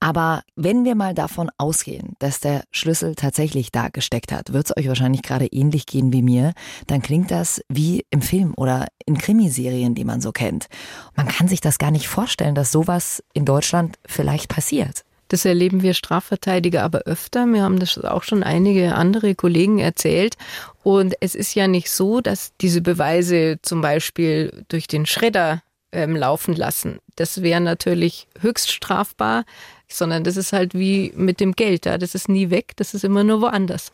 Aber 0.00 0.44
wenn 0.54 0.86
wir 0.86 0.94
mal 0.94 1.12
davon 1.12 1.50
ausgehen, 1.58 2.14
dass 2.20 2.40
der 2.40 2.64
Schlüssel 2.70 3.14
tatsächlich 3.14 3.70
da 3.70 3.88
gesteckt 3.90 4.32
hat, 4.32 4.54
wird 4.54 4.64
es 4.70 4.76
euch 4.78 4.88
wahrscheinlich 4.88 5.20
gerade 5.20 5.44
ähnlich 5.48 5.84
gehen 5.84 6.10
wie 6.14 6.22
mir, 6.22 6.54
dann 6.86 7.02
klingt 7.02 7.30
das 7.30 7.60
wie 7.68 8.06
im 8.08 8.22
Film 8.22 8.54
oder 8.56 8.86
in 9.04 9.18
Krimiserien, 9.18 9.94
die 9.94 10.04
man 10.04 10.22
so 10.22 10.32
kennt. 10.32 10.68
Man 11.14 11.28
kann 11.28 11.48
sich 11.48 11.60
das 11.60 11.76
gar 11.76 11.90
nicht 11.90 12.08
vorstellen, 12.08 12.54
dass 12.54 12.72
sowas 12.72 13.22
in 13.34 13.44
Deutschland 13.44 13.98
vielleicht 14.06 14.48
passiert. 14.48 15.04
Das 15.28 15.44
erleben 15.44 15.82
wir 15.82 15.94
Strafverteidiger 15.94 16.82
aber 16.82 17.00
öfter. 17.00 17.46
Mir 17.46 17.62
haben 17.62 17.78
das 17.78 17.98
auch 17.98 18.22
schon 18.22 18.42
einige 18.42 18.94
andere 18.94 19.34
Kollegen 19.34 19.78
erzählt. 19.78 20.36
Und 20.82 21.14
es 21.20 21.34
ist 21.34 21.54
ja 21.54 21.68
nicht 21.68 21.90
so, 21.90 22.20
dass 22.20 22.52
diese 22.60 22.80
Beweise 22.80 23.58
zum 23.62 23.80
Beispiel 23.80 24.64
durch 24.68 24.86
den 24.86 25.06
Schredder 25.06 25.62
ähm, 25.92 26.14
laufen 26.14 26.54
lassen. 26.54 26.98
Das 27.16 27.42
wäre 27.42 27.60
natürlich 27.60 28.28
höchst 28.40 28.70
strafbar 28.70 29.44
sondern 29.88 30.24
das 30.24 30.36
ist 30.36 30.52
halt 30.52 30.74
wie 30.74 31.12
mit 31.16 31.40
dem 31.40 31.52
Geld, 31.52 31.86
ja. 31.86 31.98
das 31.98 32.14
ist 32.14 32.28
nie 32.28 32.50
weg, 32.50 32.72
das 32.76 32.94
ist 32.94 33.04
immer 33.04 33.24
nur 33.24 33.40
woanders. 33.40 33.92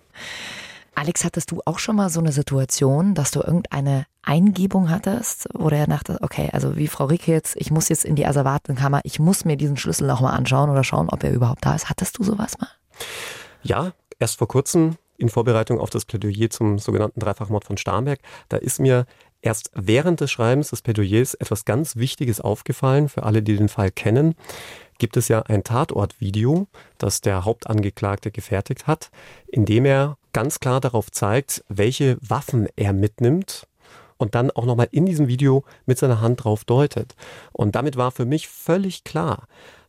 Alex, 0.95 1.25
hattest 1.25 1.51
du 1.51 1.61
auch 1.65 1.79
schon 1.79 1.97
mal 1.97 2.11
so 2.11 2.21
eine 2.21 2.33
Situation, 2.33 3.15
dass 3.15 3.31
du 3.31 3.41
irgendeine 3.41 4.07
Eingebung 4.23 4.91
hattest, 4.91 5.49
wo 5.55 5.71
du 5.71 5.87
dachtest, 5.87 6.23
okay, 6.23 6.51
also 6.53 6.77
wie 6.77 6.87
Frau 6.87 7.07
Rieke 7.07 7.33
jetzt, 7.33 7.57
ich 7.57 7.71
muss 7.71 7.89
jetzt 7.89 8.05
in 8.05 8.15
die 8.15 8.27
Asservatenkammer, 8.27 9.01
ich 9.05 9.19
muss 9.19 9.45
mir 9.45 9.57
diesen 9.57 9.77
Schlüssel 9.77 10.07
nochmal 10.07 10.37
anschauen 10.37 10.71
oder 10.71 10.85
schauen, 10.85 11.09
ob 11.09 11.25
er 11.25 11.33
überhaupt 11.33 11.65
da 11.65 11.75
ist. 11.75 11.89
Hattest 11.89 12.19
du 12.19 12.25
sowas 12.25 12.59
mal? 12.59 12.69
Ja, 13.63 13.93
erst 14.19 14.39
vor 14.39 14.49
kurzem 14.49 14.97
in 15.17 15.29
Vorbereitung 15.29 15.81
auf 15.81 15.91
das 15.91 16.05
Plädoyer 16.05 16.51
zum 16.51 16.79
sogenannten 16.79 17.21
Dreifachmord 17.21 17.65
von 17.65 17.79
Starnberg, 17.79 18.21
da 18.49 18.57
ist 18.59 18.79
mir 18.79 19.07
erst 19.41 19.71
während 19.75 20.21
des 20.21 20.31
Schreibens 20.31 20.71
des 20.71 20.83
Plädoyers 20.83 21.35
etwas 21.35 21.65
ganz 21.65 21.97
Wichtiges 21.97 22.41
aufgefallen 22.41 23.09
für 23.09 23.23
alle, 23.23 23.43
die 23.43 23.57
den 23.57 23.69
Fall 23.69 23.91
kennen 23.91 24.35
gibt 25.03 25.17
es 25.17 25.27
ja 25.27 25.43
ein 25.43 25.65
Tatortvideo, 25.65 26.69
das 26.97 27.21
der 27.23 27.45
Hauptangeklagte 27.45 28.31
gefertigt 28.31 28.87
hat, 28.87 29.11
in 29.49 29.65
dem 29.65 29.85
er 29.85 30.17
ganz 30.33 30.61
klar 30.61 30.81
darauf 30.81 31.11
zeigt, 31.11 31.65
welche 31.69 32.17
Waffen 32.21 32.69
er 32.77 32.93
mitnimmt 32.93 33.67
und 34.17 34.35
dann 34.35 34.51
auch 34.51 34.67
nochmal 34.67 34.89
in 34.91 35.07
diesem 35.07 35.29
Video 35.29 35.65
mit 35.87 35.99
seiner 35.99 36.21
Hand 36.21 36.45
drauf 36.45 36.65
deutet. 36.65 37.15
Und 37.53 37.75
damit 37.75 37.97
war 37.97 38.11
für 38.11 38.25
mich 38.25 38.49
völlig 38.49 39.05
klar, 39.05 39.47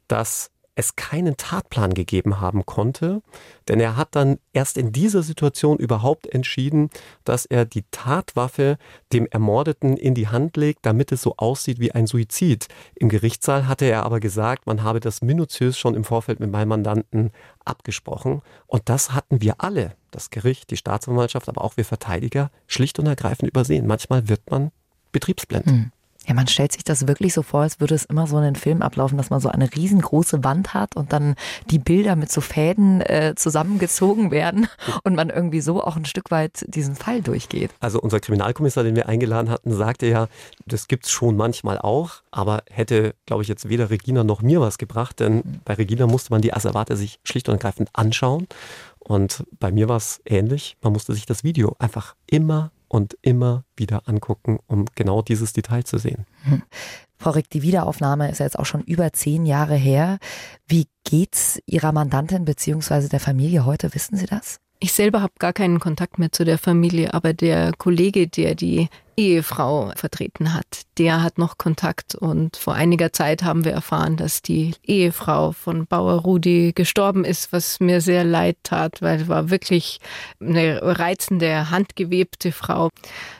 dass 0.08 0.52
es 0.76 0.96
keinen 0.96 1.38
Tatplan 1.38 1.94
gegeben 1.94 2.40
haben 2.42 2.66
konnte, 2.66 3.22
denn 3.68 3.80
er 3.80 3.96
hat 3.96 4.10
dann 4.16 4.40
erst 4.54 4.78
in 4.78 4.92
dieser 4.92 5.22
Situation 5.22 5.78
überhaupt 5.78 6.28
entschieden, 6.28 6.90
dass 7.24 7.46
er 7.46 7.66
die 7.66 7.84
Tatwaffe 7.92 8.78
dem 9.12 9.28
Ermordeten 9.28 9.98
in 9.98 10.16
die 10.16 10.28
Hand 10.28 10.58
legt, 10.58 10.86
damit 10.86 11.12
es 11.12 11.22
so 11.22 11.36
aussieht 11.38 11.80
wie 11.80 11.92
ein 11.92 12.08
Suizid. 12.08 12.68
Im 12.96 13.10
Gerichtssaal 13.10 13.68
hatte 13.68 13.86
er 13.86 14.04
aber 14.04 14.20
gesagt, 14.20 14.66
man 14.66 14.84
habe 14.84 15.00
das 15.00 15.22
minutiös 15.22 15.78
schon 15.78 15.96
im 15.96 16.04
Vorfeld 16.04 16.40
mit 16.40 16.52
meinem 16.52 16.70
Mandanten 16.70 17.32
abgesprochen 17.66 18.42
und 18.66 18.90
das 18.90 19.14
hatten 19.14 19.42
wir 19.42 19.56
alle, 19.60 19.96
das 20.12 20.32
Gericht, 20.32 20.72
die 20.72 20.78
Staatsanwaltschaft, 20.78 21.50
aber 21.50 21.64
auch 21.64 21.78
wir 21.78 21.86
Verteidiger, 21.86 22.50
schlicht 22.68 22.98
und 22.98 23.06
ergreifend 23.06 23.50
übersehen. 23.50 23.86
Manchmal 23.86 24.28
wird 24.28 24.50
man 24.50 24.72
betriebsblind. 25.12 25.66
Hm. 25.66 25.92
Ja, 26.26 26.34
man 26.34 26.48
stellt 26.48 26.72
sich 26.72 26.84
das 26.84 27.08
wirklich 27.08 27.34
so 27.34 27.42
vor, 27.42 27.62
als 27.62 27.80
würde 27.80 27.96
es 27.96 28.06
immer 28.06 28.28
so 28.28 28.38
in 28.38 28.44
den 28.44 28.56
Film 28.56 28.82
ablaufen, 28.82 29.18
dass 29.18 29.30
man 29.30 29.42
so 29.42 29.50
eine 29.50 29.74
riesengroße 29.76 30.44
Wand 30.44 30.74
hat 30.74 30.96
und 30.96 31.12
dann 31.12 31.36
die 31.70 31.80
Bilder 31.80 32.16
mit 32.16 32.32
so 32.32 32.40
Fäden 32.40 33.02
äh, 33.02 33.34
zusammengezogen 33.36 34.32
werden 34.32 34.68
und 35.04 35.16
man 35.16 35.30
irgendwie 35.30 35.62
so 35.62 35.84
auch 35.84 35.98
ein 35.98 36.06
Stück 36.06 36.32
weit 36.32 36.66
diesen 36.68 36.96
Fall 36.96 37.22
durchgeht. 37.22 37.72
Also 37.80 38.00
unser 38.00 38.20
Kriminalkommissar, 38.20 38.84
den 38.84 38.96
wir 38.96 39.10
eingeladen 39.10 39.50
hatten, 39.50 39.74
sagte 39.74 40.08
ja, 40.08 40.28
das 40.66 40.88
gibt's 40.88 41.12
schon 41.12 41.36
manchmal 41.36 41.78
auch, 41.78 42.22
aber 42.32 42.64
hätte, 42.70 43.16
glaube 43.26 43.44
ich, 43.44 43.50
jetzt 43.50 43.68
weder 43.68 43.90
Regina 43.90 44.24
noch 44.24 44.42
mir 44.42 44.62
was 44.62 44.78
gebracht, 44.78 45.20
denn 45.20 45.62
bei 45.66 45.74
Regina 45.74 46.08
musste 46.08 46.32
man 46.32 46.42
die 46.42 46.54
Asservate 46.54 46.96
sich 46.96 47.20
schlicht 47.24 47.50
und 47.50 47.56
ergreifend 47.56 47.90
anschauen 47.94 48.48
und 49.00 49.44
bei 49.60 49.72
mir 49.72 49.90
war 49.90 49.98
es 49.98 50.22
ähnlich. 50.26 50.78
Man 50.82 50.94
musste 50.94 51.14
sich 51.14 51.26
das 51.26 51.44
Video 51.44 51.76
einfach 51.80 52.16
immer 52.28 52.72
und 52.94 53.18
immer 53.24 53.66
wieder 53.76 54.08
angucken, 54.08 54.60
um 54.68 54.86
genau 54.94 55.24
dieses 55.24 55.52
Detail 55.52 55.84
zu 55.84 55.98
sehen. 55.98 56.28
Hm. 56.44 56.62
Frau 57.18 57.32
Rick, 57.32 57.50
die 57.50 57.64
Wiederaufnahme 57.64 58.30
ist 58.30 58.38
ja 58.38 58.46
jetzt 58.46 58.60
auch 58.60 58.68
schon 58.68 58.84
über 58.84 59.12
zehn 59.14 59.48
Jahre 59.48 59.74
her. 59.74 60.20
Wie 60.68 60.86
geht's 61.04 61.60
Ihrer 61.66 61.92
Mandantin 61.92 62.46
bzw. 62.46 63.08
der 63.08 63.20
Familie 63.20 63.66
heute? 63.66 63.96
Wissen 63.96 64.16
Sie 64.16 64.28
das? 64.28 64.60
Ich 64.84 64.92
selber 64.92 65.22
habe 65.22 65.32
gar 65.40 65.54
keinen 65.54 65.80
Kontakt 65.80 66.20
mehr 66.20 66.34
zu 66.34 66.44
der 66.44 66.58
Familie, 66.58 67.14
aber 67.14 67.32
der 67.32 67.72
Kollege, 67.72 68.28
der 68.28 68.54
die 68.54 68.90
Ehefrau 69.16 69.94
vertreten 69.96 70.54
hat, 70.54 70.66
der 70.98 71.24
hat 71.24 71.38
noch 71.38 71.58
Kontakt. 71.58 72.16
Und 72.16 72.58
vor 72.58 72.74
einiger 72.74 73.14
Zeit 73.14 73.44
haben 73.44 73.64
wir 73.64 73.72
erfahren, 73.72 74.18
dass 74.18 74.42
die 74.42 74.76
Ehefrau 74.84 75.54
von 75.54 75.86
Bauer 75.86 76.16
Rudi 76.24 76.74
gestorben 76.76 77.24
ist, 77.24 77.54
was 77.54 77.80
mir 77.80 78.02
sehr 78.02 78.26
leid 78.26 78.58
tat, 78.64 79.02
weil 79.02 79.22
es 79.22 79.30
war 79.30 79.50
wirklich 79.50 80.02
eine 80.42 80.82
reizende, 80.82 81.70
handgewebte 81.70 82.52
Frau. 82.52 82.90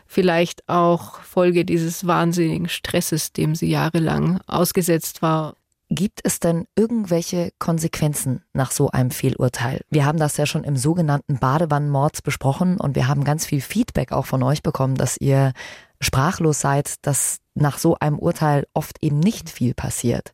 Vielleicht 0.08 0.70
auch 0.70 1.20
Folge 1.24 1.66
dieses 1.66 2.08
wahnsinnigen 2.08 2.70
Stresses, 2.70 3.34
dem 3.34 3.54
sie 3.54 3.70
jahrelang 3.70 4.40
ausgesetzt 4.48 5.22
war. 5.22 5.56
Gibt 5.96 6.22
es 6.24 6.40
denn 6.40 6.66
irgendwelche 6.76 7.52
Konsequenzen 7.60 8.44
nach 8.52 8.72
so 8.72 8.90
einem 8.90 9.12
Fehlurteil? 9.12 9.82
Wir 9.92 10.08
haben 10.08 10.18
das 10.18 10.38
ja 10.38 10.48
schon 10.48 10.64
im 10.64 10.76
sogenannten 10.76 11.38
Badewannenmords 11.38 12.24
besprochen 12.24 12.78
und 12.80 12.96
wir 12.96 13.08
haben 13.08 13.24
ganz 13.24 13.46
viel 13.46 13.62
Feedback 13.62 14.12
auch 14.12 14.26
von 14.26 14.42
euch 14.42 14.64
bekommen, 14.64 14.96
dass 14.96 15.18
ihr 15.18 15.54
sprachlos 16.02 16.62
seid, 16.62 16.96
dass 17.06 17.42
nach 17.54 17.78
so 17.78 17.96
einem 18.00 18.18
Urteil 18.18 18.66
oft 18.74 19.04
eben 19.04 19.20
nicht 19.20 19.52
viel 19.52 19.76
passiert. 19.76 20.34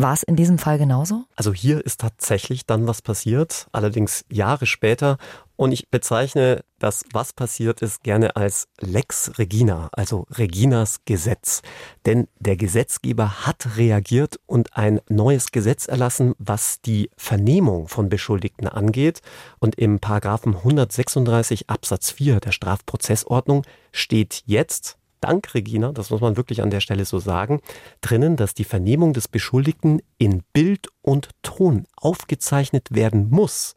War 0.00 0.12
es 0.12 0.22
in 0.22 0.36
diesem 0.36 0.58
Fall 0.58 0.78
genauso? 0.78 1.24
Also 1.34 1.52
hier 1.52 1.84
ist 1.84 1.98
tatsächlich 1.98 2.64
dann 2.66 2.86
was 2.86 3.02
passiert, 3.02 3.66
allerdings 3.72 4.24
Jahre 4.30 4.64
später. 4.64 5.18
Und 5.56 5.72
ich 5.72 5.88
bezeichne 5.88 6.62
das, 6.78 7.04
was 7.12 7.32
passiert 7.32 7.82
ist, 7.82 8.04
gerne 8.04 8.36
als 8.36 8.68
Lex 8.78 9.32
Regina, 9.38 9.88
also 9.90 10.24
Reginas 10.30 11.00
Gesetz. 11.04 11.62
Denn 12.06 12.28
der 12.38 12.56
Gesetzgeber 12.56 13.44
hat 13.44 13.76
reagiert 13.76 14.38
und 14.46 14.76
ein 14.76 15.00
neues 15.08 15.50
Gesetz 15.50 15.88
erlassen, 15.88 16.34
was 16.38 16.80
die 16.80 17.10
Vernehmung 17.16 17.88
von 17.88 18.08
Beschuldigten 18.08 18.68
angeht. 18.68 19.20
Und 19.58 19.74
im 19.80 19.98
Paragraphen 19.98 20.54
136 20.54 21.68
Absatz 21.68 22.12
4 22.12 22.38
der 22.38 22.52
Strafprozessordnung 22.52 23.64
steht 23.90 24.44
jetzt, 24.46 24.97
dank 25.20 25.54
Regina, 25.54 25.92
das 25.92 26.10
muss 26.10 26.20
man 26.20 26.36
wirklich 26.36 26.62
an 26.62 26.70
der 26.70 26.80
Stelle 26.80 27.04
so 27.04 27.18
sagen, 27.18 27.60
drinnen, 28.00 28.36
dass 28.36 28.54
die 28.54 28.64
Vernehmung 28.64 29.12
des 29.12 29.28
Beschuldigten 29.28 30.00
in 30.18 30.42
Bild 30.52 30.88
und 31.02 31.30
Ton 31.42 31.86
aufgezeichnet 31.96 32.88
werden 32.90 33.28
muss, 33.30 33.74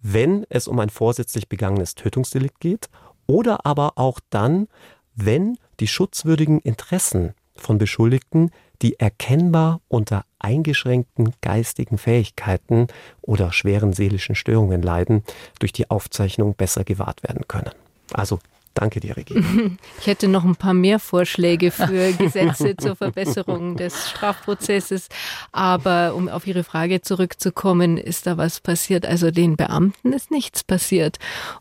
wenn 0.00 0.44
es 0.48 0.68
um 0.68 0.78
ein 0.78 0.90
vorsätzlich 0.90 1.48
begangenes 1.48 1.94
Tötungsdelikt 1.94 2.60
geht 2.60 2.88
oder 3.26 3.66
aber 3.66 3.92
auch 3.96 4.20
dann, 4.30 4.68
wenn 5.14 5.58
die 5.80 5.88
schutzwürdigen 5.88 6.60
Interessen 6.60 7.34
von 7.56 7.78
Beschuldigten, 7.78 8.50
die 8.82 9.00
erkennbar 9.00 9.80
unter 9.88 10.24
eingeschränkten 10.38 11.32
geistigen 11.40 11.98
Fähigkeiten 11.98 12.88
oder 13.22 13.52
schweren 13.52 13.92
seelischen 13.92 14.34
Störungen 14.34 14.82
leiden, 14.82 15.24
durch 15.58 15.72
die 15.72 15.90
Aufzeichnung 15.90 16.54
besser 16.54 16.84
gewahrt 16.84 17.22
werden 17.22 17.48
können. 17.48 17.72
Also 18.12 18.38
Danke 18.76 19.00
dir, 19.00 19.16
Regina. 19.16 19.40
Ich 20.00 20.06
hätte 20.06 20.28
noch 20.28 20.44
ein 20.44 20.54
paar 20.54 20.74
mehr 20.74 20.98
Vorschläge 20.98 21.70
für 21.70 22.12
Gesetze 22.12 22.76
zur 22.76 22.94
Verbesserung 22.94 23.76
des 23.76 24.10
Strafprozesses. 24.10 25.08
Aber 25.50 26.14
um 26.14 26.28
auf 26.28 26.46
Ihre 26.46 26.62
Frage 26.62 27.00
zurückzukommen, 27.00 27.96
ist 27.96 28.26
da 28.26 28.36
was 28.36 28.60
passiert? 28.60 29.06
Also 29.06 29.30
den 29.30 29.56
Beamten 29.56 30.12
ist 30.12 30.30
nichts 30.30 30.62
passiert. 30.62 31.18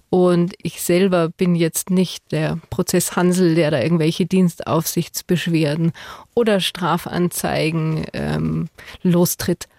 Und 0.10 0.56
ich 0.62 0.82
selber 0.82 1.30
bin 1.30 1.56
jetzt 1.56 1.90
nicht 1.90 2.32
der 2.34 2.60
Prozesshansel, 2.70 3.56
der 3.56 3.72
da 3.72 3.80
irgendwelche 3.80 4.26
Dienstaufsichtsbeschwerden 4.26 5.94
oder 6.34 6.60
Strafanzeigen 6.60 8.06
ähm, 8.12 8.68
lostritt. 9.04 9.70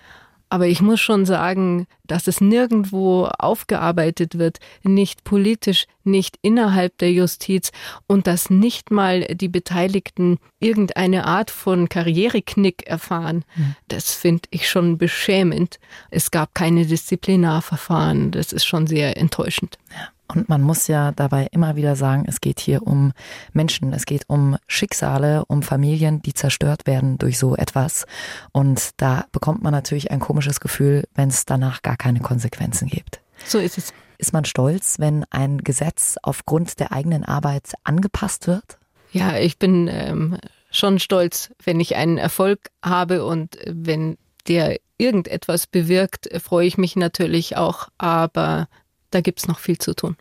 Aber 0.48 0.66
ich 0.68 0.80
muss 0.80 1.00
schon 1.00 1.26
sagen, 1.26 1.86
dass 2.04 2.28
es 2.28 2.40
nirgendwo 2.40 3.24
aufgearbeitet 3.24 4.38
wird, 4.38 4.58
nicht 4.84 5.24
politisch, 5.24 5.86
nicht 6.04 6.38
innerhalb 6.40 6.96
der 6.98 7.12
Justiz 7.12 7.72
und 8.06 8.26
dass 8.26 8.48
nicht 8.48 8.90
mal 8.90 9.22
die 9.22 9.48
Beteiligten 9.48 10.38
irgendeine 10.60 11.26
Art 11.26 11.50
von 11.50 11.88
Karriereknick 11.88 12.86
erfahren. 12.86 13.44
Hm. 13.54 13.74
Das 13.88 14.14
finde 14.14 14.48
ich 14.50 14.68
schon 14.68 14.98
beschämend. 14.98 15.80
Es 16.10 16.30
gab 16.30 16.54
keine 16.54 16.86
Disziplinarverfahren. 16.86 18.30
Das 18.30 18.52
ist 18.52 18.64
schon 18.64 18.86
sehr 18.86 19.16
enttäuschend. 19.16 19.78
Ja. 19.90 20.15
Und 20.28 20.48
man 20.48 20.62
muss 20.62 20.88
ja 20.88 21.12
dabei 21.12 21.48
immer 21.52 21.76
wieder 21.76 21.96
sagen, 21.96 22.24
es 22.26 22.40
geht 22.40 22.60
hier 22.60 22.86
um 22.86 23.12
Menschen, 23.52 23.92
es 23.92 24.06
geht 24.06 24.24
um 24.28 24.56
Schicksale, 24.66 25.44
um 25.46 25.62
Familien, 25.62 26.22
die 26.22 26.34
zerstört 26.34 26.86
werden 26.86 27.18
durch 27.18 27.38
so 27.38 27.56
etwas. 27.56 28.06
Und 28.52 28.90
da 28.96 29.26
bekommt 29.32 29.62
man 29.62 29.72
natürlich 29.72 30.10
ein 30.10 30.20
komisches 30.20 30.60
Gefühl, 30.60 31.04
wenn 31.14 31.28
es 31.28 31.44
danach 31.44 31.82
gar 31.82 31.96
keine 31.96 32.20
Konsequenzen 32.20 32.88
gibt. 32.88 33.20
So 33.44 33.58
ist 33.58 33.78
es. 33.78 33.92
Ist 34.18 34.32
man 34.32 34.46
stolz, 34.46 34.98
wenn 34.98 35.24
ein 35.30 35.58
Gesetz 35.58 36.16
aufgrund 36.22 36.80
der 36.80 36.90
eigenen 36.90 37.22
Arbeit 37.24 37.74
angepasst 37.84 38.46
wird? 38.46 38.78
Ja, 39.12 39.36
ich 39.36 39.58
bin 39.58 39.88
ähm, 39.88 40.38
schon 40.70 40.98
stolz, 40.98 41.52
wenn 41.62 41.80
ich 41.80 41.96
einen 41.96 42.16
Erfolg 42.16 42.70
habe 42.82 43.24
und 43.26 43.58
wenn 43.66 44.16
der 44.48 44.78
irgendetwas 44.98 45.66
bewirkt, 45.66 46.28
freue 46.40 46.66
ich 46.66 46.78
mich 46.78 46.96
natürlich 46.96 47.56
auch. 47.56 47.88
Aber 47.98 48.68
da 49.16 49.22
gibt 49.22 49.38
es 49.38 49.48
noch 49.48 49.58
viel 49.58 49.78
zu 49.78 49.94
tun. 49.94 50.14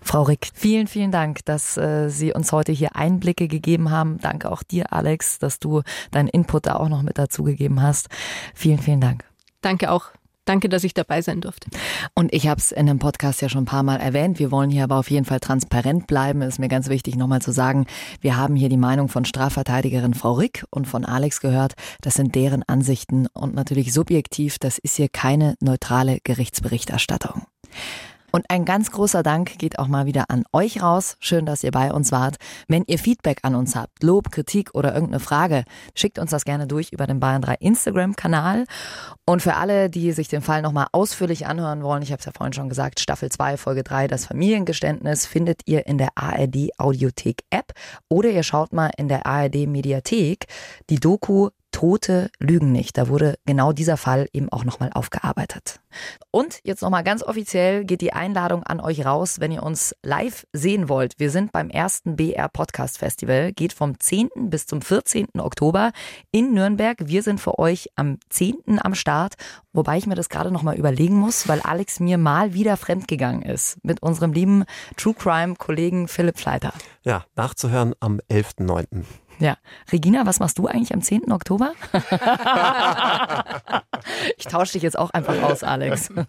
Frau 0.00 0.22
Rick, 0.22 0.48
vielen, 0.54 0.86
vielen 0.86 1.10
Dank, 1.10 1.44
dass 1.44 1.76
äh, 1.76 2.08
Sie 2.08 2.32
uns 2.32 2.50
heute 2.50 2.72
hier 2.72 2.96
Einblicke 2.96 3.46
gegeben 3.46 3.90
haben. 3.90 4.16
Danke 4.22 4.50
auch 4.50 4.62
dir, 4.62 4.90
Alex, 4.90 5.38
dass 5.38 5.58
du 5.58 5.82
deinen 6.12 6.28
Input 6.28 6.64
da 6.64 6.76
auch 6.76 6.88
noch 6.88 7.02
mit 7.02 7.18
dazu 7.18 7.42
gegeben 7.42 7.82
hast. 7.82 8.08
Vielen, 8.54 8.78
vielen 8.78 9.02
Dank. 9.02 9.24
Danke 9.60 9.90
auch. 9.90 10.12
Danke, 10.46 10.68
dass 10.68 10.84
ich 10.84 10.94
dabei 10.94 11.22
sein 11.22 11.40
durfte. 11.40 11.68
Und 12.14 12.32
ich 12.32 12.46
habe 12.46 12.60
es 12.60 12.72
in 12.72 12.86
dem 12.86 13.00
Podcast 13.00 13.42
ja 13.42 13.48
schon 13.48 13.64
ein 13.64 13.66
paar 13.66 13.82
Mal 13.82 13.96
erwähnt. 13.96 14.38
Wir 14.38 14.50
wollen 14.50 14.70
hier 14.70 14.84
aber 14.84 14.96
auf 14.96 15.10
jeden 15.10 15.26
Fall 15.26 15.40
transparent 15.40 16.06
bleiben. 16.06 16.40
Ist 16.40 16.60
mir 16.60 16.68
ganz 16.68 16.88
wichtig, 16.88 17.16
nochmal 17.16 17.42
zu 17.42 17.50
sagen, 17.50 17.86
wir 18.20 18.36
haben 18.36 18.54
hier 18.54 18.68
die 18.68 18.76
Meinung 18.76 19.08
von 19.08 19.24
Strafverteidigerin 19.24 20.14
Frau 20.14 20.34
Rick 20.34 20.64
und 20.70 20.86
von 20.86 21.04
Alex 21.04 21.40
gehört. 21.40 21.74
Das 22.00 22.14
sind 22.14 22.34
deren 22.36 22.62
Ansichten 22.62 23.26
und 23.34 23.54
natürlich 23.54 23.92
subjektiv. 23.92 24.58
Das 24.58 24.78
ist 24.78 24.96
hier 24.96 25.08
keine 25.08 25.56
neutrale 25.60 26.18
Gerichtsberichterstattung. 26.22 27.42
Und 28.36 28.50
ein 28.50 28.66
ganz 28.66 28.90
großer 28.90 29.22
Dank 29.22 29.56
geht 29.56 29.78
auch 29.78 29.88
mal 29.88 30.04
wieder 30.04 30.26
an 30.28 30.44
euch 30.52 30.82
raus. 30.82 31.16
Schön, 31.20 31.46
dass 31.46 31.64
ihr 31.64 31.70
bei 31.70 31.90
uns 31.90 32.12
wart. 32.12 32.36
Wenn 32.68 32.84
ihr 32.86 32.98
Feedback 32.98 33.38
an 33.44 33.54
uns 33.54 33.74
habt, 33.74 34.02
Lob, 34.02 34.30
Kritik 34.30 34.74
oder 34.74 34.92
irgendeine 34.92 35.20
Frage, 35.20 35.64
schickt 35.94 36.18
uns 36.18 36.32
das 36.32 36.44
gerne 36.44 36.66
durch 36.66 36.92
über 36.92 37.06
den 37.06 37.18
Bayern 37.18 37.40
3 37.40 37.54
Instagram-Kanal. 37.54 38.66
Und 39.24 39.40
für 39.40 39.54
alle, 39.54 39.88
die 39.88 40.12
sich 40.12 40.28
den 40.28 40.42
Fall 40.42 40.60
nochmal 40.60 40.88
ausführlich 40.92 41.46
anhören 41.46 41.82
wollen, 41.82 42.02
ich 42.02 42.12
habe 42.12 42.18
es 42.18 42.26
ja 42.26 42.32
vorhin 42.36 42.52
schon 42.52 42.68
gesagt, 42.68 43.00
Staffel 43.00 43.30
2, 43.30 43.56
Folge 43.56 43.82
3, 43.82 44.06
das 44.06 44.26
Familiengeständnis, 44.26 45.24
findet 45.24 45.62
ihr 45.64 45.86
in 45.86 45.96
der 45.96 46.10
ARD 46.14 46.72
Audiothek 46.76 47.42
App 47.48 47.72
oder 48.10 48.28
ihr 48.28 48.42
schaut 48.42 48.74
mal 48.74 48.90
in 48.98 49.08
der 49.08 49.24
ARD 49.24 49.66
Mediathek 49.66 50.44
die 50.90 51.00
Doku 51.00 51.48
Tote 51.76 52.30
lügen 52.38 52.72
nicht. 52.72 52.96
Da 52.96 53.06
wurde 53.08 53.38
genau 53.44 53.70
dieser 53.70 53.98
Fall 53.98 54.30
eben 54.32 54.48
auch 54.48 54.64
nochmal 54.64 54.90
aufgearbeitet. 54.94 55.78
Und 56.30 56.60
jetzt 56.62 56.80
nochmal 56.80 57.04
ganz 57.04 57.22
offiziell 57.22 57.84
geht 57.84 58.00
die 58.00 58.14
Einladung 58.14 58.62
an 58.62 58.80
euch 58.80 59.04
raus, 59.04 59.40
wenn 59.40 59.52
ihr 59.52 59.62
uns 59.62 59.94
live 60.02 60.46
sehen 60.54 60.88
wollt. 60.88 61.18
Wir 61.18 61.30
sind 61.30 61.52
beim 61.52 61.68
ersten 61.68 62.16
BR 62.16 62.48
Podcast 62.48 62.96
Festival, 62.96 63.52
geht 63.52 63.74
vom 63.74 64.00
10. 64.00 64.30
bis 64.48 64.66
zum 64.66 64.80
14. 64.80 65.38
Oktober 65.38 65.92
in 66.30 66.54
Nürnberg. 66.54 66.96
Wir 67.04 67.22
sind 67.22 67.42
für 67.42 67.58
euch 67.58 67.90
am 67.94 68.20
10. 68.30 68.80
am 68.80 68.94
Start, 68.94 69.34
wobei 69.74 69.98
ich 69.98 70.06
mir 70.06 70.14
das 70.14 70.30
gerade 70.30 70.50
nochmal 70.50 70.78
überlegen 70.78 71.16
muss, 71.16 71.46
weil 71.46 71.60
Alex 71.60 72.00
mir 72.00 72.16
mal 72.16 72.54
wieder 72.54 72.78
fremdgegangen 72.78 73.42
ist 73.42 73.76
mit 73.84 74.02
unserem 74.02 74.32
lieben 74.32 74.64
True 74.96 75.12
Crime 75.12 75.56
Kollegen 75.56 76.08
Philipp 76.08 76.38
Fleiter. 76.38 76.72
Ja, 77.02 77.26
nachzuhören 77.34 77.94
am 78.00 78.18
11.9. 78.30 79.04
Ja. 79.38 79.56
Regina, 79.92 80.26
was 80.26 80.40
machst 80.40 80.58
du 80.58 80.66
eigentlich 80.66 80.94
am 80.94 81.02
10. 81.02 81.30
Oktober? 81.30 81.72
ich 84.38 84.46
tausche 84.46 84.72
dich 84.72 84.82
jetzt 84.82 84.98
auch 84.98 85.10
einfach 85.10 85.42
aus, 85.42 85.62
Alex. 85.62 86.10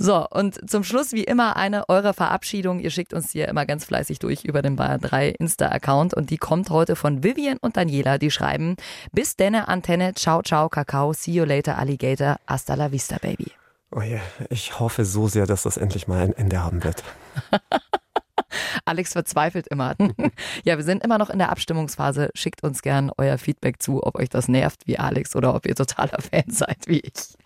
So, 0.00 0.28
und 0.28 0.70
zum 0.70 0.84
Schluss 0.84 1.12
wie 1.12 1.24
immer 1.24 1.56
eine 1.56 1.88
eure 1.88 2.14
Verabschiedung. 2.14 2.78
Ihr 2.78 2.90
schickt 2.90 3.12
uns 3.12 3.32
hier 3.32 3.48
immer 3.48 3.66
ganz 3.66 3.84
fleißig 3.84 4.20
durch 4.20 4.44
über 4.44 4.62
den 4.62 4.76
Bayern 4.76 5.00
3 5.00 5.30
Insta-Account 5.30 6.14
und 6.14 6.30
die 6.30 6.36
kommt 6.36 6.70
heute 6.70 6.94
von 6.94 7.24
Vivian 7.24 7.58
und 7.60 7.76
Daniela. 7.76 8.16
Die 8.16 8.30
schreiben, 8.30 8.76
bis 9.10 9.34
denne 9.34 9.66
Antenne, 9.66 10.14
ciao, 10.14 10.40
ciao, 10.42 10.68
Kakao, 10.68 11.12
see 11.12 11.32
you 11.32 11.44
later, 11.44 11.78
Alligator, 11.78 12.36
hasta 12.46 12.74
la 12.74 12.92
vista, 12.92 13.16
baby. 13.20 13.50
Oh 13.90 14.00
je, 14.00 14.20
ich 14.50 14.78
hoffe 14.78 15.04
so 15.04 15.26
sehr, 15.26 15.46
dass 15.46 15.62
das 15.64 15.76
endlich 15.76 16.06
mal 16.06 16.22
ein 16.22 16.32
Ende 16.32 16.62
haben 16.62 16.84
wird. 16.84 17.02
Alex 18.84 19.12
verzweifelt 19.12 19.66
immer. 19.68 19.94
ja, 20.64 20.76
wir 20.76 20.84
sind 20.84 21.04
immer 21.04 21.18
noch 21.18 21.30
in 21.30 21.38
der 21.38 21.50
Abstimmungsphase. 21.50 22.30
Schickt 22.34 22.62
uns 22.62 22.82
gern 22.82 23.10
euer 23.16 23.38
Feedback 23.38 23.82
zu, 23.82 24.02
ob 24.02 24.18
euch 24.18 24.28
das 24.28 24.48
nervt 24.48 24.86
wie 24.86 24.98
Alex 24.98 25.36
oder 25.36 25.54
ob 25.54 25.66
ihr 25.66 25.74
totaler 25.74 26.18
Fan 26.20 26.44
seid 26.48 26.86
wie 26.86 27.00
ich. 27.00 27.36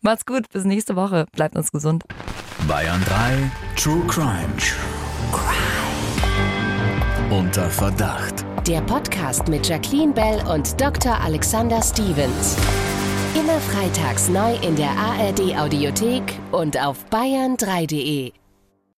Macht's 0.00 0.26
gut, 0.26 0.48
bis 0.50 0.64
nächste 0.64 0.96
Woche. 0.96 1.26
Bleibt 1.32 1.56
uns 1.56 1.72
gesund. 1.72 2.04
Bayern 2.68 3.02
3 3.06 3.50
True 3.76 4.06
Crime. 4.06 4.56
True 4.58 5.32
Crime. 5.32 5.84
Unter 7.30 7.70
Verdacht. 7.70 8.44
Der 8.66 8.80
Podcast 8.82 9.48
mit 9.48 9.66
Jacqueline 9.68 10.12
Bell 10.12 10.40
und 10.46 10.80
Dr. 10.80 11.20
Alexander 11.20 11.82
Stevens. 11.82 12.56
Immer 13.34 13.58
freitags 13.60 14.28
neu 14.28 14.54
in 14.62 14.76
der 14.76 14.90
ARD 14.90 15.56
Audiothek 15.58 16.22
und 16.52 16.80
auf 16.80 17.04
bayern3.de. 17.10 18.32